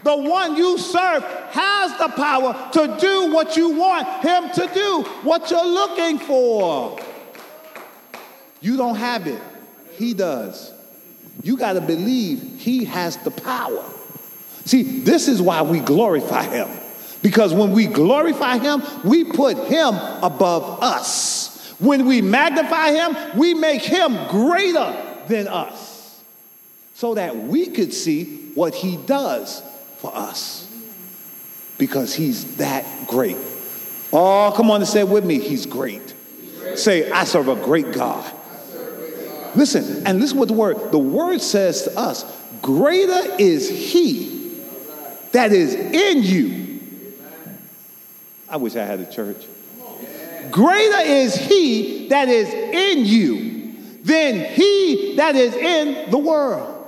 The 0.04 0.16
one 0.16 0.56
you 0.56 0.78
serve 0.78 1.22
has 1.50 1.96
the 1.98 2.08
power 2.08 2.70
to 2.72 2.96
do 3.00 3.32
what 3.32 3.56
you 3.56 3.70
want 3.70 4.06
him 4.22 4.50
to 4.50 4.74
do, 4.74 5.02
what 5.22 5.50
you're 5.50 5.64
looking 5.64 6.18
for. 6.18 6.98
You 8.60 8.76
don't 8.76 8.96
have 8.96 9.26
it, 9.26 9.40
he 9.92 10.14
does. 10.14 10.72
You 11.42 11.56
got 11.56 11.74
to 11.74 11.80
believe 11.80 12.58
he 12.58 12.84
has 12.84 13.16
the 13.18 13.30
power. 13.30 13.84
See, 14.64 14.82
this 14.82 15.28
is 15.28 15.40
why 15.42 15.62
we 15.62 15.80
glorify 15.80 16.44
him. 16.44 16.68
Because 17.22 17.54
when 17.54 17.72
we 17.72 17.86
glorify 17.86 18.58
him, 18.58 18.82
we 19.04 19.24
put 19.24 19.56
him 19.56 19.94
above 20.22 20.82
us. 20.82 21.74
When 21.78 22.06
we 22.06 22.22
magnify 22.22 22.92
him, 22.92 23.38
we 23.38 23.54
make 23.54 23.82
him 23.82 24.28
greater 24.28 24.96
than 25.28 25.48
us 25.48 26.22
so 26.94 27.14
that 27.14 27.36
we 27.36 27.66
could 27.66 27.92
see 27.92 28.50
what 28.54 28.74
he 28.74 28.96
does 28.96 29.62
for 30.02 30.14
us. 30.14 30.68
Because 31.78 32.12
he's 32.12 32.56
that 32.56 32.84
great. 33.06 33.36
Oh, 34.12 34.52
come 34.54 34.70
on 34.70 34.80
and 34.80 34.88
say 34.88 35.00
it 35.00 35.08
with 35.08 35.24
me. 35.24 35.38
He's 35.38 35.64
great. 35.64 36.14
Say, 36.74 37.10
I 37.10 37.24
serve 37.24 37.48
a 37.48 37.54
great 37.54 37.92
God. 37.92 38.30
Listen, 39.54 40.06
and 40.06 40.20
listen 40.20 40.38
what 40.38 40.48
the 40.48 40.54
word, 40.54 40.90
the 40.90 40.98
word 40.98 41.40
says 41.40 41.84
to 41.84 41.98
us, 41.98 42.24
greater 42.60 43.36
is 43.38 43.68
he 43.68 44.60
that 45.30 45.52
is 45.52 45.74
in 45.74 46.22
you. 46.22 47.12
I 48.48 48.56
wish 48.56 48.76
I 48.76 48.84
had 48.84 49.00
a 49.00 49.10
church. 49.10 49.46
Greater 50.50 51.00
is 51.00 51.34
he 51.34 52.08
that 52.08 52.28
is 52.28 52.48
in 52.52 53.06
you 53.06 53.74
than 54.02 54.52
he 54.52 55.14
that 55.16 55.36
is 55.36 55.54
in 55.54 56.10
the 56.10 56.18
world. 56.18 56.86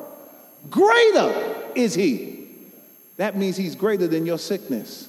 Greater 0.68 1.54
is 1.74 1.94
he. 1.94 2.33
That 3.16 3.36
means 3.36 3.56
he's 3.56 3.76
greater 3.76 4.08
than 4.08 4.26
your 4.26 4.38
sickness. 4.38 5.08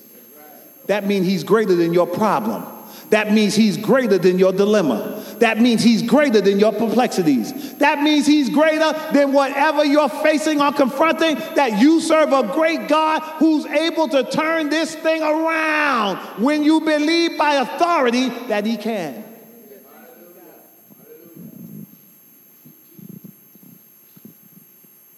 That 0.87 1.05
means 1.05 1.25
he's 1.25 1.43
greater 1.43 1.75
than 1.75 1.93
your 1.93 2.05
problem. 2.05 2.65
That 3.09 3.31
means 3.31 3.55
he's 3.55 3.77
greater 3.77 4.17
than 4.17 4.39
your 4.39 4.51
dilemma. 4.51 5.23
That 5.39 5.59
means 5.59 5.83
he's 5.83 6.01
greater 6.01 6.41
than 6.41 6.59
your 6.59 6.71
perplexities. 6.71 7.75
That 7.75 8.01
means 8.01 8.25
he's 8.25 8.49
greater 8.49 8.93
than 9.11 9.33
whatever 9.33 9.83
you're 9.83 10.09
facing 10.09 10.61
or 10.61 10.71
confronting. 10.71 11.35
That 11.55 11.79
you 11.79 11.99
serve 11.99 12.31
a 12.31 12.43
great 12.53 12.87
God 12.87 13.21
who's 13.39 13.65
able 13.65 14.07
to 14.09 14.23
turn 14.23 14.69
this 14.69 14.95
thing 14.95 15.21
around 15.21 16.17
when 16.41 16.63
you 16.63 16.81
believe 16.81 17.37
by 17.37 17.55
authority 17.55 18.29
that 18.47 18.65
he 18.65 18.77
can. 18.77 19.23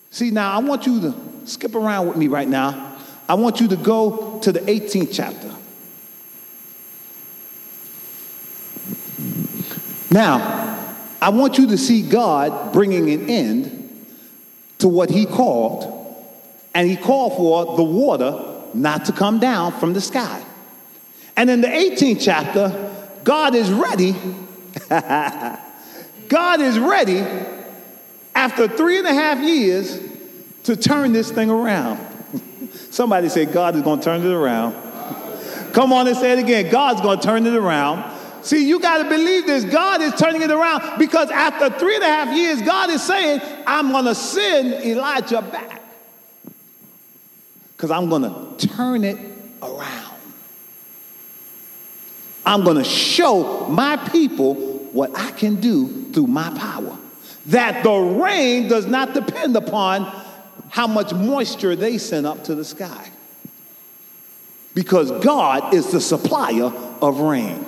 See, 0.09 0.31
now 0.31 0.51
I 0.51 0.57
want 0.57 0.87
you 0.87 0.99
to 1.01 1.26
skip 1.47 1.75
around 1.75 2.07
with 2.07 2.17
me 2.17 2.27
right 2.27 2.47
now. 2.47 2.97
I 3.29 3.33
want 3.35 3.59
you 3.59 3.67
to 3.69 3.75
go 3.75 4.39
to 4.39 4.51
the 4.51 4.59
18th 4.59 5.09
chapter. 5.13 5.53
Now, 10.11 10.95
I 11.21 11.29
want 11.29 11.57
you 11.57 11.67
to 11.67 11.77
see 11.77 12.07
God 12.07 12.71
bringing 12.71 13.09
an 13.09 13.29
end 13.29 14.05
to 14.79 14.87
what 14.87 15.09
he 15.09 15.25
called, 15.25 15.93
and 16.73 16.87
he 16.87 16.95
called 16.95 17.35
for 17.35 17.75
the 17.75 17.83
water 17.83 18.61
not 18.73 19.05
to 19.05 19.11
come 19.11 19.39
down 19.39 19.71
from 19.79 19.93
the 19.93 20.01
sky. 20.01 20.43
And 21.35 21.49
in 21.49 21.61
the 21.61 21.67
18th 21.67 22.21
chapter, 22.21 22.93
God 23.23 23.55
is 23.55 23.71
ready. 23.71 24.15
God 24.89 26.61
is 26.61 26.77
ready 26.79 27.25
after 28.35 28.67
three 28.67 28.99
and 28.99 29.07
a 29.07 29.13
half 29.13 29.39
years 29.39 29.99
to 30.67 30.75
turn 30.75 31.13
this 31.13 31.31
thing 31.31 31.49
around. 31.49 31.97
Somebody 32.91 33.29
say, 33.29 33.45
God 33.45 33.77
is 33.77 33.83
going 33.83 33.99
to 33.99 34.03
turn 34.03 34.19
it 34.19 34.33
around. 34.33 34.73
Come 35.71 35.93
on 35.93 36.07
and 36.07 36.17
say 36.17 36.33
it 36.33 36.39
again. 36.39 36.69
God's 36.69 36.99
going 36.99 37.19
to 37.19 37.25
turn 37.25 37.45
it 37.45 37.55
around. 37.55 38.13
See, 38.43 38.67
you 38.67 38.81
got 38.81 38.97
to 38.97 39.05
believe 39.05 39.45
this. 39.45 39.63
God 39.63 40.01
is 40.01 40.13
turning 40.15 40.41
it 40.41 40.51
around 40.51 40.99
because 40.99 41.31
after 41.31 41.69
three 41.69 41.95
and 41.95 42.03
a 42.03 42.07
half 42.07 42.35
years, 42.35 42.61
God 42.61 42.89
is 42.89 43.01
saying, 43.01 43.39
I'm 43.65 43.93
going 43.93 44.05
to 44.05 44.15
send 44.15 44.73
Elijah 44.85 45.41
back 45.41 45.81
because 47.71 47.89
I'm 47.89 48.09
going 48.09 48.23
to 48.23 48.67
turn 48.67 49.05
it 49.05 49.17
around. 49.61 50.15
I'm 52.45 52.65
going 52.65 52.77
to 52.77 52.83
show 52.83 53.67
my 53.67 53.95
people 54.09 54.55
what 54.91 55.17
I 55.17 55.31
can 55.31 55.61
do 55.61 56.11
through 56.11 56.27
my 56.27 56.49
power. 56.57 56.97
That 57.45 57.85
the 57.85 57.93
rain 57.93 58.67
does 58.67 58.85
not 58.85 59.13
depend 59.13 59.55
upon 59.55 60.26
how 60.69 60.87
much 60.87 61.13
moisture 61.13 61.75
they 61.75 61.97
send 61.97 62.25
up 62.25 62.43
to 62.45 62.55
the 62.55 62.65
sky. 62.65 63.11
Because 64.73 65.11
God 65.23 65.73
is 65.73 65.91
the 65.91 66.01
supplier 66.01 66.71
of 67.01 67.19
rain. 67.19 67.65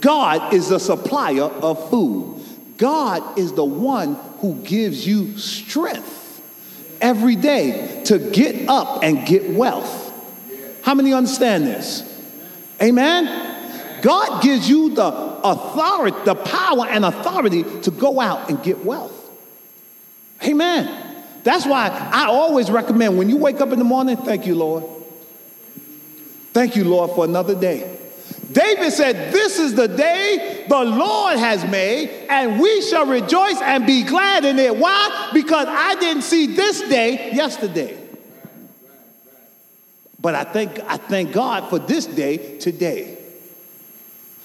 God 0.00 0.54
is 0.54 0.68
the 0.68 0.78
supplier 0.78 1.42
of 1.42 1.90
food. 1.90 2.40
God 2.76 3.38
is 3.38 3.52
the 3.52 3.64
one 3.64 4.14
who 4.38 4.54
gives 4.62 5.06
you 5.06 5.36
strength 5.36 6.16
every 7.00 7.34
day 7.34 8.02
to 8.04 8.18
get 8.18 8.68
up 8.68 9.02
and 9.02 9.26
get 9.26 9.50
wealth. 9.50 10.04
How 10.82 10.94
many 10.94 11.12
understand 11.12 11.66
this? 11.66 12.04
Amen? 12.80 14.00
God 14.02 14.42
gives 14.42 14.68
you 14.68 14.94
the 14.94 15.04
authority, 15.04 16.16
the 16.24 16.36
power 16.36 16.86
and 16.86 17.04
authority 17.04 17.64
to 17.82 17.90
go 17.90 18.20
out 18.20 18.48
and 18.48 18.62
get 18.62 18.84
wealth. 18.84 19.14
Amen. 20.44 21.07
That's 21.48 21.64
why 21.64 21.88
I 22.12 22.26
always 22.26 22.70
recommend 22.70 23.16
when 23.16 23.30
you 23.30 23.38
wake 23.38 23.62
up 23.62 23.72
in 23.72 23.78
the 23.78 23.84
morning, 23.86 24.18
thank 24.18 24.46
you, 24.46 24.54
Lord. 24.54 24.84
Thank 26.52 26.76
you, 26.76 26.84
Lord, 26.84 27.12
for 27.12 27.24
another 27.24 27.58
day. 27.58 27.96
David 28.52 28.92
said, 28.92 29.32
This 29.32 29.58
is 29.58 29.74
the 29.74 29.88
day 29.88 30.66
the 30.68 30.84
Lord 30.84 31.38
has 31.38 31.64
made, 31.64 32.10
and 32.28 32.60
we 32.60 32.82
shall 32.82 33.06
rejoice 33.06 33.62
and 33.62 33.86
be 33.86 34.02
glad 34.02 34.44
in 34.44 34.58
it. 34.58 34.76
Why? 34.76 35.30
Because 35.32 35.66
I 35.70 35.94
didn't 35.94 36.20
see 36.20 36.54
this 36.54 36.82
day 36.82 37.32
yesterday. 37.32 37.98
But 40.20 40.34
I 40.34 40.44
thank, 40.44 40.78
I 40.80 40.98
thank 40.98 41.32
God 41.32 41.70
for 41.70 41.78
this 41.78 42.04
day 42.04 42.58
today. 42.58 43.16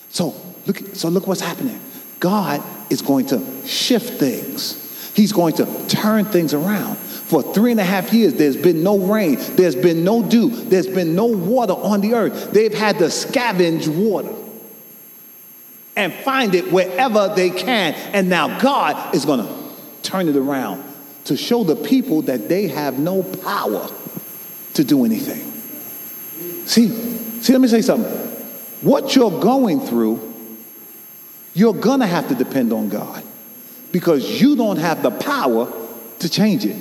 So 0.08 0.34
look, 0.66 0.78
so 0.94 1.10
look 1.10 1.28
what's 1.28 1.42
happening. 1.42 1.82
God 2.22 2.64
is 2.90 3.02
going 3.02 3.26
to 3.26 3.68
shift 3.68 4.22
things. 4.22 4.83
He's 5.14 5.32
going 5.32 5.54
to 5.56 5.88
turn 5.88 6.26
things 6.26 6.54
around. 6.54 6.98
For 6.98 7.42
three 7.42 7.72
and 7.72 7.80
a 7.80 7.84
half 7.84 8.14
years, 8.14 8.34
there's 8.34 8.58
been 8.58 8.84
no 8.84 8.98
rain, 8.98 9.38
there's 9.56 9.76
been 9.76 10.04
no 10.04 10.24
dew, 10.24 10.50
there's 10.50 10.88
been 10.88 11.16
no 11.16 11.26
water 11.26 11.74
on 11.74 12.02
the 12.02 12.14
earth. 12.14 12.52
They've 12.52 12.74
had 12.74 13.00
to 13.00 13.06
scavenge 13.06 13.88
water 13.88 14.34
and 15.96 16.14
find 16.14 16.56
it 16.56 16.72
wherever 16.72 17.34
they 17.36 17.50
can. 17.50 17.94
And 18.14 18.30
now 18.30 18.60
God 18.60 19.16
is 19.16 19.26
going 19.26 19.46
to 19.46 19.54
turn 20.02 20.28
it 20.28 20.36
around 20.36 20.84
to 21.26 21.38
show 21.38 21.64
the 21.64 21.76
people 21.76 22.24
that 22.24 22.50
they 22.50 22.68
have 22.68 23.00
no 23.00 23.24
power 23.24 23.88
to 24.74 24.84
do 24.84 25.06
anything. 25.06 25.52
See, 26.68 26.90
see, 27.42 27.54
let 27.54 27.62
me 27.62 27.68
say 27.68 27.82
something. 27.82 28.12
What 28.82 29.16
you're 29.16 29.40
going 29.40 29.80
through, 29.80 30.34
you're 31.54 31.74
going 31.74 32.00
to 32.00 32.08
have 32.08 32.28
to 32.30 32.36
depend 32.36 32.74
on 32.74 32.90
God 32.90 33.24
because 33.94 34.42
you 34.42 34.56
don't 34.56 34.78
have 34.78 35.04
the 35.04 35.12
power 35.12 35.72
to 36.20 36.28
change 36.28 36.66
it. 36.66 36.76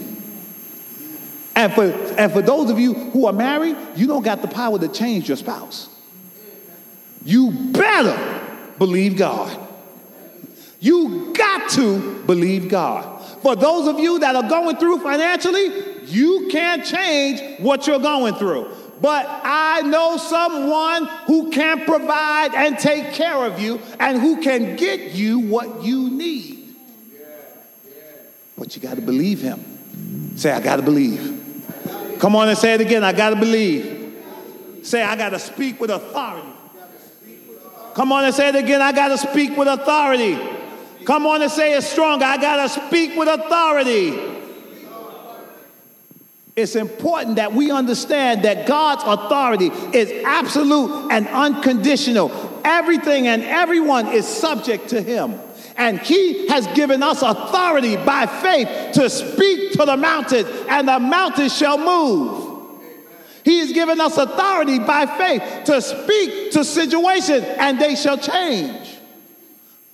And 1.55 1.73
for, 1.75 1.85
and 1.85 2.33
for 2.33 2.41
those 2.41 2.71
of 2.71 2.81
you 2.81 2.95
who 2.95 3.27
are 3.27 3.33
married, 3.33 3.77
you 3.95 4.07
don't 4.07 4.25
got 4.25 4.41
the 4.41 4.49
power 4.49 4.79
to 4.79 4.89
change 4.89 5.29
your 5.29 5.37
spouse. 5.37 5.91
You 7.25 7.53
better 7.71 8.41
believe 8.79 9.19
God. 9.19 9.57
You 10.81 11.35
got 11.35 11.71
to 11.73 12.25
believe 12.25 12.71
God. 12.71 13.23
For 13.43 13.55
those 13.57 13.89
of 13.89 14.01
you 14.01 14.19
that 14.21 14.35
are 14.35 14.49
going 14.49 14.77
through 14.77 15.01
financially, 15.01 16.07
you 16.07 16.49
can't 16.51 16.83
change 16.85 17.61
what 17.61 17.87
you're 17.87 18.01
going 18.01 18.35
through. 18.37 18.75
But 19.03 19.27
I 19.29 19.83
know 19.83 20.17
someone 20.17 21.07
who 21.27 21.51
can 21.51 21.85
provide 21.85 22.55
and 22.55 22.79
take 22.79 23.13
care 23.13 23.45
of 23.45 23.61
you 23.61 23.81
and 24.01 24.19
who 24.19 24.41
can 24.41 24.77
get 24.77 25.13
you 25.13 25.41
what 25.41 25.85
you 25.85 26.09
need. 26.09 26.62
But 28.57 28.75
you 28.77 28.83
got 28.83 28.97
to 28.97 29.03
believe 29.03 29.41
him. 29.41 30.37
Say, 30.37 30.51
I 30.51 30.61
got 30.61 30.77
to 30.77 30.83
believe. 30.83 31.41
Come 32.19 32.37
on 32.37 32.49
and 32.49 32.57
say 32.57 32.75
it 32.75 32.81
again. 32.81 33.03
I 33.03 33.13
got 33.13 33.31
to 33.31 33.37
believe. 33.37 34.17
Say, 34.83 35.03
I 35.03 35.17
got 35.17 35.31
to 35.31 35.39
speak 35.39 35.81
with 35.81 35.91
authority. 35.91 36.49
Come 37.95 38.13
on 38.13 38.25
and 38.25 38.35
say 38.35 38.49
it 38.49 38.57
again. 38.57 38.81
I 38.81 38.93
got 38.93 39.09
to 39.09 39.19
speak 39.19 39.57
with 39.57 39.69
authority. 39.69 40.39
Come 41.05 41.27
on 41.27 41.43
and 41.43 41.51
say 41.51 41.75
it 41.75 41.83
strong. 41.83 42.23
I 42.23 42.37
got 42.39 42.63
to 42.63 42.87
speak 42.87 43.17
with 43.17 43.29
authority. 43.29 44.33
It's 46.55 46.77
important 46.77 47.37
that 47.37 47.55
we 47.55 47.71
understand 47.71 48.45
that 48.45 48.67
God's 48.67 49.03
authority 49.07 49.69
is 49.97 50.11
absolute 50.25 51.11
and 51.11 51.27
unconditional. 51.29 52.31
Everything 52.65 53.27
and 53.27 53.43
everyone 53.43 54.09
is 54.09 54.27
subject 54.27 54.89
to 54.91 55.01
Him. 55.01 55.41
And 55.77 55.99
He 55.99 56.49
has 56.49 56.67
given 56.69 57.03
us 57.03 57.23
authority 57.23 57.97
by 57.97 58.27
faith 58.27 58.93
to 58.95 59.09
speak 59.09 59.73
to 59.73 59.85
the 59.85 59.97
mountains, 59.97 60.49
and 60.69 60.89
the 60.89 60.99
mountains 60.99 61.57
shall 61.57 61.79
move. 61.79 62.53
He 63.45 63.59
has 63.59 63.73
given 63.73 64.01
us 64.01 64.17
authority 64.17 64.79
by 64.79 65.07
faith 65.07 65.65
to 65.65 65.83
speak 65.83 66.53
to 66.53 66.65
situations 66.65 67.45
and 67.45 67.81
they 67.81 67.97
shall 67.97 68.17
change. 68.17 68.99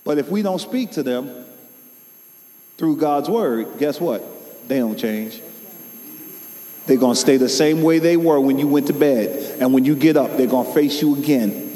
But 0.03 0.17
if 0.17 0.29
we 0.29 0.41
don't 0.41 0.59
speak 0.59 0.91
to 0.91 1.03
them 1.03 1.45
through 2.77 2.97
God's 2.97 3.29
word, 3.29 3.77
guess 3.79 3.99
what? 3.99 4.67
They 4.67 4.79
don't 4.79 4.97
change. 4.97 5.41
They're 6.85 6.97
going 6.97 7.15
to 7.15 7.19
stay 7.19 7.37
the 7.37 7.49
same 7.49 7.83
way 7.83 7.99
they 7.99 8.17
were 8.17 8.39
when 8.39 8.57
you 8.57 8.67
went 8.67 8.87
to 8.87 8.93
bed. 8.93 9.59
And 9.59 9.73
when 9.73 9.85
you 9.85 9.95
get 9.95 10.17
up, 10.17 10.37
they're 10.37 10.47
going 10.47 10.67
to 10.67 10.73
face 10.73 11.01
you 11.01 11.15
again 11.15 11.75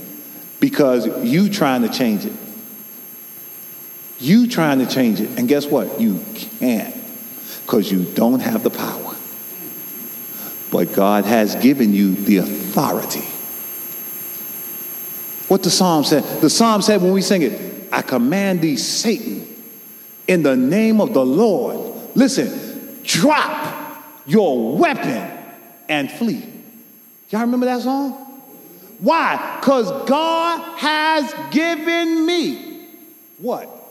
because 0.60 1.06
you 1.24 1.50
trying 1.50 1.82
to 1.82 1.90
change 1.90 2.26
it. 2.26 2.34
You 4.24 4.48
trying 4.48 4.80
to 4.80 4.86
change 4.86 5.20
it. 5.20 5.38
And 5.38 5.50
guess 5.50 5.66
what? 5.66 6.00
You 6.00 6.24
can't 6.34 6.96
because 7.64 7.92
you 7.92 8.06
don't 8.06 8.40
have 8.40 8.64
the 8.64 8.70
power. 8.70 9.16
But 10.72 10.94
God 10.94 11.26
has 11.26 11.58
given 11.58 11.94
you 11.94 12.16
the 12.16 12.38
authority. 12.38 13.20
What 15.50 15.62
the 15.62 15.70
psalm 15.70 16.06
said? 16.06 16.24
The 16.40 16.50
psalm 16.50 16.82
said 16.82 17.02
when 17.02 17.12
we 17.12 17.22
sing 17.22 17.42
it, 17.42 17.90
I 17.92 18.02
command 18.02 18.62
thee, 18.62 18.78
Satan, 18.78 19.46
in 20.30 20.42
the 20.42 20.56
name 20.56 21.02
of 21.02 21.14
the 21.14 21.26
Lord. 21.26 22.16
Listen, 22.16 23.02
drop 23.04 24.02
your 24.26 24.78
weapon 24.78 25.32
and 25.90 26.10
flee. 26.10 26.48
Y'all 27.30 27.42
remember 27.42 27.66
that 27.66 27.82
song? 27.82 28.14
Why? 29.00 29.58
Because 29.60 29.92
God 30.08 30.78
has 30.78 31.34
given 31.52 32.26
me 32.26 32.88
what? 33.38 33.83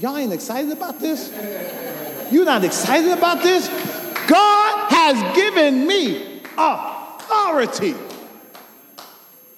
Y'all 0.00 0.16
ain't 0.16 0.32
excited 0.32 0.70
about 0.70 1.00
this? 1.00 1.32
You're 2.30 2.44
not 2.44 2.62
excited 2.62 3.10
about 3.10 3.42
this? 3.42 3.66
God 4.28 4.90
has 4.90 5.36
given 5.36 5.88
me 5.88 6.40
authority. 6.56 7.94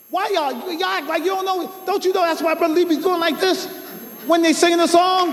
Why 0.08 0.30
y'all, 0.32 0.72
y'all 0.72 0.84
act 0.84 1.08
like 1.08 1.24
you 1.24 1.28
don't 1.28 1.44
know? 1.44 1.70
Don't 1.84 2.02
you 2.04 2.14
know 2.14 2.22
that's 2.22 2.40
why 2.40 2.54
Brother 2.54 2.72
Levy's 2.72 2.98
doing 2.98 3.20
like 3.20 3.38
this 3.38 3.66
when 4.26 4.40
they 4.40 4.54
singing 4.54 4.78
the 4.78 4.86
song? 4.86 5.28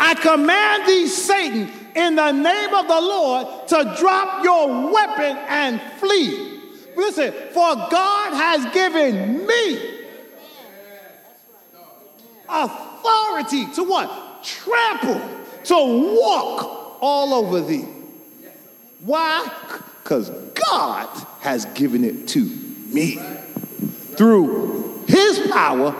I 0.00 0.14
command 0.20 0.88
thee, 0.88 1.06
Satan, 1.06 1.70
in 1.94 2.16
the 2.16 2.32
name 2.32 2.74
of 2.74 2.88
the 2.88 3.00
Lord, 3.00 3.68
to 3.68 3.96
drop 4.00 4.42
your 4.42 4.92
weapon 4.92 5.36
and 5.48 5.80
flee. 6.00 6.60
Listen, 6.96 7.32
for 7.52 7.76
God 7.88 8.34
has 8.34 8.74
given 8.74 9.46
me 9.46 10.00
authority 12.48 12.89
to 13.74 13.84
what? 13.84 14.44
Trample 14.44 15.20
to 15.64 15.74
walk 15.74 16.98
all 17.00 17.34
over 17.34 17.60
thee. 17.60 17.86
Why? 19.00 19.50
Because 20.02 20.30
God 20.30 21.08
has 21.40 21.64
given 21.66 22.04
it 22.04 22.28
to 22.28 22.40
me. 22.40 23.18
Through 24.16 25.04
his 25.06 25.50
power, 25.50 25.94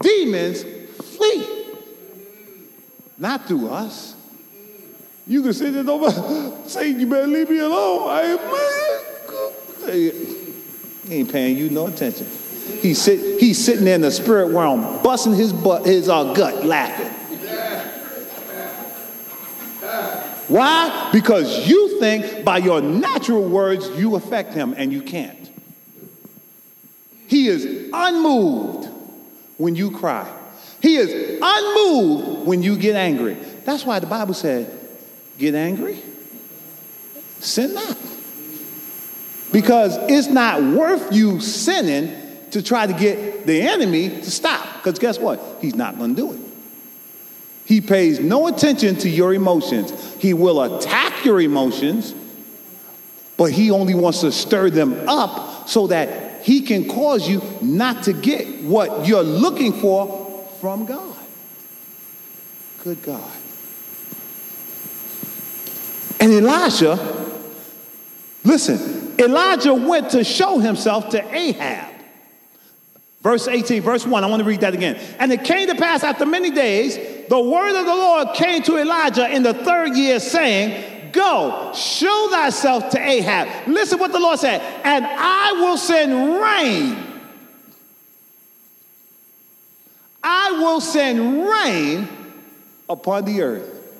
demons 0.00 0.62
flee. 1.16 1.66
Not 3.18 3.46
through 3.46 3.68
us. 3.68 4.14
You 5.26 5.42
can 5.42 5.54
sit 5.54 5.72
there 5.72 5.88
over, 5.88 6.68
say, 6.68 6.90
you 6.90 7.06
better 7.06 7.26
leave 7.26 7.50
me 7.50 7.58
alone. 7.58 8.08
I 8.08 8.36
he 9.90 11.14
ain't 11.14 11.32
paying 11.32 11.56
you 11.56 11.70
no 11.70 11.86
attention. 11.86 12.26
He's, 12.80 13.00
sit, 13.00 13.40
he's 13.40 13.62
sitting 13.62 13.84
there 13.84 13.94
in 13.94 14.00
the 14.00 14.10
spirit 14.10 14.52
realm, 14.52 15.02
busting 15.02 15.34
his 15.34 15.52
butt, 15.52 15.86
his 15.86 16.08
uh, 16.08 16.32
gut, 16.34 16.64
laughing. 16.64 17.12
Why? 20.48 21.10
Because 21.12 21.68
you 21.68 21.98
think 21.98 22.44
by 22.44 22.58
your 22.58 22.80
natural 22.80 23.42
words 23.48 23.88
you 23.98 24.14
affect 24.14 24.54
him 24.54 24.74
and 24.76 24.92
you 24.92 25.02
can't. 25.02 25.50
He 27.26 27.48
is 27.48 27.90
unmoved 27.92 28.88
when 29.58 29.74
you 29.74 29.90
cry. 29.90 30.32
He 30.80 30.96
is 30.96 31.40
unmoved 31.42 32.46
when 32.46 32.62
you 32.62 32.76
get 32.76 32.94
angry. 32.94 33.34
That's 33.64 33.84
why 33.84 33.98
the 33.98 34.06
Bible 34.06 34.34
said, 34.34 34.70
get 35.36 35.54
angry, 35.54 36.00
sin 37.40 37.74
not. 37.74 37.96
Because 39.52 39.96
it's 40.08 40.28
not 40.28 40.62
worth 40.62 41.12
you 41.12 41.40
sinning 41.40 42.25
to 42.56 42.62
try 42.62 42.86
to 42.86 42.94
get 42.94 43.46
the 43.46 43.60
enemy 43.60 44.08
to 44.08 44.30
stop. 44.30 44.66
Because 44.76 44.98
guess 44.98 45.18
what? 45.18 45.58
He's 45.60 45.74
not 45.74 45.98
going 45.98 46.16
to 46.16 46.22
do 46.22 46.32
it. 46.32 46.40
He 47.66 47.82
pays 47.82 48.18
no 48.18 48.46
attention 48.46 48.96
to 48.96 49.10
your 49.10 49.34
emotions. 49.34 49.92
He 50.18 50.32
will 50.32 50.62
attack 50.62 51.22
your 51.22 51.38
emotions, 51.38 52.14
but 53.36 53.50
he 53.50 53.70
only 53.70 53.92
wants 53.92 54.22
to 54.22 54.32
stir 54.32 54.70
them 54.70 55.06
up 55.06 55.68
so 55.68 55.88
that 55.88 56.44
he 56.44 56.62
can 56.62 56.88
cause 56.88 57.28
you 57.28 57.42
not 57.60 58.04
to 58.04 58.14
get 58.14 58.62
what 58.62 59.06
you're 59.06 59.22
looking 59.22 59.74
for 59.74 60.48
from 60.58 60.86
God. 60.86 61.14
Good 62.82 63.02
God. 63.02 63.32
And 66.20 66.32
Elijah, 66.32 67.34
listen, 68.44 69.14
Elijah 69.18 69.74
went 69.74 70.08
to 70.12 70.24
show 70.24 70.58
himself 70.58 71.10
to 71.10 71.36
Ahab. 71.36 71.95
Verse 73.26 73.48
18, 73.48 73.82
verse 73.82 74.06
1, 74.06 74.22
I 74.22 74.28
want 74.28 74.38
to 74.38 74.48
read 74.48 74.60
that 74.60 74.72
again. 74.72 74.94
And 75.18 75.32
it 75.32 75.42
came 75.42 75.66
to 75.66 75.74
pass 75.74 76.04
after 76.04 76.24
many 76.24 76.52
days, 76.52 76.96
the 77.28 77.40
word 77.40 77.76
of 77.76 77.84
the 77.84 77.92
Lord 77.92 78.36
came 78.36 78.62
to 78.62 78.78
Elijah 78.78 79.28
in 79.28 79.42
the 79.42 79.52
third 79.52 79.96
year, 79.96 80.20
saying, 80.20 81.10
Go, 81.10 81.72
show 81.74 82.28
thyself 82.30 82.88
to 82.90 83.00
Ahab. 83.00 83.66
Listen 83.66 83.98
what 83.98 84.12
the 84.12 84.20
Lord 84.20 84.38
said, 84.38 84.60
and 84.84 85.04
I 85.04 85.54
will 85.54 85.76
send 85.76 86.40
rain. 86.40 87.20
I 90.22 90.52
will 90.60 90.80
send 90.80 91.48
rain 91.48 92.08
upon 92.88 93.24
the 93.24 93.42
earth. 93.42 93.98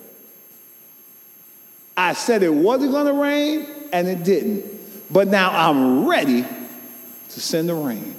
I 1.97 2.12
said 2.12 2.45
it 2.45 2.55
wasn't 2.55 2.93
going 2.93 3.07
to 3.07 3.12
rain, 3.12 3.66
and 3.93 4.07
it 4.07 4.22
didn't. 4.22 5.12
But 5.12 5.27
now 5.27 5.51
I'm 5.51 6.07
ready 6.07 6.43
to 6.43 7.41
send 7.41 7.68
the 7.68 7.74
rain. 7.74 8.15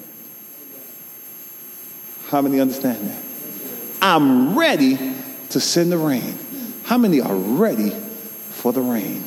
How 2.30 2.42
many 2.42 2.60
understand 2.60 3.10
that? 3.10 3.24
I'm 4.02 4.58
ready 4.58 4.98
to 5.50 5.60
send 5.60 5.92
the 5.92 5.98
rain. 5.98 6.38
How 6.84 6.98
many 6.98 7.22
are 7.22 7.36
ready 7.36 7.90
for 7.90 8.74
the 8.74 8.82
rain? 8.82 9.24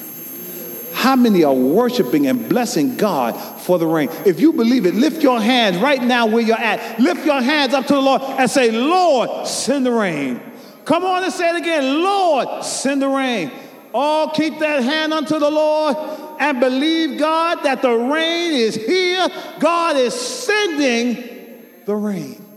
How 0.92 1.16
many 1.16 1.44
are 1.44 1.54
worshiping 1.54 2.26
and 2.26 2.46
blessing 2.46 2.96
God 2.96 3.32
for 3.62 3.78
the 3.78 3.86
rain? 3.86 4.10
If 4.26 4.38
you 4.38 4.52
believe 4.52 4.84
it, 4.84 4.94
lift 4.94 5.22
your 5.22 5.40
hands 5.40 5.78
right 5.78 6.02
now 6.02 6.26
where 6.26 6.42
you're 6.42 6.58
at. 6.58 7.00
Lift 7.00 7.24
your 7.24 7.40
hands 7.40 7.72
up 7.72 7.86
to 7.86 7.94
the 7.94 8.00
Lord 8.00 8.20
and 8.22 8.50
say, 8.50 8.70
Lord, 8.70 9.46
send 9.46 9.86
the 9.86 9.92
rain. 9.92 10.40
Come 10.84 11.04
on 11.04 11.24
and 11.24 11.32
say 11.32 11.48
it 11.48 11.56
again. 11.56 12.02
Lord, 12.02 12.64
send 12.64 13.00
the 13.00 13.08
rain. 13.08 13.50
Oh, 13.94 14.30
keep 14.34 14.58
that 14.58 14.82
hand 14.82 15.14
unto 15.14 15.38
the 15.38 15.50
Lord 15.50 15.96
and 16.38 16.60
believe 16.60 17.18
God 17.18 17.62
that 17.62 17.80
the 17.80 17.92
rain 17.92 18.52
is 18.52 18.74
here. 18.74 19.26
God 19.58 19.96
is 19.96 20.14
sending 20.14 21.64
the 21.86 21.96
rain. 21.96 22.49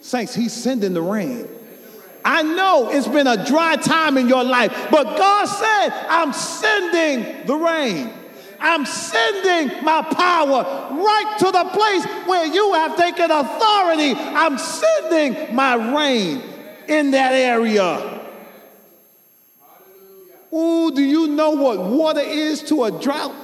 Saints, 0.00 0.34
He's 0.34 0.52
sending 0.52 0.94
the 0.94 1.02
rain. 1.02 1.48
I 2.24 2.42
know 2.42 2.90
it's 2.90 3.08
been 3.08 3.26
a 3.26 3.46
dry 3.46 3.76
time 3.76 4.18
in 4.18 4.28
your 4.28 4.44
life, 4.44 4.88
but 4.90 5.16
God 5.16 5.46
said, 5.46 5.88
I'm 6.08 6.32
sending 6.32 7.46
the 7.46 7.56
rain. 7.56 8.12
I'm 8.60 8.84
sending 8.84 9.82
my 9.82 10.02
power 10.02 10.62
right 10.92 11.36
to 11.38 11.46
the 11.46 11.64
place 11.72 12.04
where 12.26 12.44
you 12.44 12.74
have 12.74 12.96
taken 12.96 13.30
authority. 13.30 14.12
I'm 14.16 14.58
sending 14.58 15.54
my 15.54 15.94
rain 15.96 16.42
in 16.86 17.12
that 17.12 17.32
area. 17.32 18.20
Ooh, 20.52 20.90
do 20.90 21.02
you 21.02 21.28
know 21.28 21.52
what 21.52 21.78
water 21.78 22.20
is 22.20 22.62
to 22.64 22.84
a 22.84 22.90
drought? 22.90 23.34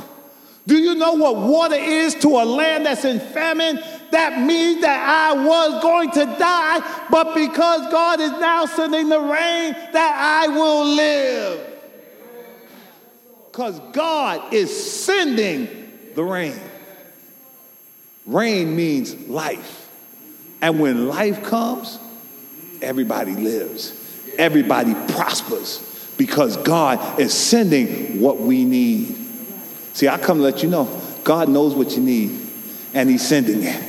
Do 0.66 0.76
you 0.76 0.96
know 0.96 1.12
what 1.12 1.36
water 1.36 1.76
is 1.76 2.14
to 2.16 2.28
a 2.28 2.44
land 2.44 2.86
that's 2.86 3.04
in 3.04 3.20
famine? 3.20 3.80
That 4.10 4.40
means 4.40 4.80
that 4.80 5.08
I 5.08 5.44
was 5.44 5.82
going 5.82 6.10
to 6.12 6.24
die, 6.24 7.06
but 7.10 7.34
because 7.34 7.82
God 7.92 8.20
is 8.20 8.32
now 8.32 8.66
sending 8.66 9.08
the 9.08 9.20
rain, 9.20 9.74
that 9.92 10.42
I 10.44 10.48
will 10.48 10.84
live. 10.84 11.72
Because 13.46 13.78
God 13.92 14.52
is 14.52 15.04
sending 15.04 15.68
the 16.14 16.24
rain. 16.24 16.58
Rain 18.26 18.74
means 18.74 19.14
life. 19.28 19.88
And 20.60 20.80
when 20.80 21.08
life 21.08 21.44
comes, 21.44 21.98
everybody 22.82 23.32
lives, 23.32 23.94
everybody 24.36 24.94
prospers 25.12 26.12
because 26.16 26.56
God 26.58 27.20
is 27.20 27.32
sending 27.32 28.20
what 28.20 28.40
we 28.40 28.64
need. 28.64 29.25
See, 29.96 30.08
I 30.08 30.18
come 30.18 30.36
to 30.36 30.44
let 30.44 30.62
you 30.62 30.68
know 30.68 30.84
God 31.24 31.48
knows 31.48 31.74
what 31.74 31.96
you 31.96 32.02
need, 32.02 32.38
and 32.92 33.08
He's 33.08 33.26
sending 33.26 33.62
it. 33.62 33.82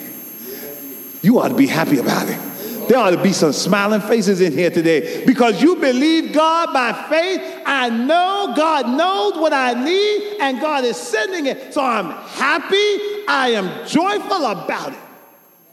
You 1.21 1.37
ought 1.37 1.49
to 1.49 1.53
be 1.53 1.67
happy 1.67 1.97
about 1.97 2.29
it. 2.29 2.87
There 2.87 2.97
ought 2.97 3.09
to 3.09 3.21
be 3.21 3.33
some 3.33 3.51
smiling 3.51 3.99
faces 3.99 4.39
in 4.39 4.53
here 4.53 4.69
today 4.69 5.25
because 5.25 5.61
you 5.61 5.75
believe 5.75 6.31
God 6.31 6.71
by 6.71 6.93
faith. 7.09 7.61
I 7.65 7.89
know 7.89 8.53
God 8.55 8.87
knows 8.87 9.37
what 9.37 9.51
I 9.51 9.73
need, 9.73 10.37
and 10.39 10.61
God 10.61 10.85
is 10.85 10.95
sending 10.95 11.47
it. 11.47 11.73
So 11.73 11.83
I'm 11.83 12.11
happy. 12.11 13.25
I 13.27 13.49
am 13.55 13.85
joyful 13.85 14.45
about 14.45 14.93
it. 14.93 14.99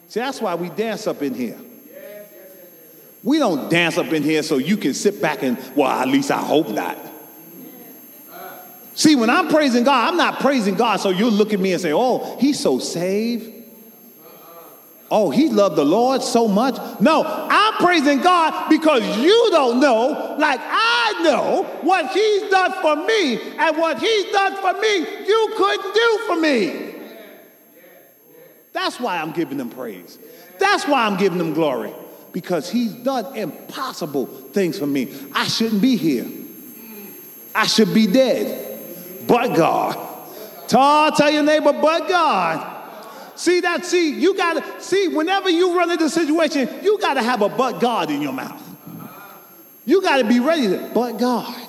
See, 0.09 0.19
that's 0.19 0.41
why 0.41 0.57
we 0.57 0.69
dance 0.71 1.07
up 1.07 1.23
in 1.23 1.33
here. 1.33 1.61
We 3.23 3.39
don't 3.39 3.71
dance 3.71 3.99
up 3.99 4.13
in 4.13 4.25
here 4.25 4.43
so 4.43 4.59
you 4.59 4.79
can 4.79 4.95
sit 4.95 5.23
back 5.23 5.45
and, 5.45 5.57
well, 5.77 5.93
at 5.93 6.09
least 6.09 6.33
I 6.33 6.39
hope 6.39 6.71
not. 6.71 6.99
See, 8.95 9.17
when 9.17 9.29
I'm 9.29 9.49
praising 9.49 9.85
God, 9.85 10.09
I'm 10.09 10.17
not 10.17 10.41
praising 10.41 10.77
God 10.77 11.01
so 11.01 11.11
you'll 11.11 11.33
look 11.33 11.53
at 11.53 11.61
me 11.61 11.73
and 11.73 11.83
say, 11.83 11.93
oh, 11.93 12.37
he's 12.39 12.61
so 12.61 12.79
saved. 12.79 13.51
Oh, 15.11 15.31
he 15.31 15.49
loved 15.49 15.77
the 15.77 15.85
Lord 15.85 16.23
so 16.23 16.49
much. 16.49 16.77
No, 17.01 17.23
I'm 17.25 17.75
praising 17.75 18.21
God 18.21 18.69
because 18.69 19.03
you 19.19 19.49
don't 19.51 19.79
know, 19.81 20.37
like 20.39 20.61
I 20.63 21.21
know, 21.23 21.65
what 21.83 22.11
he's 22.11 22.51
done 22.51 22.73
for 22.81 22.97
me. 22.97 23.41
And 23.59 23.77
what 23.77 23.99
he's 23.99 24.33
done 24.33 24.57
for 24.57 24.81
me, 24.81 24.97
you 25.27 25.55
couldn't 25.57 25.95
do 25.95 26.19
for 26.27 26.37
me. 26.37 26.95
That's 28.73 28.99
why 28.99 29.19
I'm 29.19 29.33
giving 29.33 29.61
him 29.61 29.71
praise. 29.71 30.19
That's 30.59 30.87
why 30.87 31.07
I'm 31.07 31.17
giving 31.17 31.39
him 31.39 31.53
glory 31.53 31.93
because 32.33 32.69
he's 32.69 32.93
done 32.93 33.37
impossible 33.37 34.27
things 34.27 34.79
for 34.79 34.87
me. 34.87 35.13
I 35.33 35.47
shouldn't 35.47 35.81
be 35.83 35.97
here. 35.97 36.27
I 37.55 37.67
should 37.67 37.95
be 37.95 38.09
dead. 38.09 38.74
But 39.27 39.55
God. 39.55 39.97
Tall, 40.69 41.13
tell 41.13 41.31
your 41.31 41.43
neighbor, 41.43 41.73
but 41.73 42.09
God. 42.09 42.71
See 43.37 43.61
that? 43.61 43.85
See, 43.85 44.19
you 44.19 44.37
gotta 44.37 44.81
see 44.81 45.09
whenever 45.09 45.51
you 45.51 45.77
run 45.77 45.91
into 45.91 46.05
a 46.05 46.11
situation, 46.11 46.69
you 46.83 46.99
gotta 46.99 47.23
have 47.23 47.43
a 47.43 47.49
but 47.49 47.81
God 47.81 48.11
in 48.11 48.23
your 48.23 48.33
mouth. 48.33 48.63
You 49.85 50.01
gotta 50.01 50.25
be 50.25 50.41
ready 50.41 50.69
to, 50.69 50.91
but 50.95 51.19
God, 51.19 51.69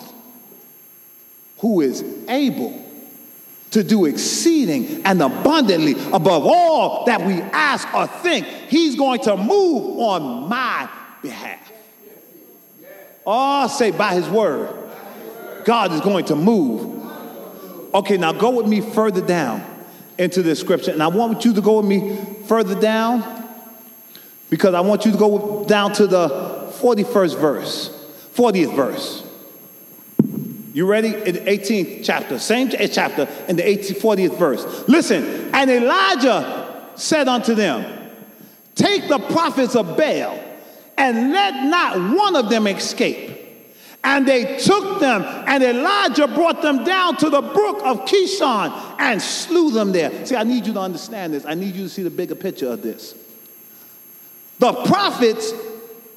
who 1.58 1.80
is 1.80 2.04
able 2.28 2.86
to 3.72 3.82
do 3.82 4.06
exceeding 4.06 5.04
and 5.04 5.20
abundantly 5.20 5.92
above 6.12 6.46
all 6.46 7.04
that 7.04 7.20
we 7.20 7.34
ask 7.34 7.92
or 7.92 8.06
think. 8.06 8.46
He's 8.46 8.96
going 8.96 9.20
to 9.20 9.36
move 9.36 9.98
on 9.98 10.48
my 10.48 10.88
behalf. 11.20 11.72
Oh, 13.26 13.66
say 13.66 13.90
by 13.90 14.14
his 14.14 14.28
word. 14.28 14.74
God 15.64 15.92
is 15.92 16.00
going 16.00 16.26
to 16.26 16.36
move. 16.36 16.95
Okay, 17.96 18.18
now 18.18 18.30
go 18.30 18.50
with 18.50 18.66
me 18.66 18.82
further 18.82 19.22
down 19.22 19.64
into 20.18 20.42
this 20.42 20.60
scripture. 20.60 20.90
And 20.90 21.02
I 21.02 21.06
want 21.06 21.46
you 21.46 21.54
to 21.54 21.62
go 21.62 21.80
with 21.80 21.86
me 21.86 22.18
further 22.46 22.78
down 22.78 23.48
because 24.50 24.74
I 24.74 24.80
want 24.80 25.06
you 25.06 25.12
to 25.12 25.16
go 25.18 25.64
down 25.64 25.94
to 25.94 26.06
the 26.06 26.28
41st 26.78 27.38
verse, 27.38 27.88
40th 28.34 28.76
verse. 28.76 29.22
You 30.74 30.84
ready? 30.84 31.08
In 31.08 31.36
the 31.36 31.40
18th 31.40 32.04
chapter, 32.04 32.38
same 32.38 32.68
chapter, 32.68 33.26
in 33.48 33.56
the 33.56 33.62
18th, 33.62 33.98
40th 33.98 34.38
verse. 34.38 34.86
Listen, 34.86 35.24
and 35.54 35.70
Elijah 35.70 36.90
said 36.96 37.28
unto 37.28 37.54
them, 37.54 38.10
Take 38.74 39.08
the 39.08 39.20
prophets 39.20 39.74
of 39.74 39.96
Baal, 39.96 40.38
and 40.98 41.32
let 41.32 41.64
not 41.64 42.14
one 42.14 42.36
of 42.36 42.50
them 42.50 42.66
escape. 42.66 43.35
And 44.08 44.26
they 44.26 44.56
took 44.58 45.00
them, 45.00 45.22
and 45.48 45.64
Elijah 45.64 46.28
brought 46.28 46.62
them 46.62 46.84
down 46.84 47.16
to 47.16 47.28
the 47.28 47.42
brook 47.42 47.80
of 47.84 48.04
Kishon 48.04 48.70
and 49.00 49.20
slew 49.20 49.72
them 49.72 49.90
there. 49.90 50.24
See, 50.24 50.36
I 50.36 50.44
need 50.44 50.64
you 50.64 50.72
to 50.74 50.78
understand 50.78 51.34
this. 51.34 51.44
I 51.44 51.54
need 51.54 51.74
you 51.74 51.82
to 51.82 51.88
see 51.88 52.04
the 52.04 52.10
bigger 52.10 52.36
picture 52.36 52.68
of 52.68 52.82
this. 52.82 53.16
The 54.60 54.72
prophets 54.84 55.52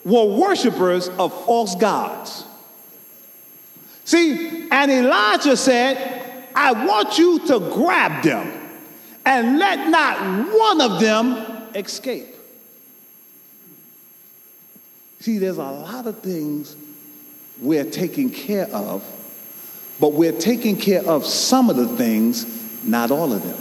were 0.06 0.38
worshipers 0.38 1.10
of 1.10 1.34
false 1.46 1.74
gods. 1.74 2.46
See, 4.06 4.68
and 4.70 4.92
Elijah 4.92 5.58
said, 5.58 6.48
I 6.56 6.86
want 6.86 7.18
you 7.18 7.40
to 7.48 7.60
grab 7.74 8.24
them 8.24 8.70
and 9.26 9.58
let 9.58 9.90
not 9.90 10.48
one 10.56 10.82
of 10.82 11.00
them 11.02 11.72
escape. 11.74 12.36
See, 15.22 15.40
there's 15.40 15.58
a 15.58 15.64
lot 15.64 16.06
of 16.06 16.20
things 16.20 16.76
we're 17.62 17.90
taking 17.90 18.30
care 18.30 18.68
of, 18.68 19.04
but 20.00 20.14
we're 20.14 20.38
taking 20.38 20.78
care 20.78 21.04
of 21.06 21.26
some 21.26 21.70
of 21.70 21.76
the 21.76 21.88
things, 21.88 22.46
not 22.84 23.12
all 23.12 23.34
of 23.34 23.44
them. 23.44 23.58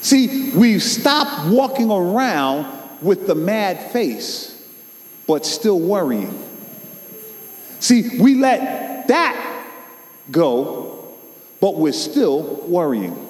See, 0.00 0.50
we've 0.52 0.82
stopped 0.82 1.48
walking 1.48 1.90
around 1.90 2.66
with 3.00 3.26
the 3.26 3.36
mad 3.36 3.92
face, 3.92 4.60
but 5.26 5.46
still 5.46 5.78
worrying. 5.78 6.36
See, 7.78 8.18
we 8.20 8.34
let 8.34 9.06
that 9.08 9.66
go, 10.30 11.14
but 11.60 11.76
we're 11.76 11.92
still 11.92 12.42
worrying. 12.66 13.28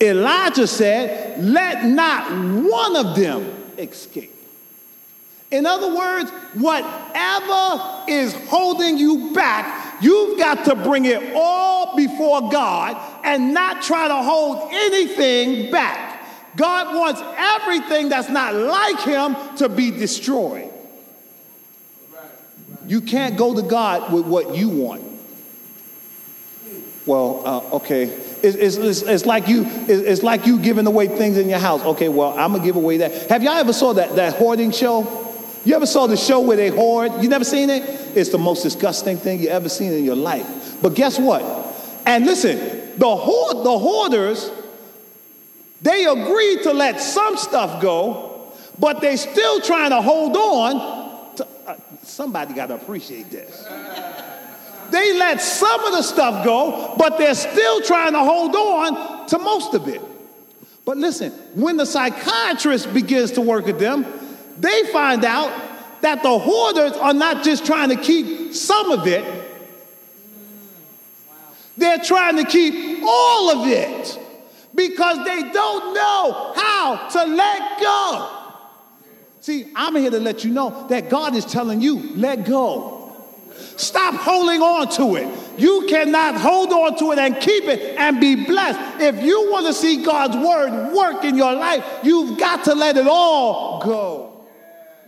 Elijah 0.00 0.66
said, 0.66 1.42
Let 1.42 1.84
not 1.84 2.30
one 2.30 2.96
of 2.96 3.16
them 3.16 3.72
escape. 3.78 4.35
In 5.50 5.64
other 5.64 5.94
words, 5.94 6.30
whatever 6.54 8.04
is 8.08 8.34
holding 8.48 8.98
you 8.98 9.32
back, 9.32 10.02
you've 10.02 10.38
got 10.38 10.64
to 10.64 10.74
bring 10.74 11.04
it 11.04 11.34
all 11.36 11.94
before 11.96 12.50
God 12.50 12.96
and 13.24 13.54
not 13.54 13.82
try 13.82 14.08
to 14.08 14.16
hold 14.16 14.70
anything 14.72 15.70
back. 15.70 16.14
God 16.56 16.96
wants 16.96 17.20
everything 17.36 18.08
that's 18.08 18.28
not 18.28 18.54
like 18.54 19.00
Him 19.00 19.36
to 19.56 19.68
be 19.68 19.90
destroyed. 19.90 20.72
You 22.88 23.00
can't 23.00 23.36
go 23.36 23.54
to 23.54 23.62
God 23.62 24.12
with 24.12 24.26
what 24.26 24.56
you 24.56 24.68
want. 24.68 25.04
Well, 27.04 27.42
uh, 27.46 27.76
okay. 27.76 28.04
It's, 28.42 28.76
it's, 28.76 29.02
it's, 29.02 29.26
like 29.26 29.46
you, 29.46 29.64
it's 29.66 30.22
like 30.22 30.46
you 30.46 30.58
giving 30.58 30.86
away 30.86 31.06
things 31.06 31.36
in 31.36 31.48
your 31.48 31.58
house. 31.58 31.82
Okay, 31.82 32.08
well, 32.08 32.36
I'm 32.36 32.52
gonna 32.52 32.64
give 32.64 32.76
away 32.76 32.98
that. 32.98 33.28
Have 33.30 33.42
y'all 33.44 33.54
ever 33.54 33.72
saw 33.72 33.92
that, 33.92 34.16
that 34.16 34.34
hoarding 34.34 34.72
show? 34.72 35.25
You 35.66 35.74
ever 35.74 35.84
saw 35.84 36.06
the 36.06 36.16
show 36.16 36.38
where 36.38 36.56
they 36.56 36.68
hoard? 36.68 37.10
You 37.20 37.28
never 37.28 37.42
seen 37.42 37.70
it? 37.70 37.82
It's 38.16 38.30
the 38.30 38.38
most 38.38 38.62
disgusting 38.62 39.16
thing 39.16 39.40
you 39.40 39.48
ever 39.48 39.68
seen 39.68 39.92
in 39.92 40.04
your 40.04 40.14
life. 40.14 40.80
But 40.80 40.94
guess 40.94 41.18
what? 41.18 41.42
And 42.06 42.24
listen, 42.24 42.96
the 42.96 43.16
hoard, 43.16 43.66
the 43.66 43.76
hoarders, 43.76 44.48
they 45.82 46.04
agreed 46.04 46.62
to 46.62 46.72
let 46.72 47.00
some 47.00 47.36
stuff 47.36 47.82
go, 47.82 48.52
but 48.78 49.00
they're 49.00 49.16
still 49.16 49.60
trying 49.60 49.90
to 49.90 50.00
hold 50.00 50.36
on 50.36 51.34
to. 51.34 51.48
Uh, 51.66 51.76
somebody 52.04 52.54
got 52.54 52.66
to 52.66 52.76
appreciate 52.76 53.32
this. 53.32 53.66
They 54.92 55.18
let 55.18 55.40
some 55.40 55.84
of 55.84 55.92
the 55.94 56.02
stuff 56.02 56.44
go, 56.44 56.94
but 56.96 57.18
they're 57.18 57.34
still 57.34 57.80
trying 57.80 58.12
to 58.12 58.20
hold 58.20 58.54
on 58.54 59.26
to 59.26 59.38
most 59.40 59.74
of 59.74 59.88
it. 59.88 60.00
But 60.84 60.96
listen, 60.96 61.32
when 61.56 61.76
the 61.76 61.86
psychiatrist 61.86 62.94
begins 62.94 63.32
to 63.32 63.40
work 63.40 63.66
with 63.66 63.80
them, 63.80 64.04
they 64.58 64.84
find 64.92 65.24
out 65.24 65.50
that 66.02 66.22
the 66.22 66.38
hoarders 66.38 66.92
are 66.92 67.14
not 67.14 67.44
just 67.44 67.66
trying 67.66 67.88
to 67.90 67.96
keep 67.96 68.54
some 68.54 68.90
of 68.90 69.06
it, 69.06 69.24
they're 71.76 71.98
trying 71.98 72.36
to 72.36 72.44
keep 72.44 73.02
all 73.04 73.50
of 73.50 73.68
it 73.68 74.18
because 74.74 75.18
they 75.24 75.42
don't 75.52 75.94
know 75.94 76.52
how 76.54 77.08
to 77.08 77.24
let 77.24 77.80
go. 77.80 78.32
See, 79.40 79.70
I'm 79.76 79.94
here 79.96 80.10
to 80.10 80.20
let 80.20 80.44
you 80.44 80.50
know 80.50 80.86
that 80.88 81.08
God 81.08 81.34
is 81.34 81.44
telling 81.44 81.80
you, 81.80 82.14
let 82.16 82.44
go. 82.46 82.96
Stop 83.76 84.14
holding 84.14 84.60
on 84.60 84.88
to 84.92 85.16
it. 85.16 85.28
You 85.58 85.86
cannot 85.88 86.34
hold 86.34 86.72
on 86.72 86.98
to 86.98 87.12
it 87.12 87.18
and 87.18 87.38
keep 87.40 87.64
it 87.64 87.96
and 87.98 88.20
be 88.20 88.44
blessed. 88.44 89.00
If 89.00 89.22
you 89.22 89.50
want 89.50 89.66
to 89.66 89.72
see 89.72 90.02
God's 90.02 90.36
word 90.36 90.92
work 90.94 91.24
in 91.24 91.36
your 91.36 91.54
life, 91.54 91.84
you've 92.02 92.38
got 92.38 92.64
to 92.64 92.74
let 92.74 92.96
it 92.96 93.06
all 93.06 93.80
go. 93.82 94.25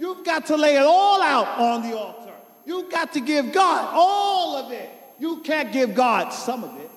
You've 0.00 0.24
got 0.24 0.46
to 0.46 0.56
lay 0.56 0.76
it 0.76 0.82
all 0.82 1.20
out 1.20 1.58
on 1.58 1.82
the 1.82 1.96
altar. 1.96 2.32
You've 2.66 2.90
got 2.90 3.12
to 3.14 3.20
give 3.20 3.52
God 3.52 3.90
all 3.92 4.56
of 4.56 4.72
it. 4.72 4.90
You 5.18 5.38
can't 5.38 5.72
give 5.72 5.94
God 5.94 6.30
some 6.30 6.64
of 6.64 6.78
it 6.78 6.90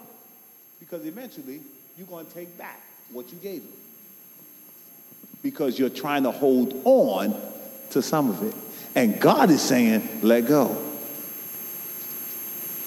because 0.79 1.05
eventually 1.05 1.61
you're 1.97 2.07
going 2.07 2.25
to 2.25 2.33
take 2.33 2.57
back 2.57 2.79
what 3.11 3.31
you 3.31 3.37
gave 3.39 3.61
him 3.61 3.71
because 5.41 5.79
you're 5.79 5.89
trying 5.89 6.23
to 6.23 6.31
hold 6.31 6.73
on 6.85 7.35
to 7.91 8.01
some 8.01 8.29
of 8.29 8.43
it. 8.43 8.55
And 8.95 9.19
God 9.19 9.49
is 9.49 9.61
saying, 9.61 10.19
let 10.21 10.47
go. 10.47 10.77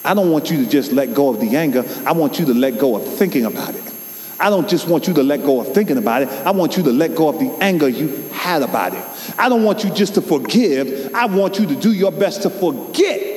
I 0.04 0.12
don't 0.14 0.30
want 0.30 0.50
you 0.50 0.62
to 0.62 0.70
just 0.70 0.92
let 0.92 1.14
go 1.14 1.30
of 1.30 1.40
the 1.40 1.56
anger. 1.56 1.84
I 2.04 2.12
want 2.12 2.38
you 2.38 2.44
to 2.46 2.54
let 2.54 2.78
go 2.78 2.96
of 2.96 3.06
thinking 3.16 3.46
about 3.46 3.74
it. 3.74 3.93
I 4.38 4.50
don't 4.50 4.68
just 4.68 4.88
want 4.88 5.06
you 5.06 5.14
to 5.14 5.22
let 5.22 5.42
go 5.42 5.60
of 5.60 5.72
thinking 5.72 5.96
about 5.96 6.22
it. 6.22 6.28
I 6.28 6.50
want 6.50 6.76
you 6.76 6.82
to 6.84 6.90
let 6.90 7.14
go 7.14 7.28
of 7.28 7.38
the 7.38 7.50
anger 7.60 7.88
you 7.88 8.08
had 8.32 8.62
about 8.62 8.94
it. 8.94 9.04
I 9.38 9.48
don't 9.48 9.62
want 9.62 9.84
you 9.84 9.90
just 9.90 10.14
to 10.14 10.22
forgive. 10.22 11.14
I 11.14 11.26
want 11.26 11.58
you 11.58 11.66
to 11.66 11.76
do 11.76 11.92
your 11.92 12.12
best 12.12 12.42
to 12.42 12.50
forget. 12.50 13.32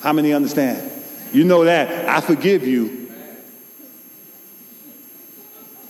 How 0.00 0.12
many 0.12 0.32
understand? 0.32 0.90
You 1.32 1.44
know 1.44 1.64
that. 1.64 2.08
I 2.08 2.20
forgive 2.20 2.66
you. 2.66 3.12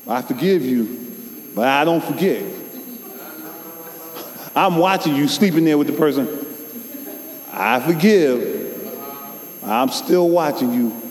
I 0.07 0.21
forgive 0.21 0.63
you, 0.63 1.15
but 1.55 1.67
I 1.67 1.85
don't 1.85 2.05
forget. 2.05 2.45
I'm 4.55 4.77
watching 4.77 5.17
you 5.17 5.29
sleeping 5.29 5.65
there 5.65 5.79
with 5.79 5.87
the 5.87 5.95
person. 5.95 6.29
I 7.53 7.81
forgive. 7.81 9.63
I'm 9.65 9.89
still 9.89 10.29
watching 10.29 10.75
you 10.75 11.02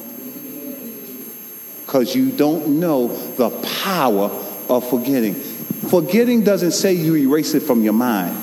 because 1.92 2.16
you 2.16 2.32
don't 2.32 2.80
know 2.80 3.10
the 3.36 3.50
power 3.84 4.30
of 4.70 4.90
forgetting. 4.90 5.34
Forgetting 5.34 6.42
doesn't 6.42 6.72
say 6.72 6.94
you 6.94 7.18
erase 7.18 7.54
it 7.54 7.60
from 7.60 7.84
your 7.84 7.92
mind. 7.92 8.34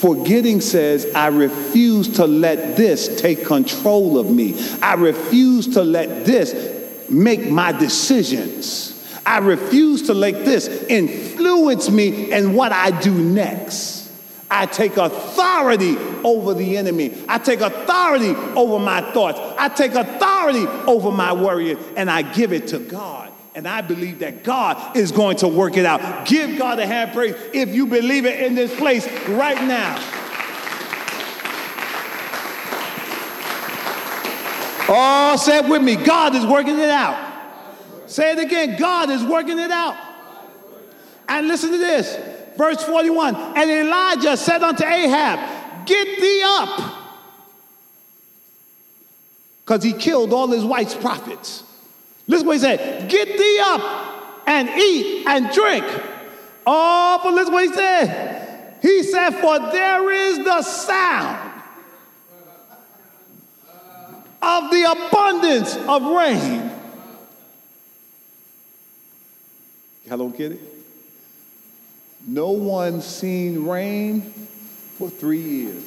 Forgetting 0.00 0.60
says, 0.60 1.06
I 1.14 1.28
refuse 1.28 2.16
to 2.16 2.26
let 2.26 2.76
this 2.76 3.20
take 3.20 3.46
control 3.46 4.18
of 4.18 4.28
me. 4.28 4.60
I 4.82 4.94
refuse 4.94 5.74
to 5.74 5.84
let 5.84 6.24
this 6.24 7.08
make 7.08 7.48
my 7.48 7.70
decisions. 7.70 8.90
I 9.24 9.38
refuse 9.38 10.08
to 10.08 10.14
let 10.14 10.44
this 10.44 10.66
influence 10.88 11.90
me 11.90 12.32
in 12.32 12.54
what 12.54 12.72
I 12.72 12.90
do 13.02 13.14
next. 13.14 13.93
I 14.56 14.66
take 14.66 14.96
authority 14.96 15.96
over 16.22 16.54
the 16.54 16.76
enemy. 16.76 17.12
I 17.28 17.38
take 17.38 17.60
authority 17.60 18.36
over 18.54 18.78
my 18.78 19.00
thoughts. 19.12 19.40
I 19.58 19.68
take 19.68 19.94
authority 19.94 20.64
over 20.86 21.10
my 21.10 21.32
worrying, 21.32 21.76
and 21.96 22.08
I 22.08 22.22
give 22.22 22.52
it 22.52 22.68
to 22.68 22.78
God. 22.78 23.32
And 23.56 23.66
I 23.66 23.80
believe 23.80 24.20
that 24.20 24.44
God 24.44 24.96
is 24.96 25.10
going 25.10 25.38
to 25.38 25.48
work 25.48 25.76
it 25.76 25.84
out. 25.84 26.24
Give 26.24 26.56
God 26.56 26.78
a 26.78 26.86
hand 26.86 27.12
praise 27.12 27.34
if 27.52 27.74
you 27.74 27.86
believe 27.86 28.26
it 28.26 28.44
in 28.44 28.54
this 28.54 28.72
place 28.76 29.06
right 29.28 29.60
now. 29.66 29.96
Oh, 34.88 35.36
say 35.36 35.58
it 35.58 35.68
with 35.68 35.82
me. 35.82 35.96
God 35.96 36.36
is 36.36 36.46
working 36.46 36.78
it 36.78 36.90
out. 36.90 37.32
Say 38.06 38.32
it 38.32 38.38
again. 38.38 38.78
God 38.78 39.10
is 39.10 39.24
working 39.24 39.58
it 39.58 39.72
out. 39.72 39.96
And 41.28 41.48
listen 41.48 41.72
to 41.72 41.78
this. 41.78 42.33
Verse 42.56 42.82
41. 42.84 43.34
And 43.34 43.70
Elijah 43.70 44.36
said 44.36 44.62
unto 44.62 44.84
Ahab, 44.84 45.86
Get 45.86 46.20
thee 46.20 46.42
up. 46.44 47.00
Because 49.64 49.82
he 49.82 49.92
killed 49.92 50.32
all 50.32 50.48
his 50.48 50.64
wife's 50.64 50.94
prophets. 50.94 51.62
Listen 52.26 52.46
what 52.46 52.54
he 52.54 52.60
said. 52.60 53.10
Get 53.10 53.38
thee 53.38 53.58
up 53.62 54.44
and 54.46 54.68
eat 54.68 55.26
and 55.26 55.50
drink. 55.52 55.84
Oh, 56.66 57.20
but 57.22 57.34
listen 57.34 57.52
what 57.52 57.64
he 57.64 57.72
said. 57.72 58.78
He 58.82 59.02
said, 59.02 59.30
For 59.30 59.58
there 59.58 60.10
is 60.10 60.38
the 60.38 60.62
sound 60.62 61.62
of 64.42 64.70
the 64.70 64.90
abundance 64.90 65.76
of 65.76 66.02
rain. 66.02 66.70
Get 70.36 70.52
it? 70.52 70.73
No 72.26 72.50
one 72.50 73.02
seen 73.02 73.66
rain 73.66 74.22
for 74.96 75.10
three 75.10 75.40
years. 75.40 75.84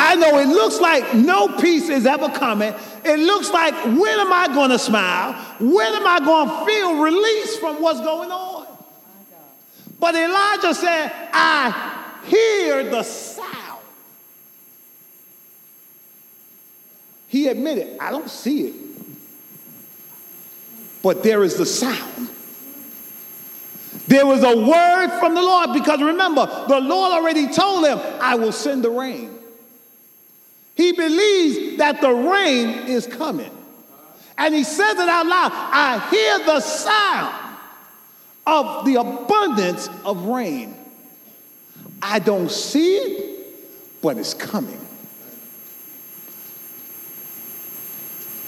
I 0.00 0.14
know 0.14 0.38
it 0.38 0.48
looks 0.48 0.80
like 0.80 1.14
no 1.14 1.48
peace 1.58 1.88
is 1.88 2.06
ever 2.06 2.28
coming. 2.30 2.74
It 3.04 3.18
looks 3.18 3.50
like 3.50 3.74
when 3.84 4.20
am 4.20 4.32
I 4.32 4.48
going 4.52 4.70
to 4.70 4.78
smile? 4.78 5.32
When 5.60 5.94
am 5.94 6.06
I 6.06 6.20
going 6.20 6.48
to 6.48 6.66
feel 6.66 7.00
release 7.02 7.56
from 7.58 7.82
what's 7.82 8.00
going 8.00 8.30
on? 8.30 8.66
But 10.00 10.14
Elijah 10.14 10.74
said, 10.74 11.12
I 11.32 12.20
hear 12.24 12.84
the 12.88 13.02
sound. 13.02 13.80
He 17.26 17.48
admitted, 17.48 17.98
I 17.98 18.10
don't 18.10 18.30
see 18.30 18.68
it, 18.68 18.74
but 21.02 21.22
there 21.22 21.44
is 21.44 21.56
the 21.56 21.66
sound. 21.66 22.30
There 24.08 24.26
was 24.26 24.42
a 24.42 24.56
word 24.56 25.18
from 25.18 25.34
the 25.34 25.42
Lord 25.42 25.74
because 25.74 26.00
remember, 26.00 26.46
the 26.66 26.80
Lord 26.80 27.12
already 27.12 27.46
told 27.48 27.86
him, 27.86 27.98
I 28.20 28.36
will 28.36 28.52
send 28.52 28.82
the 28.82 28.90
rain. 28.90 29.38
He 30.74 30.92
believes 30.92 31.76
that 31.78 32.00
the 32.00 32.10
rain 32.10 32.88
is 32.88 33.06
coming. 33.06 33.50
And 34.38 34.54
he 34.54 34.64
says 34.64 34.98
it 34.98 35.08
out 35.08 35.26
loud 35.26 35.50
I 35.52 36.08
hear 36.10 36.38
the 36.46 36.60
sound 36.60 37.56
of 38.46 38.86
the 38.86 38.94
abundance 38.94 39.90
of 40.04 40.24
rain. 40.24 40.74
I 42.00 42.18
don't 42.20 42.50
see 42.50 42.96
it, 42.96 44.00
but 44.00 44.16
it's 44.16 44.32
coming. 44.32 44.80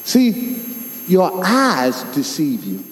See, 0.05 0.70
your 1.09 1.45
eyes 1.45 2.03
deceive 2.15 2.65
you 2.65 2.85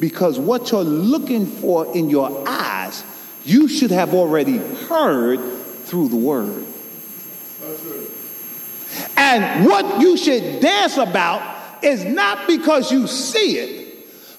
because 0.00 0.38
what 0.38 0.70
you're 0.70 0.82
looking 0.82 1.46
for 1.46 1.94
in 1.94 2.08
your 2.08 2.44
eyes, 2.48 3.04
you 3.44 3.68
should 3.68 3.90
have 3.90 4.14
already 4.14 4.58
heard 4.58 5.38
through 5.84 6.08
the 6.08 6.16
word. 6.16 6.64
And 9.16 9.66
what 9.66 10.00
you 10.00 10.16
should 10.16 10.60
dance 10.60 10.96
about 10.96 11.84
is 11.84 12.04
not 12.04 12.46
because 12.46 12.92
you 12.92 13.06
see 13.06 13.58
it, 13.58 13.88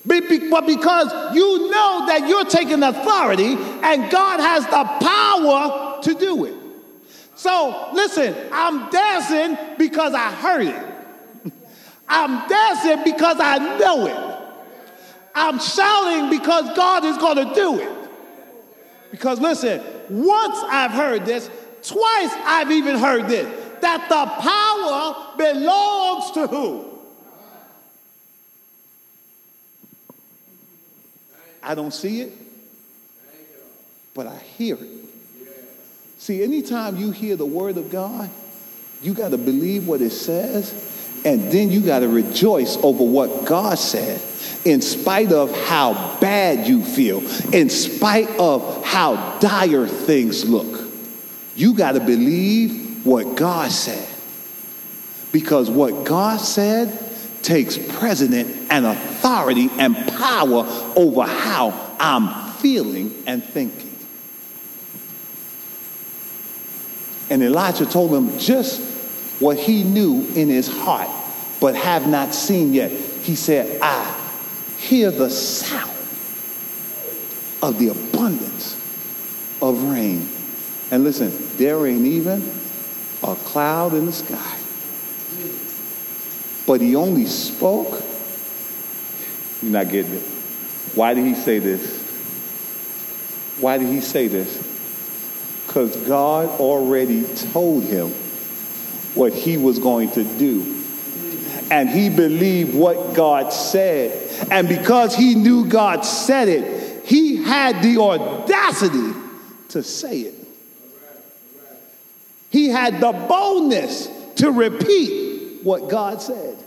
but 0.05 0.65
because 0.65 1.35
you 1.35 1.69
know 1.69 2.05
that 2.07 2.27
you're 2.27 2.45
taking 2.45 2.81
authority 2.83 3.55
and 3.83 4.09
God 4.11 4.39
has 4.39 4.65
the 4.65 4.83
power 5.05 6.01
to 6.01 6.13
do 6.13 6.45
it. 6.45 6.53
So 7.35 7.89
listen, 7.93 8.35
I'm 8.51 8.89
dancing 8.89 9.57
because 9.77 10.13
I 10.13 10.31
heard 10.31 10.67
it. 10.67 10.85
I'm 12.09 12.47
dancing 12.49 13.03
because 13.03 13.37
I 13.39 13.77
know 13.77 14.07
it. 14.07 14.39
I'm 15.35 15.59
shouting 15.59 16.29
because 16.37 16.75
God 16.75 17.05
is 17.05 17.17
going 17.17 17.47
to 17.47 17.53
do 17.53 17.79
it. 17.79 18.09
Because 19.11 19.39
listen, 19.39 19.81
once 20.09 20.57
I've 20.67 20.91
heard 20.91 21.25
this, 21.25 21.49
twice 21.83 22.31
I've 22.43 22.71
even 22.71 22.97
heard 22.97 23.27
this 23.27 23.47
that 23.81 24.09
the 24.09 24.25
power 24.41 25.37
belongs 25.37 26.31
to 26.31 26.47
who? 26.47 26.85
I 31.61 31.75
don't 31.75 31.93
see 31.93 32.21
it, 32.21 32.33
but 34.13 34.27
I 34.27 34.37
hear 34.37 34.75
it. 34.75 34.87
See, 36.17 36.43
anytime 36.43 36.97
you 36.97 37.11
hear 37.11 37.35
the 37.35 37.45
word 37.45 37.77
of 37.77 37.89
God, 37.89 38.29
you 39.01 39.13
got 39.13 39.31
to 39.31 39.37
believe 39.37 39.87
what 39.87 40.01
it 40.01 40.09
says 40.09 40.98
And 41.25 41.51
then 41.51 41.69
you 41.69 41.81
got 41.81 41.99
to 41.99 42.07
rejoice 42.07 42.77
over 42.77 43.03
what 43.03 43.45
God 43.45 43.77
said, 43.77 44.21
in 44.65 44.81
spite 44.81 45.31
of 45.31 45.55
how 45.65 46.17
bad 46.19 46.67
you 46.67 46.83
feel, 46.83 47.19
in 47.53 47.69
spite 47.69 48.29
of 48.39 48.85
how 48.85 49.37
dire 49.39 49.87
things 49.87 50.47
look. 50.47 50.87
You 51.55 51.73
got 51.73 51.93
to 51.93 51.99
believe 51.99 53.05
what 53.05 53.35
God 53.35 53.71
said. 53.71 54.07
Because 55.31 55.69
what 55.69 56.05
God 56.05 56.39
said 56.39 56.97
takes 57.41 57.77
precedent 57.77 58.67
and 58.71 58.85
authority 58.85 59.69
and 59.77 59.95
power 60.13 60.65
over 60.95 61.23
how 61.23 61.95
I'm 61.99 62.53
feeling 62.53 63.23
and 63.27 63.43
thinking. 63.43 63.95
And 67.29 67.43
Elijah 67.43 67.85
told 67.85 68.11
him 68.13 68.37
just 68.39 68.81
what 69.39 69.57
he 69.57 69.83
knew 69.83 70.27
in 70.35 70.49
his 70.49 70.67
heart, 70.67 71.09
but 71.59 71.75
have 71.75 72.07
not 72.07 72.33
seen 72.33 72.73
yet. 72.73 72.91
He 72.91 73.35
said, 73.35 73.79
I 73.81 74.15
hear 74.77 75.11
the 75.11 75.29
sound 75.29 75.91
of 77.61 77.77
the 77.79 77.89
abundance 77.89 78.75
of 79.61 79.83
rain. 79.83 80.27
And 80.91 81.03
listen, 81.03 81.31
there 81.57 81.85
ain't 81.85 82.05
even 82.05 82.41
a 83.23 83.35
cloud 83.35 83.93
in 83.93 84.05
the 84.05 84.11
sky. 84.11 84.55
But 86.65 86.81
he 86.81 86.95
only 86.95 87.25
spoke. 87.25 88.03
You're 89.61 89.71
not 89.71 89.89
getting 89.89 90.13
it. 90.13 90.23
Why 90.95 91.13
did 91.13 91.25
he 91.25 91.35
say 91.35 91.59
this? 91.59 92.01
Why 93.59 93.77
did 93.77 93.87
he 93.87 93.99
say 93.99 94.27
this? 94.27 94.65
Because 95.67 95.95
God 96.07 96.47
already 96.59 97.23
told 97.51 97.83
him 97.83 98.13
what 99.15 99.33
he 99.33 99.57
was 99.57 99.79
going 99.79 100.11
to 100.11 100.23
do. 100.23 100.75
And 101.71 101.89
he 101.89 102.09
believed 102.09 102.75
what 102.75 103.13
God 103.13 103.53
said. 103.53 104.47
And 104.49 104.67
because 104.67 105.15
he 105.15 105.35
knew 105.35 105.65
God 105.65 106.01
said 106.03 106.47
it, 106.47 107.05
he 107.05 107.43
had 107.43 107.83
the 107.83 107.99
audacity 107.99 109.13
to 109.69 109.83
say 109.83 110.21
it. 110.21 110.35
He 112.49 112.69
had 112.69 112.99
the 112.99 113.11
boldness 113.11 114.09
to 114.37 114.51
repeat 114.51 115.63
what 115.63 115.89
God 115.89 116.21
said, 116.21 116.57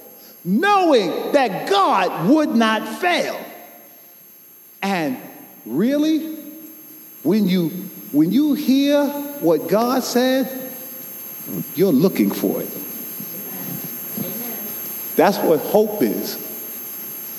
knowing 0.44 1.32
that 1.32 1.68
God 1.68 2.28
would 2.28 2.50
not 2.50 3.00
fail. 3.00 3.38
And 4.82 5.16
really, 5.64 6.34
when 7.22 7.48
you 7.48 7.70
when 8.12 8.30
you 8.30 8.54
hear 8.54 9.06
what 9.40 9.68
God 9.68 10.04
said, 10.04 10.61
you're 11.74 11.92
looking 11.92 12.30
for 12.30 12.60
it. 12.60 12.70
That's 15.16 15.38
what 15.38 15.60
hope 15.60 16.02
is. 16.02 16.48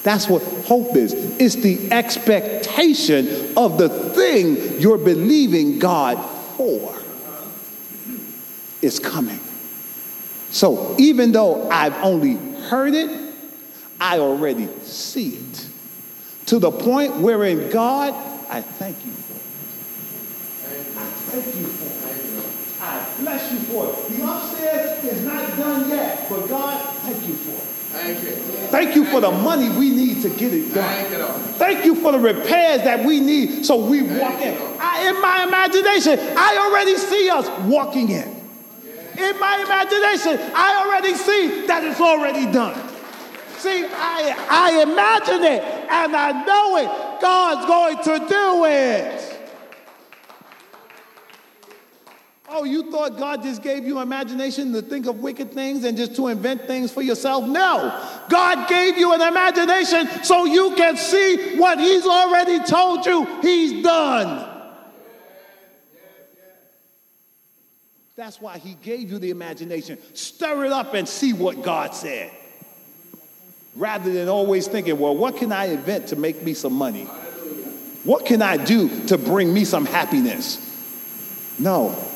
That's 0.03 0.27
what 0.27 0.43
hope 0.65 0.95
is. 0.95 1.13
It's 1.39 1.55
the 1.55 1.91
expectation 1.91 3.57
of 3.57 3.77
the 3.77 3.89
thing 3.89 4.79
you're 4.79 4.97
believing 4.97 5.79
God 5.79 6.15
for. 6.57 6.95
It's 8.81 8.99
coming. 8.99 9.39
So 10.51 10.95
even 10.99 11.31
though 11.31 11.69
I've 11.69 11.95
only 12.03 12.35
heard 12.63 12.93
it, 12.93 13.09
I 13.99 14.19
already 14.19 14.67
see 14.81 15.29
it. 15.29 15.69
To 16.47 16.59
the 16.59 16.71
point 16.71 17.15
wherein 17.15 17.69
God, 17.69 18.13
I 18.49 18.61
thank 18.61 18.97
you. 19.05 19.11
I 19.11 21.05
thank 21.31 21.55
you. 21.55 21.82
I 22.83 23.15
bless 23.21 23.49
you 23.51 23.59
for 23.59 23.87
it. 23.87 24.09
The 24.09 24.29
upstairs 24.29 25.03
is 25.05 25.25
not 25.25 25.55
done 25.55 25.89
yet, 25.89 26.27
but 26.29 26.47
God, 26.49 26.81
thank 26.97 27.27
you 27.27 27.33
for 27.33 27.51
it. 27.51 27.73
Thank 27.93 28.23
you. 28.23 28.31
Thank 28.67 28.95
you 28.95 29.05
for 29.05 29.21
the 29.21 29.31
money 29.31 29.69
we 29.77 29.91
need 29.91 30.21
to 30.23 30.29
get 30.29 30.51
it 30.51 30.73
done. 30.73 31.39
Thank 31.53 31.85
you 31.85 31.95
for 31.95 32.11
the 32.11 32.19
repairs 32.19 32.81
that 32.81 33.05
we 33.05 33.21
need 33.21 33.65
so 33.65 33.77
we 33.85 34.01
walk 34.01 34.41
in. 34.41 34.57
I, 34.79 35.07
in 35.09 35.21
my 35.21 35.43
imagination, 35.43 36.19
I 36.35 36.57
already 36.57 36.97
see 36.97 37.29
us 37.29 37.47
walking 37.69 38.09
in. 38.09 38.27
In 39.17 39.39
my 39.39 39.63
imagination, 39.63 40.51
I 40.53 40.83
already 40.83 41.13
see 41.13 41.67
that 41.67 41.85
it's 41.85 42.01
already 42.01 42.51
done. 42.51 42.75
See, 43.59 43.85
I, 43.85 44.35
I 44.49 44.81
imagine 44.81 45.43
it 45.43 45.63
and 45.63 46.15
I 46.15 46.43
know 46.43 46.77
it. 46.77 47.21
God's 47.21 47.65
going 47.65 48.19
to 48.19 48.27
do 48.27 48.65
it. 48.65 49.22
Oh, 52.55 52.65
you 52.65 52.91
thought 52.91 53.17
God 53.17 53.41
just 53.41 53.63
gave 53.63 53.83
you 53.83 53.99
imagination 53.99 54.73
to 54.73 54.83
think 54.83 55.07
of 55.07 55.21
wicked 55.21 55.51
things 55.53 55.83
and 55.83 55.97
just 55.97 56.15
to 56.17 56.27
invent 56.27 56.67
things 56.67 56.91
for 56.91 57.01
yourself? 57.01 57.47
No. 57.47 57.99
God 58.29 58.69
gave 58.69 58.95
you 58.95 59.11
an 59.11 59.21
imagination 59.21 60.07
so 60.23 60.45
you 60.45 60.75
can 60.75 60.95
see 60.95 61.57
what 61.57 61.79
He's 61.79 62.05
already 62.05 62.59
told 62.59 63.07
you 63.07 63.25
He's 63.41 63.83
done. 63.83 64.51
That's 68.15 68.39
why 68.39 68.59
He 68.59 68.75
gave 68.75 69.09
you 69.09 69.17
the 69.17 69.31
imagination. 69.31 69.97
Stir 70.13 70.65
it 70.65 70.71
up 70.71 70.93
and 70.93 71.09
see 71.09 71.33
what 71.33 71.63
God 71.63 71.95
said. 71.95 72.29
Rather 73.75 74.13
than 74.13 74.29
always 74.29 74.67
thinking, 74.67 74.99
well, 74.99 75.17
what 75.17 75.37
can 75.37 75.51
I 75.51 75.65
invent 75.65 76.09
to 76.09 76.15
make 76.15 76.43
me 76.43 76.53
some 76.53 76.73
money? 76.73 77.05
What 78.03 78.27
can 78.27 78.43
I 78.43 78.57
do 78.57 79.07
to 79.07 79.17
bring 79.17 79.51
me 79.51 79.65
some 79.65 79.87
happiness? 79.87 80.59
No. 81.57 82.11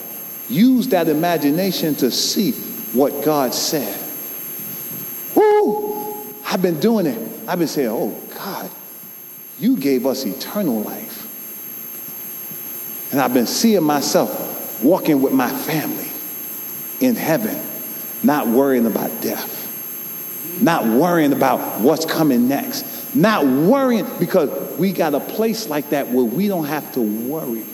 Use 0.49 0.87
that 0.89 1.09
imagination 1.09 1.95
to 1.95 2.09
see 2.09 2.53
what 2.93 3.25
God 3.25 3.53
said. 3.53 3.99
Woo! 5.35 6.15
I've 6.45 6.61
been 6.61 6.79
doing 6.79 7.05
it. 7.05 7.17
I've 7.47 7.59
been 7.59 7.67
saying, 7.67 7.89
oh 7.89 8.17
God, 8.35 8.69
you 9.59 9.77
gave 9.77 10.05
us 10.05 10.25
eternal 10.25 10.81
life. 10.81 11.25
And 13.11 13.19
I've 13.21 13.33
been 13.33 13.47
seeing 13.47 13.83
myself 13.83 14.81
walking 14.83 15.21
with 15.21 15.33
my 15.33 15.49
family 15.49 16.09
in 17.05 17.15
heaven, 17.15 17.59
not 18.23 18.47
worrying 18.47 18.85
about 18.85 19.09
death, 19.21 20.61
not 20.61 20.85
worrying 20.85 21.33
about 21.33 21.81
what's 21.81 22.05
coming 22.05 22.47
next, 22.47 23.15
not 23.15 23.45
worrying 23.45 24.07
because 24.19 24.77
we 24.77 24.93
got 24.93 25.13
a 25.13 25.19
place 25.19 25.67
like 25.67 25.89
that 25.89 26.07
where 26.09 26.25
we 26.25 26.47
don't 26.47 26.65
have 26.65 26.91
to 26.93 27.01
worry 27.01 27.65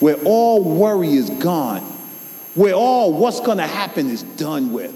where 0.00 0.16
all 0.24 0.62
worry 0.62 1.12
is 1.12 1.30
gone, 1.30 1.82
where 2.54 2.74
all 2.74 3.12
what's 3.12 3.40
going 3.40 3.58
to 3.58 3.66
happen 3.66 4.08
is 4.08 4.22
done 4.22 4.72
with. 4.72 4.94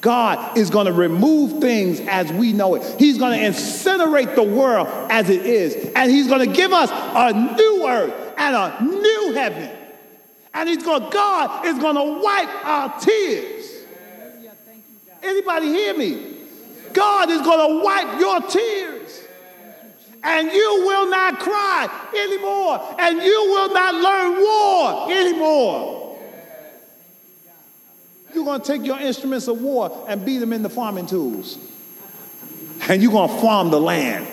God 0.00 0.58
is 0.58 0.68
going 0.68 0.86
to 0.86 0.92
remove 0.92 1.60
things 1.60 2.00
as 2.00 2.30
we 2.32 2.52
know 2.52 2.74
it. 2.74 2.98
He's 2.98 3.18
going 3.18 3.38
to 3.38 3.46
incinerate 3.46 4.34
the 4.34 4.42
world 4.42 4.88
as 5.10 5.30
it 5.30 5.46
is. 5.46 5.92
And 5.94 6.10
He's 6.10 6.26
going 6.26 6.46
to 6.46 6.52
give 6.52 6.72
us 6.72 6.90
a 6.90 7.32
new 7.32 7.86
earth 7.86 8.34
and 8.36 8.56
a 8.56 8.84
new 8.84 9.32
heaven. 9.32 9.70
And 10.52 10.68
He's 10.68 10.82
going, 10.82 11.08
God 11.10 11.66
is 11.66 11.78
going 11.78 11.94
to 11.94 12.22
wipe 12.22 12.66
our 12.66 12.98
tears. 12.98 13.84
Anybody 15.22 15.66
hear 15.68 15.96
me? 15.96 16.36
God 16.92 17.30
is 17.30 17.40
going 17.42 17.78
to 17.78 17.84
wipe 17.84 18.20
your 18.20 18.40
tears 18.42 19.01
and 20.24 20.52
you 20.52 20.84
will 20.86 21.10
not 21.10 21.38
cry 21.40 21.88
anymore, 22.16 22.96
and 22.98 23.22
you 23.22 23.44
will 23.50 23.72
not 23.72 23.94
learn 23.94 24.40
war 24.40 25.12
anymore. 25.12 26.18
You're 28.34 28.44
going 28.44 28.60
to 28.60 28.66
take 28.66 28.84
your 28.84 28.98
instruments 28.98 29.48
of 29.48 29.60
war 29.60 30.06
and 30.08 30.24
beat 30.24 30.38
them 30.38 30.52
into 30.52 30.68
farming 30.68 31.06
tools. 31.06 31.58
And 32.88 33.02
you're 33.02 33.12
going 33.12 33.28
to 33.28 33.40
farm 33.40 33.70
the 33.70 33.80
land. 33.80 34.26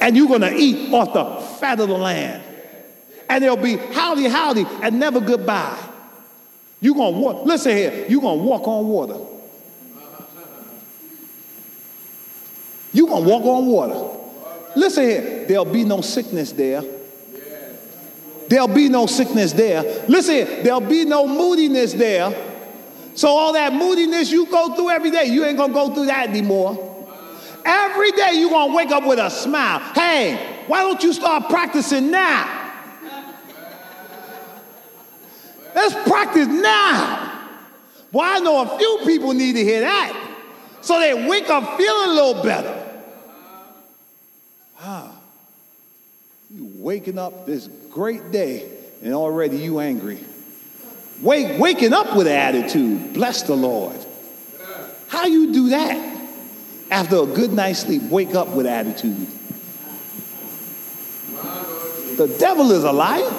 And 0.00 0.16
you're 0.16 0.28
going 0.28 0.40
to 0.40 0.54
eat 0.54 0.92
off 0.92 1.12
the 1.12 1.58
fat 1.58 1.78
of 1.80 1.88
the 1.88 1.98
land. 1.98 2.42
And 3.28 3.42
there'll 3.42 3.56
be 3.56 3.76
howdy, 3.76 4.28
howdy, 4.28 4.64
and 4.82 4.98
never 4.98 5.20
goodbye. 5.20 5.78
You're 6.80 6.94
going 6.94 7.14
to 7.14 7.20
walk, 7.20 7.46
listen 7.46 7.76
here, 7.76 8.06
you're 8.08 8.20
going 8.20 8.38
to 8.38 8.44
walk 8.44 8.66
on 8.66 8.88
water. 8.88 9.18
You're 12.92 13.08
going 13.08 13.24
to 13.24 13.28
walk 13.28 13.44
on 13.44 13.66
water. 13.66 14.23
Listen 14.76 15.04
here, 15.04 15.44
there'll 15.46 15.64
be 15.64 15.84
no 15.84 16.00
sickness 16.00 16.52
there. 16.52 16.82
There'll 18.48 18.68
be 18.68 18.88
no 18.88 19.06
sickness 19.06 19.52
there. 19.52 20.04
Listen, 20.08 20.34
here, 20.34 20.62
there'll 20.62 20.80
be 20.80 21.04
no 21.04 21.26
moodiness 21.26 21.92
there. 21.92 22.34
So 23.14 23.28
all 23.28 23.52
that 23.52 23.72
moodiness 23.72 24.30
you 24.30 24.46
go 24.46 24.74
through 24.74 24.90
every 24.90 25.10
day, 25.10 25.26
you 25.26 25.44
ain't 25.44 25.56
gonna 25.56 25.72
go 25.72 25.94
through 25.94 26.06
that 26.06 26.28
anymore. 26.28 26.90
Every 27.64 28.10
day 28.12 28.32
you're 28.34 28.50
gonna 28.50 28.74
wake 28.74 28.90
up 28.90 29.06
with 29.06 29.18
a 29.18 29.30
smile. 29.30 29.78
Hey, 29.78 30.62
why 30.66 30.80
don't 30.80 31.02
you 31.02 31.12
start 31.12 31.48
practicing 31.48 32.10
now? 32.10 32.62
Let's 35.74 36.08
practice 36.08 36.46
now. 36.46 37.48
Well, 38.12 38.36
I 38.36 38.38
know 38.40 38.62
a 38.62 38.78
few 38.78 39.00
people 39.04 39.32
need 39.32 39.54
to 39.54 39.64
hear 39.64 39.80
that. 39.80 40.20
So 40.82 41.00
they 41.00 41.26
wake 41.26 41.48
up 41.50 41.76
feeling 41.76 42.10
a 42.10 42.12
little 42.12 42.42
better. 42.42 42.73
Ah, 44.86 45.10
you 46.50 46.70
waking 46.74 47.18
up 47.18 47.46
this 47.46 47.68
great 47.90 48.30
day 48.30 48.70
and 49.02 49.14
already 49.14 49.56
you 49.56 49.80
angry. 49.80 50.18
Wake, 51.22 51.58
waking 51.58 51.94
up 51.94 52.14
with 52.14 52.26
attitude. 52.26 53.14
Bless 53.14 53.44
the 53.44 53.54
Lord. 53.54 53.96
How 55.08 55.24
you 55.24 55.54
do 55.54 55.70
that? 55.70 56.20
After 56.90 57.16
a 57.22 57.26
good 57.26 57.54
night's 57.54 57.78
sleep, 57.78 58.02
wake 58.02 58.34
up 58.34 58.48
with 58.48 58.66
attitude. 58.66 59.26
The 62.18 62.36
devil 62.38 62.70
is 62.70 62.84
a 62.84 62.92
liar. 62.92 63.32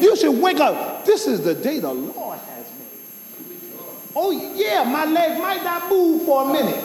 You 0.00 0.16
should 0.16 0.38
wake 0.38 0.60
up. 0.60 1.06
This 1.06 1.26
is 1.26 1.42
the 1.42 1.54
day 1.54 1.78
the 1.78 1.94
Lord 1.94 2.38
has 2.38 2.66
made. 2.78 3.70
Oh, 4.14 4.32
yeah, 4.54 4.84
my 4.84 5.06
leg 5.06 5.40
might 5.40 5.64
not 5.64 5.88
move 5.88 6.26
for 6.26 6.50
a 6.50 6.52
minute. 6.52 6.84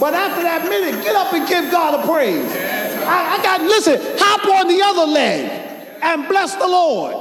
But 0.00 0.14
after 0.14 0.42
that 0.42 0.68
minute, 0.68 1.04
get 1.04 1.14
up 1.14 1.32
and 1.32 1.46
give 1.46 1.70
God 1.70 2.00
a 2.00 2.06
praise. 2.06 2.73
I, 3.04 3.38
I 3.38 3.42
got, 3.42 3.60
listen, 3.60 4.00
hop 4.18 4.44
on 4.46 4.68
the 4.68 4.82
other 4.82 5.10
leg 5.10 5.98
and 6.02 6.28
bless 6.28 6.54
the 6.56 6.66
Lord. 6.66 7.14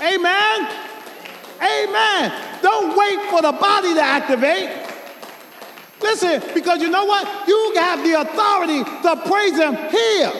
Amen. 0.00 0.68
Amen. 1.60 2.60
Don't 2.62 2.96
wait 2.96 3.30
for 3.30 3.42
the 3.42 3.52
body 3.52 3.94
to 3.94 4.02
activate. 4.02 4.70
Listen, 6.00 6.42
because 6.54 6.82
you 6.82 6.90
know 6.90 7.04
what? 7.04 7.46
You 7.46 7.72
have 7.76 8.02
the 8.02 8.20
authority 8.20 8.82
to 8.84 9.28
praise 9.28 9.56
Him 9.56 9.76
here. 9.90 10.32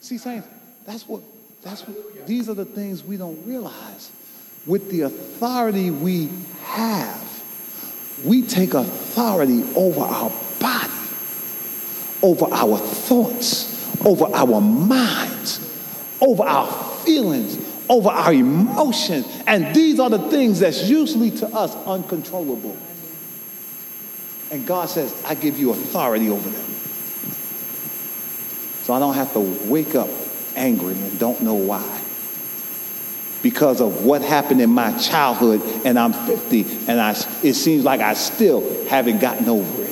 See, 0.00 0.18
saints, 0.18 0.46
that's 0.86 1.06
what, 1.06 1.22
that's 1.62 1.82
what, 1.82 2.26
these 2.26 2.48
are 2.48 2.54
the 2.54 2.64
things 2.64 3.02
we 3.02 3.16
don't 3.16 3.44
realize. 3.44 4.10
With 4.66 4.90
the 4.90 5.02
authority 5.02 5.90
we 5.90 6.30
have, 6.62 7.22
we 8.24 8.42
take 8.42 8.74
authority 8.74 9.64
over 9.74 10.00
our 10.00 10.30
body, 10.60 10.92
over 12.26 12.46
our 12.52 12.76
thoughts, 12.76 14.04
over 14.04 14.24
our 14.34 14.60
minds, 14.60 15.60
over 16.20 16.42
our 16.42 16.66
feelings, 17.04 17.56
over 17.88 18.08
our 18.08 18.32
emotions. 18.32 19.26
And 19.46 19.72
these 19.72 20.00
are 20.00 20.10
the 20.10 20.18
things 20.28 20.58
that's 20.58 20.82
usually 20.88 21.30
to 21.30 21.46
us 21.46 21.74
uncontrollable. 21.86 22.76
And 24.50 24.66
God 24.66 24.88
says, 24.88 25.24
I 25.24 25.36
give 25.36 25.56
you 25.58 25.70
authority 25.70 26.28
over 26.28 26.48
them. 26.48 26.70
So 28.82 28.92
I 28.92 28.98
don't 28.98 29.14
have 29.14 29.32
to 29.34 29.40
wake 29.70 29.94
up 29.94 30.08
angry 30.56 30.94
and 30.94 31.18
don't 31.20 31.42
know 31.42 31.54
why. 31.54 32.02
Because 33.40 33.80
of 33.80 34.04
what 34.04 34.22
happened 34.22 34.60
in 34.60 34.70
my 34.70 34.96
childhood, 34.98 35.62
and 35.84 35.96
I'm 35.96 36.12
50, 36.12 36.88
and 36.88 37.00
I, 37.00 37.10
it 37.44 37.54
seems 37.54 37.84
like 37.84 38.00
I 38.00 38.14
still 38.14 38.84
haven't 38.86 39.20
gotten 39.20 39.48
over 39.48 39.82
it. 39.84 39.90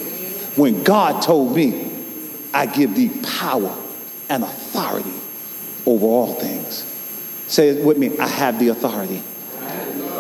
When 0.57 0.83
God 0.83 1.23
told 1.23 1.55
me, 1.55 1.94
I 2.55 2.67
give 2.67 2.95
thee 2.95 3.11
power 3.23 3.77
and 4.29 4.45
authority 4.45 5.13
over 5.85 6.07
all 6.07 6.35
things. 6.35 6.91
Say 7.49 7.69
it 7.69 7.85
with 7.85 7.99
me 7.99 8.17
I 8.19 8.29
have 8.29 8.59
the 8.59 8.69
authority. 8.69 9.23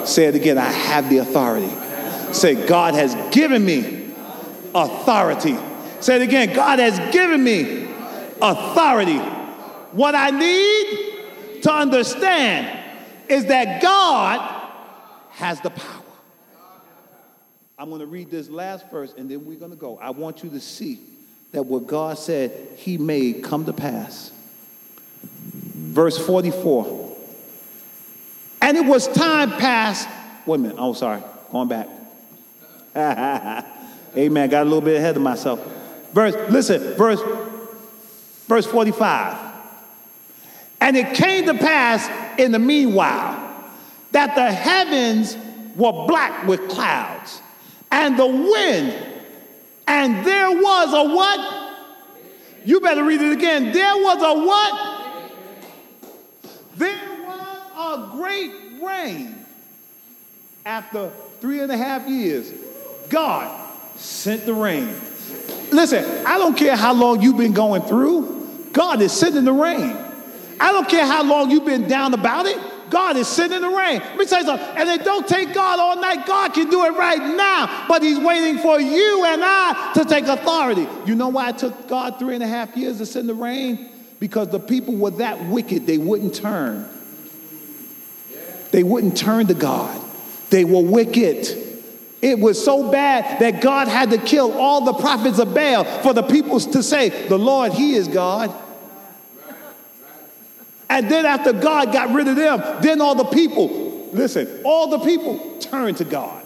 Say 0.04 0.24
it 0.26 0.34
again 0.34 0.58
I 0.58 0.70
have 0.70 1.08
the 1.08 1.18
authority. 1.18 1.72
Say, 2.34 2.66
God 2.66 2.94
has 2.94 3.14
given 3.32 3.64
me 3.64 4.12
authority. 4.74 5.56
Say 6.00 6.16
it 6.16 6.22
again 6.22 6.54
God 6.54 6.80
has 6.80 6.98
given 7.12 7.42
me 7.42 7.84
authority. 8.42 9.18
What 9.92 10.16
I 10.16 10.30
need 10.30 11.62
to 11.62 11.72
understand 11.72 12.80
is 13.28 13.46
that 13.46 13.80
God 13.80 14.40
has 15.30 15.60
the 15.60 15.70
power. 15.70 16.02
I'm 17.78 17.88
going 17.88 18.00
to 18.00 18.06
read 18.06 18.30
this 18.30 18.50
last 18.50 18.90
verse 18.90 19.14
and 19.16 19.30
then 19.30 19.46
we're 19.46 19.58
going 19.58 19.70
to 19.70 19.76
go. 19.76 19.98
I 19.98 20.10
want 20.10 20.42
you 20.42 20.50
to 20.50 20.60
see 20.60 21.00
that 21.54 21.62
what 21.64 21.86
God 21.86 22.18
said 22.18 22.52
he 22.76 22.98
made 22.98 23.42
come 23.42 23.64
to 23.64 23.72
pass. 23.72 24.30
Verse 25.22 26.18
44. 26.18 27.16
And 28.60 28.76
it 28.76 28.84
was 28.84 29.08
time 29.08 29.52
past. 29.52 30.08
Wait 30.46 30.56
a 30.56 30.58
minute. 30.58 30.76
Oh, 30.78 30.92
sorry. 30.92 31.22
Going 31.50 31.68
back. 31.68 31.88
Amen. 34.16 34.48
Got 34.48 34.62
a 34.62 34.64
little 34.64 34.80
bit 34.80 34.96
ahead 34.96 35.16
of 35.16 35.22
myself. 35.22 35.60
Verse, 36.12 36.34
listen, 36.50 36.94
verse, 36.94 37.20
verse 38.46 38.66
45. 38.66 39.52
And 40.80 40.96
it 40.96 41.14
came 41.14 41.46
to 41.46 41.54
pass 41.54 42.38
in 42.38 42.52
the 42.52 42.58
meanwhile 42.58 43.40
that 44.12 44.34
the 44.36 44.52
heavens 44.52 45.36
were 45.76 46.06
black 46.06 46.46
with 46.46 46.68
clouds, 46.68 47.42
and 47.90 48.16
the 48.18 48.26
wind, 48.26 48.94
and 49.86 50.24
there 50.24 50.50
was 50.50 50.92
a 50.92 51.14
what? 51.14 51.64
You 52.64 52.80
better 52.80 53.04
read 53.04 53.20
it 53.20 53.32
again. 53.32 53.72
There 53.72 53.94
was 53.96 54.22
a 54.22 54.44
what? 54.44 54.92
There 56.76 57.26
was 57.26 57.58
a 57.76 58.16
great 58.16 58.52
rain. 58.82 59.44
After 60.64 61.10
three 61.40 61.60
and 61.60 61.70
a 61.70 61.76
half 61.76 62.08
years, 62.08 62.52
God 63.10 63.68
sent 63.96 64.46
the 64.46 64.54
rain. 64.54 64.94
Listen, 65.70 66.26
I 66.26 66.38
don't 66.38 66.56
care 66.56 66.76
how 66.76 66.94
long 66.94 67.20
you've 67.20 67.36
been 67.36 67.52
going 67.52 67.82
through, 67.82 68.68
God 68.72 69.02
is 69.02 69.12
sending 69.12 69.44
the 69.44 69.52
rain. 69.52 69.96
I 70.58 70.72
don't 70.72 70.88
care 70.88 71.06
how 71.06 71.22
long 71.22 71.50
you've 71.50 71.64
been 71.64 71.86
down 71.86 72.14
about 72.14 72.46
it. 72.46 72.58
God 72.90 73.16
is 73.16 73.28
sending 73.28 73.60
the 73.60 73.68
rain. 73.68 73.98
Let 73.98 74.16
me 74.18 74.26
tell 74.26 74.40
you 74.40 74.46
something. 74.46 74.66
And 74.76 74.88
it 74.88 75.04
don't 75.04 75.26
take 75.26 75.52
God 75.52 75.78
all 75.78 76.00
night. 76.00 76.26
God 76.26 76.54
can 76.54 76.70
do 76.70 76.84
it 76.84 76.90
right 76.90 77.36
now. 77.36 77.86
But 77.88 78.02
He's 78.02 78.18
waiting 78.18 78.58
for 78.58 78.80
you 78.80 79.24
and 79.24 79.42
I 79.44 79.92
to 79.94 80.04
take 80.04 80.26
authority. 80.26 80.86
You 81.06 81.14
know 81.14 81.28
why 81.28 81.50
it 81.50 81.58
took 81.58 81.88
God 81.88 82.18
three 82.18 82.34
and 82.34 82.42
a 82.42 82.46
half 82.46 82.76
years 82.76 82.98
to 82.98 83.06
send 83.06 83.28
the 83.28 83.34
rain? 83.34 83.90
Because 84.20 84.48
the 84.48 84.60
people 84.60 84.94
were 84.96 85.10
that 85.12 85.44
wicked, 85.46 85.86
they 85.86 85.98
wouldn't 85.98 86.34
turn. 86.34 86.88
They 88.70 88.82
wouldn't 88.82 89.16
turn 89.16 89.46
to 89.48 89.54
God. 89.54 90.00
They 90.50 90.64
were 90.64 90.82
wicked. 90.82 91.46
It 92.22 92.38
was 92.38 92.62
so 92.64 92.90
bad 92.90 93.40
that 93.40 93.60
God 93.60 93.86
had 93.86 94.10
to 94.10 94.18
kill 94.18 94.52
all 94.52 94.80
the 94.84 94.94
prophets 94.94 95.38
of 95.38 95.54
Baal 95.54 95.84
for 96.02 96.14
the 96.14 96.22
people 96.22 96.58
to 96.58 96.82
say, 96.82 97.10
The 97.28 97.38
Lord, 97.38 97.72
He 97.72 97.94
is 97.94 98.08
God. 98.08 98.50
And 100.88 101.10
then 101.10 101.26
after 101.26 101.52
God 101.52 101.92
got 101.92 102.14
rid 102.14 102.28
of 102.28 102.36
them, 102.36 102.82
then 102.82 103.00
all 103.00 103.14
the 103.14 103.24
people, 103.24 104.08
listen, 104.12 104.60
all 104.64 104.88
the 104.88 104.98
people 104.98 105.58
turned 105.58 105.96
to 105.98 106.04
God. 106.04 106.44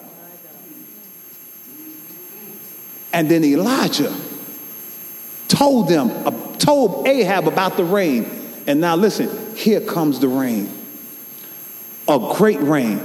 And 3.13 3.31
then 3.31 3.45
Elijah 3.45 4.15
told 5.49 5.89
them, 5.89 6.11
uh, 6.27 6.31
told 6.57 7.09
Ahab 7.09 7.49
about 7.49 7.77
the 7.77 7.85
rain. 7.85 8.31
And 8.67 8.81
now 8.81 8.97
listen, 8.97 9.57
here 9.57 9.81
comes 9.81 10.21
the 10.21 10.29
rain 10.29 10.69
a 12.09 12.35
great 12.37 12.61
rain. 12.61 13.01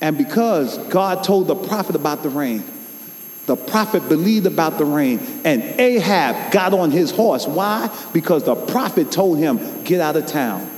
And 0.00 0.18
because 0.18 0.78
God 0.88 1.22
told 1.22 1.46
the 1.46 1.54
prophet 1.54 1.94
about 1.94 2.22
the 2.22 2.30
rain, 2.30 2.64
the 3.46 3.56
prophet 3.56 4.08
believed 4.08 4.46
about 4.46 4.78
the 4.78 4.86
rain, 4.86 5.20
and 5.44 5.62
Ahab 5.62 6.50
got 6.50 6.72
on 6.72 6.90
his 6.90 7.10
horse. 7.10 7.46
Why? 7.46 7.94
Because 8.12 8.44
the 8.44 8.54
prophet 8.54 9.12
told 9.12 9.38
him, 9.38 9.82
Get 9.84 10.00
out 10.00 10.16
of 10.16 10.26
town. 10.26 10.70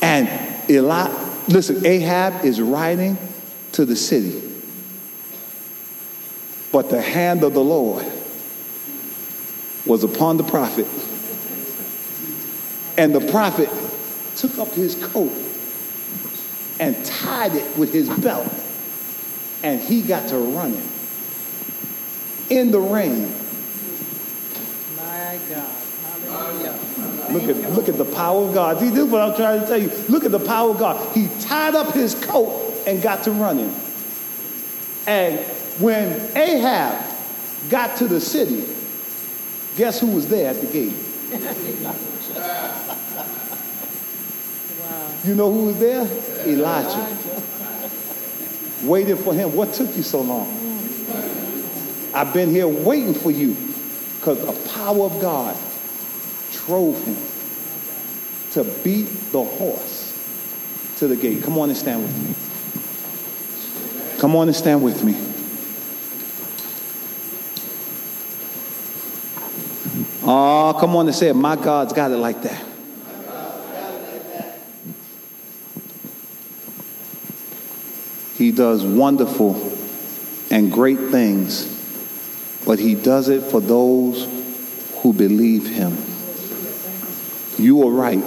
And 0.00 0.70
Eli, 0.70 1.08
listen, 1.48 1.84
Ahab 1.84 2.44
is 2.44 2.60
riding 2.60 3.18
to 3.72 3.84
the 3.84 3.96
city. 3.96 4.42
But 6.72 6.88
the 6.88 7.00
hand 7.00 7.44
of 7.44 7.52
the 7.52 7.62
Lord 7.62 8.06
was 9.84 10.04
upon 10.04 10.38
the 10.38 10.44
prophet. 10.44 10.86
And 12.96 13.14
the 13.14 13.30
prophet 13.30 13.68
took 14.36 14.58
up 14.58 14.68
his 14.68 14.94
coat 15.12 15.32
and 16.80 17.04
tied 17.04 17.54
it 17.54 17.76
with 17.76 17.92
his 17.92 18.08
belt. 18.20 18.52
And 19.62 19.80
he 19.80 20.02
got 20.02 20.28
to 20.28 20.38
running 20.38 20.88
in 22.50 22.70
the 22.70 22.80
rain. 22.80 23.32
My 24.96 25.38
God. 25.48 25.78
Hallelujah. 26.28 26.78
Look 27.30 27.42
at, 27.44 27.72
look 27.72 27.88
at 27.88 27.96
the 27.98 28.04
power 28.04 28.46
of 28.46 28.54
God. 28.54 28.78
See, 28.78 28.90
this 28.90 29.04
is 29.04 29.10
what 29.10 29.22
I'm 29.22 29.36
trying 29.36 29.60
to 29.60 29.66
tell 29.66 29.80
you. 29.80 29.90
Look 30.08 30.24
at 30.24 30.30
the 30.30 30.38
power 30.38 30.70
of 30.70 30.78
God. 30.78 31.16
He 31.16 31.28
tied 31.40 31.74
up 31.74 31.94
his 31.94 32.14
coat 32.14 32.74
and 32.86 33.02
got 33.02 33.24
to 33.24 33.32
running. 33.32 33.74
And 35.06 35.38
when 35.80 36.36
Ahab 36.36 37.04
got 37.70 37.96
to 37.98 38.08
the 38.08 38.20
city, 38.20 38.64
guess 39.76 40.00
who 40.00 40.08
was 40.08 40.28
there 40.28 40.50
at 40.50 40.60
the 40.60 40.66
gate? 40.66 40.94
You 45.24 45.34
know 45.34 45.52
who 45.52 45.66
was 45.66 45.80
there? 45.80 46.06
Elijah. 46.46 47.37
Waiting 48.84 49.16
for 49.16 49.34
him. 49.34 49.54
What 49.54 49.72
took 49.74 49.96
you 49.96 50.02
so 50.02 50.20
long? 50.20 50.48
I've 52.14 52.32
been 52.32 52.50
here 52.50 52.68
waiting 52.68 53.14
for 53.14 53.30
you 53.30 53.56
because 54.16 54.44
the 54.44 54.70
power 54.70 55.04
of 55.04 55.20
God 55.20 55.56
drove 56.52 57.02
him 57.04 57.16
to 58.52 58.64
beat 58.82 59.06
the 59.32 59.42
horse 59.42 60.14
to 60.98 61.06
the 61.06 61.16
gate. 61.16 61.42
Come 61.42 61.58
on 61.58 61.68
and 61.68 61.78
stand 61.78 62.02
with 62.02 62.16
me. 62.28 62.34
Come 64.20 64.34
on 64.36 64.48
and 64.48 64.56
stand 64.56 64.82
with 64.82 65.04
me. 65.04 65.14
Oh, 70.30 70.76
come 70.78 70.96
on 70.96 71.06
and 71.06 71.14
say 71.14 71.28
it. 71.28 71.34
My 71.34 71.56
God's 71.56 71.92
got 71.92 72.10
it 72.10 72.16
like 72.16 72.42
that. 72.42 72.67
He 78.48 78.54
does 78.54 78.82
wonderful 78.82 79.56
and 80.50 80.72
great 80.72 80.98
things, 81.10 81.66
but 82.64 82.78
he 82.78 82.94
does 82.94 83.28
it 83.28 83.42
for 83.42 83.60
those 83.60 84.26
who 85.02 85.12
believe 85.12 85.66
him. 85.66 85.94
You 87.62 87.86
are 87.86 87.90
right. 87.90 88.24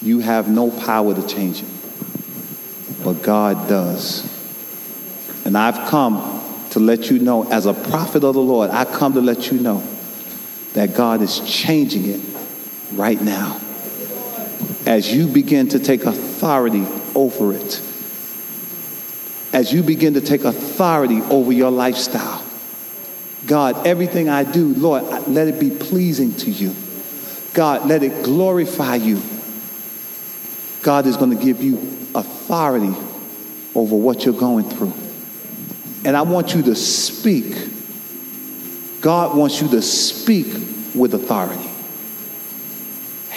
You 0.00 0.20
have 0.20 0.48
no 0.48 0.70
power 0.70 1.14
to 1.14 1.28
change 1.28 1.62
it, 1.62 1.68
but 3.04 3.22
God 3.22 3.68
does. 3.68 4.24
And 5.44 5.54
I've 5.54 5.90
come 5.90 6.42
to 6.70 6.80
let 6.80 7.10
you 7.10 7.18
know, 7.18 7.46
as 7.52 7.66
a 7.66 7.74
prophet 7.74 8.24
of 8.24 8.32
the 8.32 8.40
Lord, 8.40 8.70
I 8.70 8.86
come 8.86 9.12
to 9.12 9.20
let 9.20 9.52
you 9.52 9.60
know 9.60 9.86
that 10.72 10.94
God 10.94 11.20
is 11.20 11.40
changing 11.40 12.06
it 12.06 12.22
right 12.94 13.20
now. 13.20 13.60
As 14.86 15.12
you 15.12 15.26
begin 15.26 15.68
to 15.68 15.78
take 15.78 16.06
authority 16.06 16.86
over 17.14 17.52
it, 17.52 17.82
as 19.52 19.72
you 19.72 19.82
begin 19.82 20.14
to 20.14 20.20
take 20.20 20.44
authority 20.44 21.20
over 21.22 21.52
your 21.52 21.70
lifestyle, 21.70 22.44
God, 23.46 23.86
everything 23.86 24.28
I 24.28 24.44
do, 24.44 24.74
Lord, 24.74 25.04
let 25.28 25.48
it 25.48 25.58
be 25.58 25.70
pleasing 25.70 26.34
to 26.36 26.50
you. 26.50 26.74
God, 27.54 27.86
let 27.86 28.02
it 28.02 28.24
glorify 28.24 28.96
you. 28.96 29.20
God 30.82 31.06
is 31.06 31.16
going 31.16 31.36
to 31.36 31.42
give 31.42 31.62
you 31.62 31.76
authority 32.14 32.94
over 33.74 33.96
what 33.96 34.24
you're 34.24 34.34
going 34.34 34.68
through. 34.68 34.92
And 36.04 36.16
I 36.16 36.22
want 36.22 36.54
you 36.54 36.62
to 36.62 36.74
speak. 36.74 37.54
God 39.00 39.36
wants 39.36 39.60
you 39.60 39.68
to 39.68 39.82
speak 39.82 40.46
with 40.94 41.14
authority. 41.14 41.68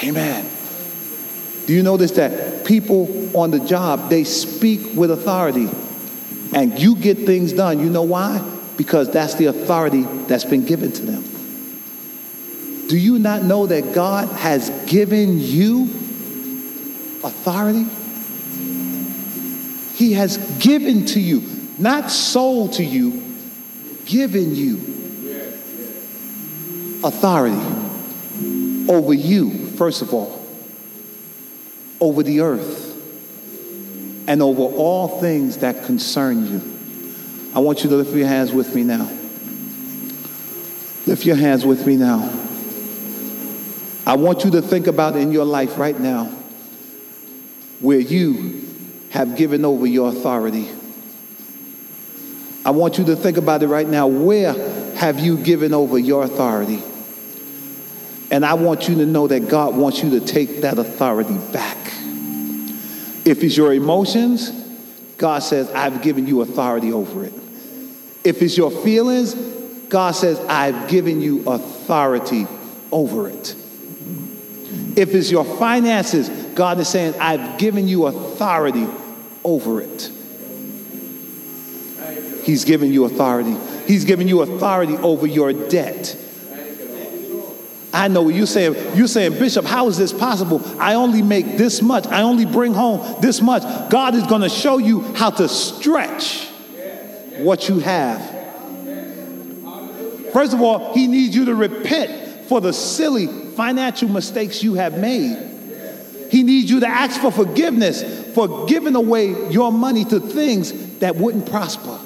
Amen. 0.03 0.49
Do 1.66 1.74
you 1.74 1.82
notice 1.82 2.11
that 2.11 2.66
people 2.66 3.38
on 3.38 3.51
the 3.51 3.59
job, 3.59 4.09
they 4.09 4.26
speak 4.26 4.95
with 4.95 5.11
authority 5.11 5.70
and 6.56 6.78
you 6.80 6.95
get 6.95 7.20
things 7.20 7.54
done? 7.54 7.80
You 7.80 7.89
know 7.89 8.04
why? 8.04 8.41
Because 8.78 9.12
that's 9.12 9.36
the 9.36 9.45
authority 9.45 10.04
that's 10.28 10.45
been 10.45 10.66
given 10.66 10.91
to 10.91 11.01
them. 11.04 11.24
Do 12.88 12.97
you 12.97 13.18
not 13.20 13.43
know 13.43 13.68
that 13.68 13.93
God 13.93 14.30
has 14.30 14.70
given 14.86 15.39
you 15.39 15.84
authority? 17.24 17.86
He 19.95 20.14
has 20.14 20.38
given 20.60 21.06
to 21.08 21.20
you, 21.20 21.43
not 21.78 22.12
sold 22.12 22.74
to 22.74 22.84
you, 22.84 23.24
given 24.06 24.56
you 24.56 24.78
authority 27.04 27.84
over 28.89 29.14
you, 29.14 29.68
first 29.70 30.01
of 30.01 30.14
all, 30.14 30.39
over 31.99 32.24
the 32.24 32.41
earth, 32.41 32.93
and 34.28 34.41
over 34.41 34.61
all 34.61 35.19
things 35.19 35.57
that 35.57 35.86
concern 35.86 36.47
you. 36.47 36.61
I 37.55 37.59
want 37.59 37.84
you 37.84 37.89
to 37.89 37.95
lift 37.97 38.15
your 38.15 38.28
hands 38.28 38.51
with 38.51 38.74
me 38.74 38.84
now. 38.84 39.09
Lift 41.05 41.26
your 41.26 41.36
hands 41.36 41.65
with 41.65 41.86
me 41.86 41.97
now. 41.97 42.32
I 44.05 44.15
want 44.15 44.43
you 44.43 44.51
to 44.51 44.61
think 44.61 44.88
about 44.88 45.15
in 45.15 45.32
your 45.32 45.45
life 45.45 45.78
right 45.78 45.97
now 45.97 46.26
where 47.80 47.99
you 47.99 48.61
have 49.11 49.36
given 49.36 49.65
over 49.65 49.86
your 49.86 50.09
authority. 50.09 50.69
I 52.65 52.71
want 52.71 52.97
you 52.97 53.05
to 53.05 53.15
think 53.15 53.38
about 53.38 53.61
it 53.61 53.67
right 53.67 53.88
now. 53.88 54.07
Where 54.07 54.53
have 54.95 55.19
you 55.19 55.38
given 55.38 55.74
over 55.74 55.99
your 55.99 56.24
authority? 56.24 56.82
And 58.32 58.45
I 58.45 58.55
want 58.55 58.88
you 58.88 58.95
to 58.95 59.05
know 59.05 59.28
that 59.28 59.49
God 59.49 59.76
wants 59.76 60.01
you 60.01 60.19
to 60.19 60.26
take 60.26 60.61
that 60.61 60.80
authority 60.80 61.38
back. 61.51 61.78
If 63.26 63.43
it's 63.43 63.55
your 63.55 63.74
emotions, 63.74 64.51
God 65.17 65.39
says, 65.39 65.69
I've 65.71 66.01
given 66.01 66.28
you 66.28 66.41
authority 66.41 66.91
over 66.91 67.26
it. 67.26 67.34
If 68.24 68.41
it's 68.41 68.57
your 68.57 68.71
feelings, 68.71 69.34
God 69.89 70.11
says, 70.11 70.39
I've 70.41 70.89
given 70.89 71.21
you 71.21 71.47
authority 71.49 72.47
over 72.91 73.30
it. 73.30 73.55
If 74.95 75.13
it's 75.13 75.32
your 75.32 75.45
finances, 75.45 76.30
God 76.53 76.80
is 76.80 76.88
saying, 76.88 77.15
I've 77.19 77.57
given 77.57 77.88
you 77.88 78.07
authority 78.07 78.88
over 79.43 79.82
it. 79.82 80.11
He's 82.43 82.65
given 82.65 82.91
you 82.91 83.05
authority. 83.05 83.55
He's 83.88 84.05
given 84.05 84.28
you 84.28 84.41
authority 84.41 84.97
over 84.97 85.26
your 85.26 85.53
debt. 85.53 86.17
I 87.94 88.08
know 88.08 88.24
what 88.24 88.34
you're 88.34 88.48
saying. 88.48 88.98
You're 88.98 89.08
saying, 89.08 89.38
Bishop, 89.38 89.66
how 89.66 89.88
is 89.88 89.98
this 89.98 90.12
possible? 90.12 90.62
I 90.80 90.96
only 90.96 91.22
make 91.22 91.58
this 91.58 91.80
much. 91.82 92.08
I 92.08 92.24
only 92.24 92.46
bring 92.46 92.74
home 92.74 93.22
this 93.22 93.39
much. 93.39 93.62
God 93.91 94.16
is 94.16 94.26
going 94.26 94.41
to 94.41 94.50
show 94.50 94.80
you 94.80 95.02
how 95.14 95.30
to 95.30 95.48
stretch 95.48 96.48
what 97.38 97.70
you 97.70 97.80
have. 97.80 98.20
First 100.34 100.54
of 100.54 100.62
all, 100.62 100.94
He 100.96 101.06
needs 101.06 101.36
you 101.36 101.46
to 101.46 101.56
repent 101.56 102.48
for 102.48 102.60
the 102.60 102.74
silly 102.74 103.28
financial 103.28 104.10
mistakes 104.10 104.64
you 104.64 104.74
have 104.74 104.98
made. 104.98 105.52
He 106.32 106.41
needs 106.41 106.72
you 106.72 106.80
to 106.80 106.88
ask 106.88 107.22
for 107.22 107.32
forgiveness 107.32 108.02
for 108.34 108.66
giving 108.66 108.96
away 108.96 109.52
your 109.52 109.72
money 109.72 110.04
to 110.06 110.20
things 110.20 110.98
that 110.98 111.16
wouldn't 111.16 111.48
prosper. 111.48 112.00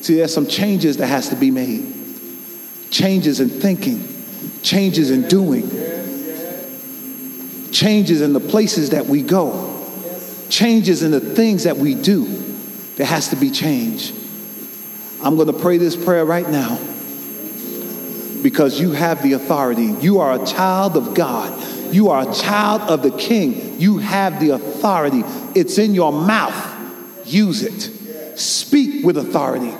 See, 0.00 0.16
there's 0.16 0.32
some 0.32 0.46
changes 0.46 0.96
that 0.96 1.06
has 1.08 1.28
to 1.28 1.36
be 1.36 1.50
made. 1.50 2.03
Changes 2.94 3.40
in 3.40 3.48
thinking, 3.48 4.06
changes 4.62 5.10
in 5.10 5.26
doing, 5.26 5.68
changes 7.72 8.20
in 8.20 8.32
the 8.32 8.38
places 8.38 8.90
that 8.90 9.06
we 9.06 9.20
go, 9.20 9.84
changes 10.48 11.02
in 11.02 11.10
the 11.10 11.18
things 11.18 11.64
that 11.64 11.76
we 11.76 11.96
do. 11.96 12.24
There 12.94 13.04
has 13.04 13.30
to 13.30 13.36
be 13.36 13.50
change. 13.50 14.12
I'm 15.24 15.34
going 15.34 15.48
to 15.48 15.52
pray 15.52 15.76
this 15.76 15.96
prayer 15.96 16.24
right 16.24 16.48
now 16.48 16.78
because 18.44 18.78
you 18.78 18.92
have 18.92 19.24
the 19.24 19.32
authority. 19.32 19.86
You 19.86 20.20
are 20.20 20.40
a 20.40 20.46
child 20.46 20.96
of 20.96 21.14
God. 21.14 21.92
You 21.92 22.10
are 22.10 22.30
a 22.30 22.32
child 22.32 22.82
of 22.82 23.02
the 23.02 23.10
King. 23.10 23.80
You 23.80 23.98
have 23.98 24.38
the 24.38 24.50
authority. 24.50 25.24
It's 25.56 25.78
in 25.78 25.96
your 25.96 26.12
mouth. 26.12 27.26
Use 27.26 27.64
it. 27.64 28.38
Speak 28.38 29.04
with 29.04 29.16
authority. 29.16 29.74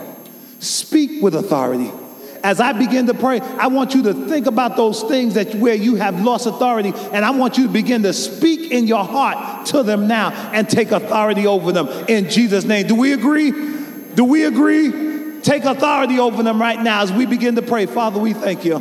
Speak 0.58 1.22
with 1.22 1.36
authority. 1.36 1.92
As 2.44 2.60
I 2.60 2.74
begin 2.74 3.06
to 3.06 3.14
pray, 3.14 3.40
I 3.40 3.68
want 3.68 3.94
you 3.94 4.02
to 4.02 4.12
think 4.12 4.46
about 4.46 4.76
those 4.76 5.02
things 5.04 5.32
that 5.32 5.54
where 5.54 5.74
you 5.74 5.96
have 5.96 6.20
lost 6.22 6.46
authority, 6.46 6.92
and 7.10 7.24
I 7.24 7.30
want 7.30 7.56
you 7.56 7.66
to 7.66 7.72
begin 7.72 8.02
to 8.02 8.12
speak 8.12 8.70
in 8.70 8.86
your 8.86 9.02
heart 9.02 9.64
to 9.68 9.82
them 9.82 10.06
now 10.06 10.28
and 10.52 10.68
take 10.68 10.90
authority 10.90 11.46
over 11.46 11.72
them 11.72 11.88
in 12.06 12.28
Jesus' 12.28 12.64
name. 12.64 12.86
Do 12.86 12.96
we 12.96 13.14
agree? 13.14 13.50
Do 13.50 14.24
we 14.24 14.44
agree? 14.44 15.40
Take 15.40 15.64
authority 15.64 16.18
over 16.18 16.42
them 16.42 16.60
right 16.60 16.80
now 16.80 17.00
as 17.00 17.10
we 17.10 17.24
begin 17.24 17.54
to 17.54 17.62
pray. 17.62 17.86
Father, 17.86 18.20
we 18.20 18.34
thank 18.34 18.66
you. 18.66 18.78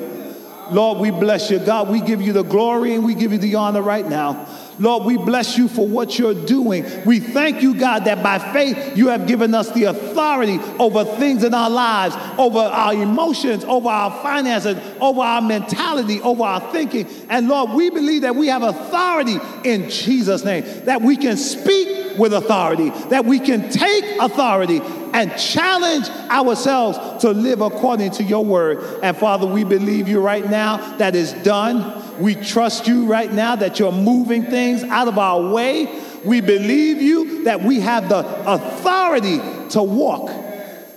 Lord, 0.69 0.99
we 0.99 1.11
bless 1.11 1.49
you. 1.49 1.59
God, 1.59 1.89
we 1.89 2.01
give 2.01 2.21
you 2.21 2.33
the 2.33 2.43
glory 2.43 2.93
and 2.95 3.05
we 3.05 3.15
give 3.15 3.31
you 3.31 3.37
the 3.37 3.55
honor 3.55 3.81
right 3.81 4.07
now. 4.07 4.45
Lord, 4.79 5.05
we 5.05 5.17
bless 5.17 5.57
you 5.57 5.67
for 5.67 5.87
what 5.87 6.17
you're 6.17 6.33
doing. 6.33 6.85
We 7.05 7.19
thank 7.19 7.61
you, 7.61 7.75
God, 7.75 8.05
that 8.05 8.23
by 8.23 8.39
faith 8.53 8.97
you 8.97 9.07
have 9.07 9.27
given 9.27 9.53
us 9.53 9.71
the 9.71 9.85
authority 9.85 10.59
over 10.79 11.05
things 11.05 11.43
in 11.43 11.53
our 11.53 11.69
lives, 11.69 12.15
over 12.37 12.59
our 12.59 12.93
emotions, 12.93 13.63
over 13.65 13.89
our 13.89 14.11
finances, 14.23 14.77
over 14.99 15.21
our 15.21 15.41
mentality, 15.41 16.21
over 16.21 16.43
our 16.43 16.71
thinking. 16.71 17.07
And 17.29 17.47
Lord, 17.47 17.71
we 17.71 17.89
believe 17.89 18.23
that 18.23 18.35
we 18.35 18.47
have 18.47 18.63
authority 18.63 19.37
in 19.63 19.89
Jesus' 19.89 20.43
name, 20.43 20.63
that 20.85 21.01
we 21.01 21.17
can 21.17 21.37
speak 21.37 22.17
with 22.17 22.33
authority, 22.33 22.89
that 23.09 23.25
we 23.25 23.39
can 23.39 23.69
take 23.69 24.03
authority 24.19 24.81
and 25.13 25.35
challenge 25.37 26.09
ourselves 26.29 27.21
to 27.21 27.31
live 27.31 27.61
according 27.61 28.11
to 28.11 28.23
your 28.23 28.43
word. 28.43 28.99
And 29.03 29.15
Father, 29.15 29.45
we 29.45 29.63
believe 29.63 30.07
you 30.07 30.19
right 30.19 30.47
now 30.49 30.97
that 30.97 31.15
is 31.15 31.33
done. 31.43 32.02
We 32.19 32.35
trust 32.35 32.87
you 32.87 33.05
right 33.05 33.31
now 33.31 33.55
that 33.55 33.79
you're 33.79 33.91
moving 33.91 34.45
things 34.45 34.83
out 34.83 35.07
of 35.07 35.17
our 35.17 35.51
way. 35.51 36.01
We 36.23 36.41
believe 36.41 37.01
you 37.01 37.43
that 37.43 37.61
we 37.61 37.79
have 37.81 38.09
the 38.09 38.19
authority 38.19 39.39
to 39.69 39.83
walk 39.83 40.31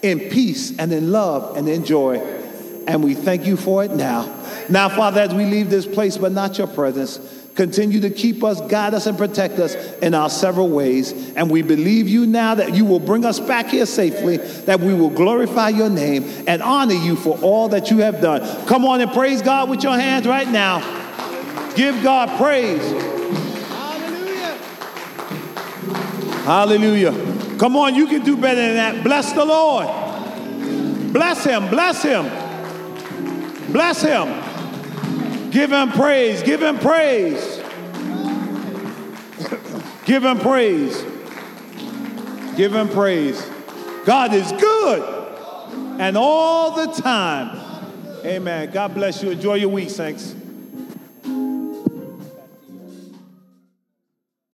in 0.03 0.21
peace 0.21 0.79
and 0.79 0.93
in 0.93 1.11
love 1.11 1.57
and 1.57 1.69
in 1.69 1.85
joy. 1.85 2.19
And 2.87 3.03
we 3.03 3.15
thank 3.15 3.47
you 3.47 3.57
for 3.57 3.85
it 3.85 3.91
now. 3.91 4.33
Now, 4.69 4.89
Father, 4.89 5.21
as 5.21 5.35
we 5.35 5.45
leave 5.45 5.71
this 5.71 5.87
place, 5.87 6.17
but 6.17 6.33
not 6.33 6.59
your 6.59 6.69
presence, 6.69 7.19
continue 7.57 8.01
to 8.01 8.11
keep 8.11 8.45
us, 8.45 8.61
guide 8.61 8.95
us, 8.95 9.07
and 9.07 9.17
protect 9.19 9.59
us 9.59 9.75
in 9.99 10.15
our 10.15 10.31
several 10.31 10.69
ways. 10.69 11.35
And 11.35 11.51
we 11.51 11.63
believe 11.63 12.07
you 12.07 12.27
now 12.27 12.55
that 12.55 12.75
you 12.75 12.85
will 12.85 13.01
bring 13.01 13.25
us 13.25 13.41
back 13.41 13.69
here 13.69 13.87
safely, 13.87 14.37
that 14.37 14.79
we 14.79 14.95
will 14.95 15.11
glorify 15.11 15.71
your 15.71 15.91
name 15.91 16.25
and 16.47 16.63
honor 16.63 16.95
you 16.95 17.17
for 17.17 17.37
all 17.39 17.69
that 17.71 17.91
you 17.91 17.99
have 17.99 18.21
done. 18.21 18.67
Come 18.67 18.85
on 18.85 19.01
and 19.01 19.11
praise 19.11 19.43
God 19.43 19.71
with 19.71 19.83
your 19.83 19.99
hands 19.99 20.27
right 20.27 20.49
now. 20.49 21.06
Give 21.77 22.03
God 22.03 22.39
praise. 22.39 22.83
Hallelujah. 23.71 24.57
Hallelujah. 27.13 27.59
Come 27.59 27.77
on, 27.77 27.95
you 27.95 28.07
can 28.07 28.25
do 28.25 28.37
better 28.37 28.61
than 28.61 28.75
that. 28.75 29.05
Bless 29.05 29.33
the 29.33 29.45
Lord. 29.45 29.87
Bless 31.13 31.45
him. 31.45 31.69
Bless 31.69 32.03
him. 32.03 32.25
Bless 33.73 34.01
him. 34.01 35.51
Give 35.51 35.71
him 35.71 35.91
praise. 35.93 36.43
Give 36.43 36.63
him 36.63 36.79
praise. 36.79 37.61
Give 40.07 40.25
him 40.25 40.39
praise. 40.39 41.05
Give 42.57 42.75
him 42.75 42.89
praise. 42.89 43.51
God 44.07 44.33
is 44.33 44.51
good 44.53 45.03
and 45.99 46.17
all 46.17 46.71
the 46.71 46.87
time. 47.03 47.59
Amen. 48.25 48.71
God 48.71 48.95
bless 48.95 49.23
you. 49.23 49.31
Enjoy 49.31 49.55
your 49.55 49.69
week, 49.69 49.91
saints. 49.91 50.35